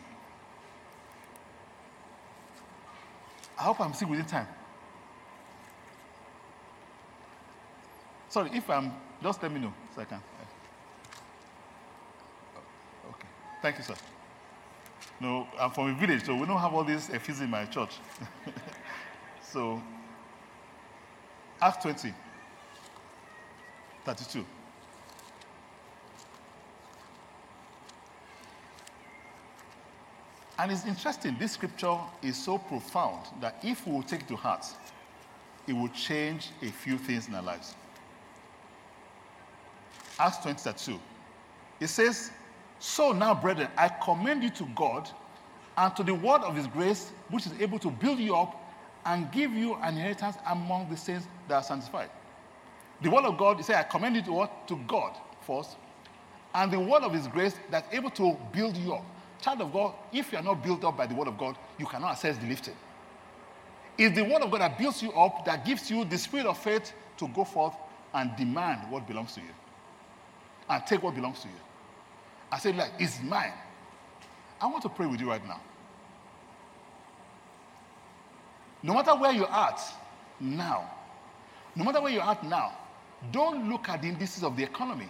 I 3.57 3.63
hope 3.63 3.79
I'm 3.79 3.93
still 3.93 4.09
within 4.09 4.25
time. 4.25 4.47
Sorry, 8.29 8.49
if 8.53 8.69
I'm, 8.69 8.91
just 9.23 9.41
let 9.41 9.51
me 9.51 9.59
know 9.59 9.73
so 9.95 10.01
I 10.01 10.05
can. 10.05 10.21
Okay. 13.09 13.27
Thank 13.61 13.77
you, 13.77 13.83
sir. 13.83 13.95
No, 15.21 15.47
I'm 15.57 15.71
from 15.71 15.91
a 15.91 15.93
village, 15.93 16.25
so 16.25 16.35
we 16.35 16.45
don't 16.45 16.59
have 16.59 16.73
all 16.73 16.83
these 16.83 17.07
fees 17.07 17.39
in 17.39 17.49
my 17.49 17.65
church. 17.65 17.95
so, 19.41 19.81
Acts 21.61 21.83
20, 21.83 22.13
32. 24.03 24.45
And 30.57 30.71
it's 30.71 30.85
interesting, 30.85 31.35
this 31.37 31.53
scripture 31.53 31.97
is 32.21 32.37
so 32.37 32.57
profound 32.57 33.25
that 33.41 33.59
if 33.63 33.85
we 33.85 33.93
will 33.93 34.03
take 34.03 34.21
it 34.21 34.27
to 34.29 34.35
heart, 34.35 34.65
it 35.67 35.73
will 35.73 35.89
change 35.89 36.51
a 36.61 36.67
few 36.71 36.97
things 36.97 37.27
in 37.27 37.35
our 37.35 37.41
lives. 37.41 37.75
Acts 40.17 40.37
22. 40.37 40.99
It 41.81 41.87
says, 41.87 42.31
So 42.79 43.11
now, 43.11 43.33
brethren, 43.35 43.67
I 43.77 43.89
commend 43.89 44.43
you 44.43 44.49
to 44.51 44.65
God 44.75 45.09
and 45.77 45.93
to 45.95 46.03
the 46.03 46.13
word 46.13 46.41
of 46.41 46.55
his 46.55 46.67
grace, 46.67 47.11
which 47.29 47.45
is 47.45 47.53
able 47.59 47.79
to 47.79 47.91
build 47.91 48.19
you 48.19 48.35
up 48.35 48.61
and 49.05 49.31
give 49.31 49.51
you 49.51 49.75
an 49.75 49.95
inheritance 49.95 50.37
among 50.47 50.89
the 50.89 50.95
saints 50.95 51.27
that 51.47 51.55
are 51.55 51.63
sanctified. 51.63 52.09
The 53.01 53.09
word 53.09 53.25
of 53.25 53.37
God, 53.37 53.57
he 53.57 53.63
said, 53.63 53.75
I 53.75 53.83
commend 53.83 54.15
you 54.15 54.21
to 54.23 54.31
what? 54.31 54.67
To 54.69 54.77
God 54.87 55.17
first. 55.45 55.75
And 56.53 56.71
the 56.71 56.79
word 56.79 57.03
of 57.03 57.13
his 57.13 57.27
grace 57.27 57.55
that's 57.69 57.93
able 57.93 58.09
to 58.11 58.37
build 58.53 58.77
you 58.77 58.93
up. 58.93 59.05
Child 59.45 59.61
of 59.61 59.71
God, 59.73 59.93
if 60.11 60.31
you 60.31 60.39
are 60.39 60.43
not 60.43 60.63
built 60.63 60.83
up 60.83 60.97
by 60.97 61.05
the 61.05 61.13
word 61.13 61.27
of 61.27 61.37
God, 61.37 61.55
you 61.77 61.85
cannot 61.85 62.13
access 62.13 62.35
the 62.35 62.47
lifting. 62.47 62.73
It's 63.95 64.15
the 64.15 64.23
word 64.23 64.41
of 64.41 64.49
God 64.49 64.61
that 64.61 64.75
builds 64.75 65.03
you 65.03 65.11
up, 65.11 65.45
that 65.45 65.63
gives 65.63 65.91
you 65.91 66.03
the 66.03 66.17
spirit 66.17 66.47
of 66.47 66.57
faith 66.57 66.93
to 67.17 67.27
go 67.27 67.43
forth 67.43 67.75
and 68.15 68.35
demand 68.35 68.89
what 68.91 69.07
belongs 69.07 69.35
to 69.35 69.41
you. 69.41 69.53
And 70.67 70.83
take 70.87 71.03
what 71.03 71.13
belongs 71.13 71.41
to 71.41 71.47
you. 71.47 71.53
I 72.51 72.57
said, 72.57 72.75
like, 72.75 72.93
it's 72.97 73.21
mine. 73.21 73.53
I 74.59 74.65
want 74.65 74.81
to 74.81 74.89
pray 74.89 75.05
with 75.05 75.21
you 75.21 75.29
right 75.29 75.47
now. 75.47 75.61
No 78.81 78.95
matter 78.95 79.13
where 79.13 79.31
you're 79.31 79.51
at 79.51 79.79
now, 80.39 80.89
no 81.75 81.83
matter 81.83 82.01
where 82.01 82.11
you're 82.11 82.23
at 82.23 82.43
now, 82.43 82.75
don't 83.31 83.69
look 83.69 83.89
at 83.89 84.01
the 84.01 84.07
indices 84.07 84.43
of 84.43 84.57
the 84.57 84.63
economy. 84.63 85.09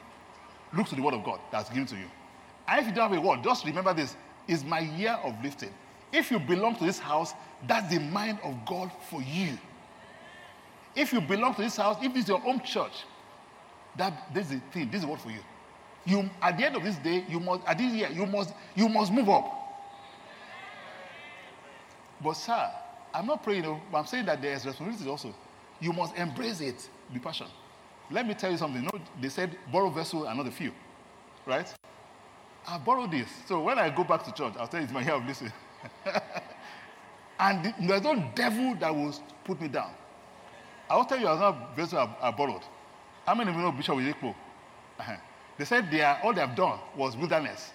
Look 0.76 0.90
to 0.90 0.96
the 0.96 1.02
word 1.02 1.14
of 1.14 1.24
God 1.24 1.40
that's 1.54 1.70
given 1.70 1.86
to 1.86 1.96
you. 1.96 2.08
And 2.68 2.82
if 2.82 2.88
you 2.88 2.94
don't 2.94 3.10
have 3.10 3.18
a 3.18 3.26
word, 3.26 3.42
just 3.42 3.64
remember 3.66 3.94
this 3.94 4.18
is 4.48 4.64
my 4.64 4.80
year 4.80 5.18
of 5.24 5.34
lifting. 5.44 5.74
If 6.12 6.32
you 6.32 6.40
belong 6.40 6.76
to 6.78 6.86
this 6.86 7.00
house, 7.00 7.34
That's 7.68 7.90
the 7.90 8.00
mind 8.00 8.40
of 8.44 8.66
God 8.66 8.92
for 9.10 9.22
you. 9.22 9.58
If 10.96 11.12
you 11.12 11.22
belong 11.22 11.56
to 11.56 11.62
this 11.62 11.78
house, 11.78 11.98
if 12.02 12.14
this 12.14 12.24
is 12.24 12.30
your 12.30 12.40
home 12.40 12.62
church, 12.62 13.04
that 13.98 14.34
this 14.34 14.52
is 14.52 14.60
the 14.60 14.60
thing, 14.72 14.92
this 14.92 15.02
is 15.02 15.06
what 15.06 15.20
for 15.20 15.30
you. 15.30 15.40
You 16.06 16.30
at 16.42 16.58
the 16.58 16.66
end 16.66 16.76
of 16.76 16.84
this 16.84 16.98
day, 16.98 17.26
you 17.28 17.40
must 17.40 17.66
at 17.66 17.78
this 17.78 17.92
year, 17.92 18.10
you 18.10 18.26
must 18.26 18.54
you 18.76 18.88
must 18.88 19.12
move 19.12 19.30
up. 19.30 19.52
But 22.24 22.34
sir, 22.34 22.70
I'm 23.14 23.26
not 23.26 23.44
praying, 23.44 23.64
know, 23.64 23.82
but 23.92 24.00
I'm 24.00 24.06
saying 24.06 24.26
that 24.26 24.42
there's 24.42 24.66
responsibility 24.66 25.10
also. 25.10 25.34
You 25.80 25.92
must 25.92 26.16
embrace 26.16 26.62
it, 26.62 26.90
be 27.12 27.20
passion. 27.20 27.48
Let 28.12 28.28
me 28.28 28.34
tell 28.36 28.52
you 28.52 28.58
something. 28.58 28.84
You 28.84 28.90
know, 28.94 29.06
they 29.20 29.30
said 29.30 29.58
borrow 29.72 29.90
vessel 29.90 30.26
and 30.26 30.38
not 30.38 30.48
a 30.48 30.52
few. 30.52 30.72
Right? 31.46 31.74
I 32.68 32.78
borrowed 32.78 33.12
this. 33.12 33.30
So 33.48 33.62
when 33.62 33.78
I 33.78 33.90
go 33.90 34.04
back 34.04 34.24
to 34.26 34.32
church, 34.32 34.54
I'll 34.60 34.68
tell 34.68 34.80
you 34.80 34.86
it's 34.86 34.94
my 34.94 35.04
year 35.04 35.14
of 35.14 35.26
listening. 35.26 35.54
and 37.40 37.74
there's 37.82 38.02
no 38.02 38.32
devil 38.34 38.76
that 38.80 38.94
will 38.94 39.14
put 39.44 39.62
me 39.62 39.68
down. 39.68 39.92
I 40.90 40.96
will 40.96 41.06
tell 41.06 41.20
you 41.20 41.28
another 41.28 41.58
vessel 41.76 42.00
I, 42.00 42.28
I 42.28 42.32
borrowed. 42.32 42.62
How 43.26 43.36
many 43.36 43.50
of 43.50 43.56
you 43.56 43.62
know 43.62 43.72
Bishop 43.72 43.96
Oyedepo? 43.96 44.36
Uh-huh. 45.00 45.16
They 45.58 45.66
said 45.66 45.90
they 45.90 46.02
are, 46.02 46.20
all 46.24 46.34
they 46.34 46.42
have 46.42 46.56
done 46.56 46.80
was 46.96 47.16
wilderness. 47.18 47.72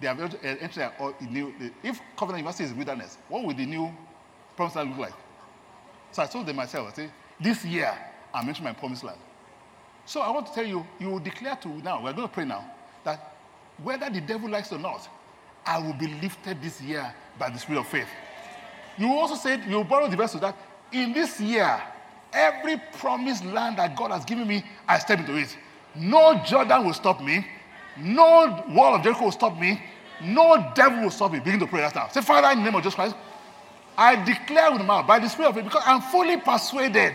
They 0.00 0.06
have 0.06 0.20
entered 0.42 0.92
all 0.98 1.14
new. 1.20 1.54
If 1.82 2.00
Covenant 2.16 2.40
University 2.40 2.64
is 2.64 2.72
wilderness, 2.72 3.18
what 3.28 3.44
would 3.44 3.56
the 3.56 3.66
new 3.66 3.92
promised 4.56 4.76
land 4.76 4.90
look 4.90 4.98
like? 4.98 5.14
So 6.12 6.22
I 6.22 6.26
told 6.26 6.46
them 6.46 6.56
myself, 6.56 6.92
I 6.92 6.94
said, 6.94 7.10
this 7.40 7.64
year 7.64 7.96
I'm 8.32 8.48
entering 8.48 8.64
my 8.64 8.72
promised 8.72 9.04
land. 9.04 9.18
So 10.06 10.20
I 10.20 10.30
want 10.30 10.46
to 10.46 10.52
tell 10.52 10.66
you, 10.66 10.86
you 10.98 11.08
will 11.08 11.18
declare 11.18 11.56
to 11.56 11.68
now, 11.68 12.02
we're 12.02 12.12
going 12.12 12.28
to 12.28 12.32
pray 12.32 12.44
now, 12.44 12.70
that 13.04 13.33
whether 13.82 14.08
the 14.10 14.20
devil 14.20 14.48
likes 14.48 14.72
or 14.72 14.78
not, 14.78 15.08
I 15.66 15.78
will 15.78 15.94
be 15.94 16.06
lifted 16.20 16.62
this 16.62 16.80
year 16.80 17.12
by 17.38 17.50
the 17.50 17.58
spirit 17.58 17.80
of 17.80 17.88
faith. 17.88 18.08
You 18.98 19.12
also 19.12 19.34
said, 19.34 19.64
you 19.66 19.82
borrow 19.84 20.08
the 20.08 20.16
verse 20.16 20.32
that, 20.34 20.56
in 20.92 21.12
this 21.12 21.40
year, 21.40 21.82
every 22.32 22.80
promised 22.98 23.44
land 23.44 23.78
that 23.78 23.96
God 23.96 24.10
has 24.10 24.24
given 24.24 24.46
me, 24.46 24.64
I 24.86 24.98
step 24.98 25.18
into 25.20 25.36
it. 25.36 25.56
No 25.94 26.40
Jordan 26.44 26.84
will 26.84 26.92
stop 26.92 27.22
me. 27.22 27.46
No 27.96 28.64
wall 28.70 28.94
of 28.94 29.02
Jericho 29.02 29.24
will 29.24 29.32
stop 29.32 29.58
me. 29.58 29.82
No 30.22 30.72
devil 30.74 31.02
will 31.02 31.10
stop 31.10 31.32
me. 31.32 31.40
Begin 31.40 31.60
to 31.60 31.66
pray 31.66 31.82
right 31.82 31.94
now. 31.94 32.08
Say, 32.08 32.20
Father, 32.20 32.48
in 32.50 32.58
the 32.58 32.64
name 32.64 32.74
of 32.74 32.82
Jesus 32.82 32.94
Christ, 32.94 33.16
I 33.96 34.22
declare 34.24 34.72
with 34.72 34.80
my 34.80 34.86
mouth 34.86 35.06
by 35.06 35.18
the 35.18 35.28
Spirit 35.28 35.50
of 35.50 35.54
faith 35.54 35.64
because 35.64 35.82
I'm 35.86 36.00
fully 36.00 36.36
persuaded. 36.36 37.14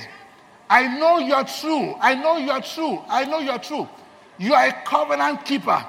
I 0.69 0.97
know 0.97 1.17
you 1.17 1.33
are 1.33 1.45
true. 1.45 1.95
I 1.99 2.15
know 2.15 2.37
you 2.37 2.51
are 2.51 2.61
true. 2.61 3.01
I 3.07 3.25
know 3.25 3.39
you 3.39 3.51
are 3.51 3.59
true. 3.59 3.87
You 4.37 4.53
are 4.53 4.67
a 4.67 4.73
covenant 4.85 5.43
keeper. 5.45 5.85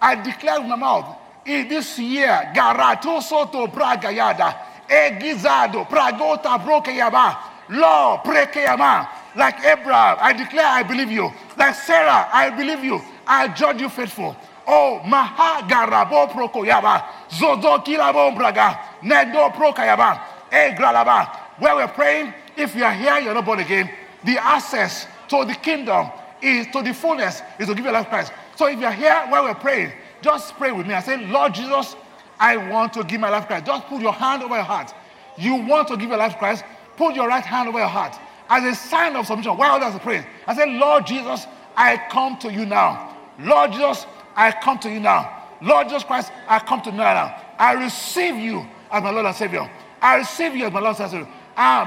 I 0.00 0.14
declare 0.22 0.60
with 0.60 0.68
my 0.68 0.76
mouth 0.76 1.16
in 1.44 1.68
this 1.68 1.98
year, 1.98 2.52
Garato 2.54 3.22
Soto 3.22 3.66
Bragayada, 3.66 4.56
Egizado, 4.88 5.86
Pragota 5.88 6.58
Brokeyaba, 6.58 7.36
Law 7.70 8.22
Prekeyama, 8.22 9.08
like 9.34 9.58
Abraham, 9.64 10.18
I 10.20 10.32
declare 10.32 10.66
I 10.66 10.82
believe 10.82 11.10
you. 11.10 11.30
Like 11.56 11.74
Sarah, 11.74 12.28
I 12.32 12.50
believe 12.50 12.84
you. 12.84 13.00
I 13.26 13.48
judge 13.48 13.80
you 13.80 13.88
faithful. 13.88 14.36
Oh, 14.66 15.00
Mahagarabo 15.04 16.30
Prokoyaba, 16.30 17.04
Zozo 17.30 17.78
Kilabo 17.78 18.36
Braga, 18.36 18.78
Nedo 19.02 19.50
Prokayaba, 19.50 20.20
Egralaba. 20.50 21.36
Where 21.58 21.76
we're 21.76 21.88
praying, 21.88 22.34
if 22.56 22.74
you 22.74 22.84
are 22.84 22.92
here, 22.92 23.18
you're 23.18 23.34
not 23.34 23.44
born 23.44 23.60
again. 23.60 23.90
The 24.24 24.38
access 24.38 25.06
to 25.28 25.44
the 25.44 25.54
kingdom 25.54 26.10
is 26.42 26.66
to 26.68 26.82
the 26.82 26.94
fullness 26.94 27.42
is 27.58 27.68
to 27.68 27.74
give 27.74 27.84
your 27.84 27.92
life 27.92 28.08
Christ. 28.08 28.32
So 28.58 28.66
if 28.66 28.80
you're 28.80 28.90
here 28.90 29.24
while 29.28 29.44
we're 29.44 29.54
praying, 29.54 29.92
just 30.20 30.56
pray 30.56 30.72
with 30.72 30.84
me 30.84 30.92
I 30.92 31.00
say, 31.00 31.24
Lord 31.28 31.54
Jesus, 31.54 31.94
I 32.40 32.56
want 32.56 32.92
to 32.94 33.04
give 33.04 33.20
my 33.20 33.28
life 33.28 33.42
to 33.42 33.46
Christ. 33.46 33.66
Just 33.66 33.86
put 33.86 34.02
your 34.02 34.12
hand 34.12 34.42
over 34.42 34.56
your 34.56 34.64
heart. 34.64 34.92
You 35.36 35.54
want 35.54 35.86
to 35.86 35.96
give 35.96 36.08
your 36.08 36.18
life 36.18 36.32
to 36.32 36.38
Christ, 36.38 36.64
put 36.96 37.14
your 37.14 37.28
right 37.28 37.44
hand 37.44 37.68
over 37.68 37.78
your 37.78 37.86
heart 37.86 38.18
as 38.50 38.64
a 38.64 38.74
sign 38.74 39.14
of 39.14 39.28
submission 39.28 39.56
while 39.56 39.76
others 39.76 39.94
are 39.94 40.00
praying. 40.00 40.26
I 40.44 40.56
say, 40.56 40.68
Lord 40.76 41.06
Jesus, 41.06 41.46
I 41.76 41.98
come 42.10 42.36
to 42.38 42.52
you 42.52 42.66
now. 42.66 43.16
Lord 43.38 43.70
Jesus, 43.70 44.06
I 44.34 44.50
come 44.50 44.80
to 44.80 44.90
you 44.90 44.98
now. 44.98 45.44
Lord 45.62 45.86
Jesus 45.88 46.02
Christ, 46.02 46.32
I 46.48 46.58
come 46.58 46.82
to 46.82 46.90
you 46.90 46.96
now. 46.96 47.40
I 47.60 47.74
receive 47.74 48.34
you 48.34 48.66
as 48.90 49.04
my 49.04 49.10
Lord 49.10 49.26
and 49.26 49.36
Savior. 49.36 49.70
I 50.02 50.16
receive 50.16 50.56
you 50.56 50.66
as 50.66 50.72
my 50.72 50.80
Lord 50.80 50.98
and 50.98 51.08
Savior. 51.08 51.28
Ah, 51.56 51.86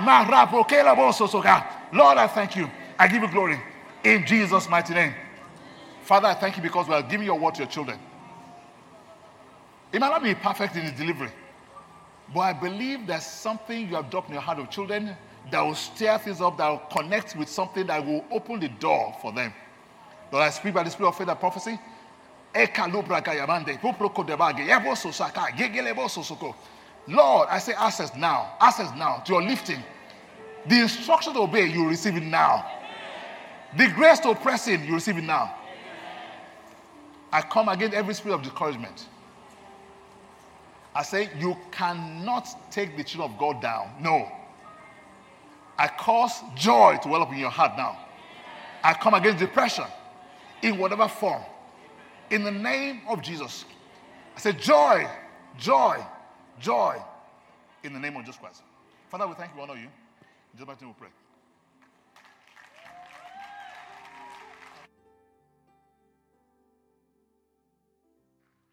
Lord, 1.91 2.17
I 2.17 2.27
thank 2.27 2.55
you. 2.55 2.71
I 2.97 3.09
give 3.09 3.21
you 3.23 3.29
glory 3.29 3.59
in 4.05 4.25
Jesus' 4.25 4.69
mighty 4.69 4.93
name. 4.93 5.13
Father, 6.11 6.27
I 6.27 6.33
thank 6.33 6.57
you 6.57 6.61
because 6.61 6.89
we 6.89 6.93
are 6.93 7.01
giving 7.01 7.25
your 7.25 7.39
word 7.39 7.55
to 7.55 7.59
your 7.59 7.69
children. 7.69 7.97
It 9.93 10.01
might 10.01 10.09
not 10.09 10.21
be 10.21 10.35
perfect 10.35 10.75
in 10.75 10.81
its 10.81 10.99
delivery, 10.99 11.29
but 12.33 12.41
I 12.41 12.51
believe 12.51 13.07
there's 13.07 13.25
something 13.25 13.87
you 13.87 13.95
have 13.95 14.09
dropped 14.09 14.27
in 14.27 14.33
your 14.33 14.41
heart 14.41 14.59
of 14.59 14.69
children 14.69 15.15
that 15.51 15.61
will 15.61 15.73
stir 15.73 16.17
things 16.17 16.41
up, 16.41 16.57
that 16.57 16.67
will 16.67 16.81
connect 16.91 17.37
with 17.37 17.47
something 17.47 17.87
that 17.87 18.05
will 18.05 18.25
open 18.29 18.59
the 18.59 18.67
door 18.67 19.15
for 19.21 19.31
them. 19.31 19.53
Lord, 20.33 20.43
I 20.43 20.49
speak 20.49 20.73
by 20.73 20.83
the 20.83 20.89
spirit 20.89 21.07
of 21.07 21.17
faith 21.17 21.29
and 21.29 21.39
prophecy. 21.39 21.79
Lord, 27.07 27.47
I 27.49 27.59
say 27.59 27.73
access 27.73 28.15
now, 28.17 28.53
access 28.59 28.91
now 28.97 29.23
to 29.25 29.31
your 29.31 29.43
lifting. 29.43 29.81
The 30.67 30.81
instruction 30.81 31.35
to 31.35 31.39
obey, 31.39 31.67
you 31.67 31.87
receive 31.87 32.17
it 32.17 32.23
now. 32.23 32.69
The 33.77 33.87
grace 33.87 34.19
to 34.19 34.35
press 34.35 34.67
in, 34.67 34.83
you 34.83 34.95
receive 34.95 35.17
it 35.17 35.23
now. 35.23 35.55
I 37.31 37.41
come 37.41 37.69
against 37.69 37.95
every 37.95 38.13
spirit 38.13 38.35
of 38.35 38.43
discouragement. 38.43 39.07
I 40.93 41.03
say, 41.03 41.29
you 41.39 41.55
cannot 41.71 42.47
take 42.71 42.97
the 42.97 43.03
children 43.03 43.31
of 43.31 43.39
God 43.39 43.61
down. 43.61 43.91
No. 44.01 44.29
I 45.77 45.87
cause 45.87 46.41
joy 46.55 46.99
to 47.01 47.07
well 47.07 47.21
up 47.21 47.31
in 47.31 47.37
your 47.39 47.49
heart 47.49 47.77
now. 47.77 47.97
I 48.83 48.93
come 48.93 49.13
against 49.13 49.39
depression 49.39 49.85
in 50.61 50.77
whatever 50.77 51.07
form. 51.07 51.41
In 52.29 52.43
the 52.43 52.51
name 52.51 53.01
of 53.07 53.21
Jesus. 53.21 53.65
I 54.35 54.39
say, 54.39 54.51
joy, 54.51 55.07
joy, 55.57 55.97
joy 56.59 57.01
in 57.83 57.93
the 57.93 57.99
name 57.99 58.15
of 58.15 58.25
Jesus 58.25 58.39
Christ. 58.39 58.61
Father, 59.09 59.27
we 59.27 59.33
thank 59.35 59.55
you, 59.55 59.61
honor 59.61 59.75
you. 59.75 59.87
In 59.87 60.57
Jesus' 60.57 60.81
name 60.81 60.89
we 60.89 60.95
pray. 60.99 61.09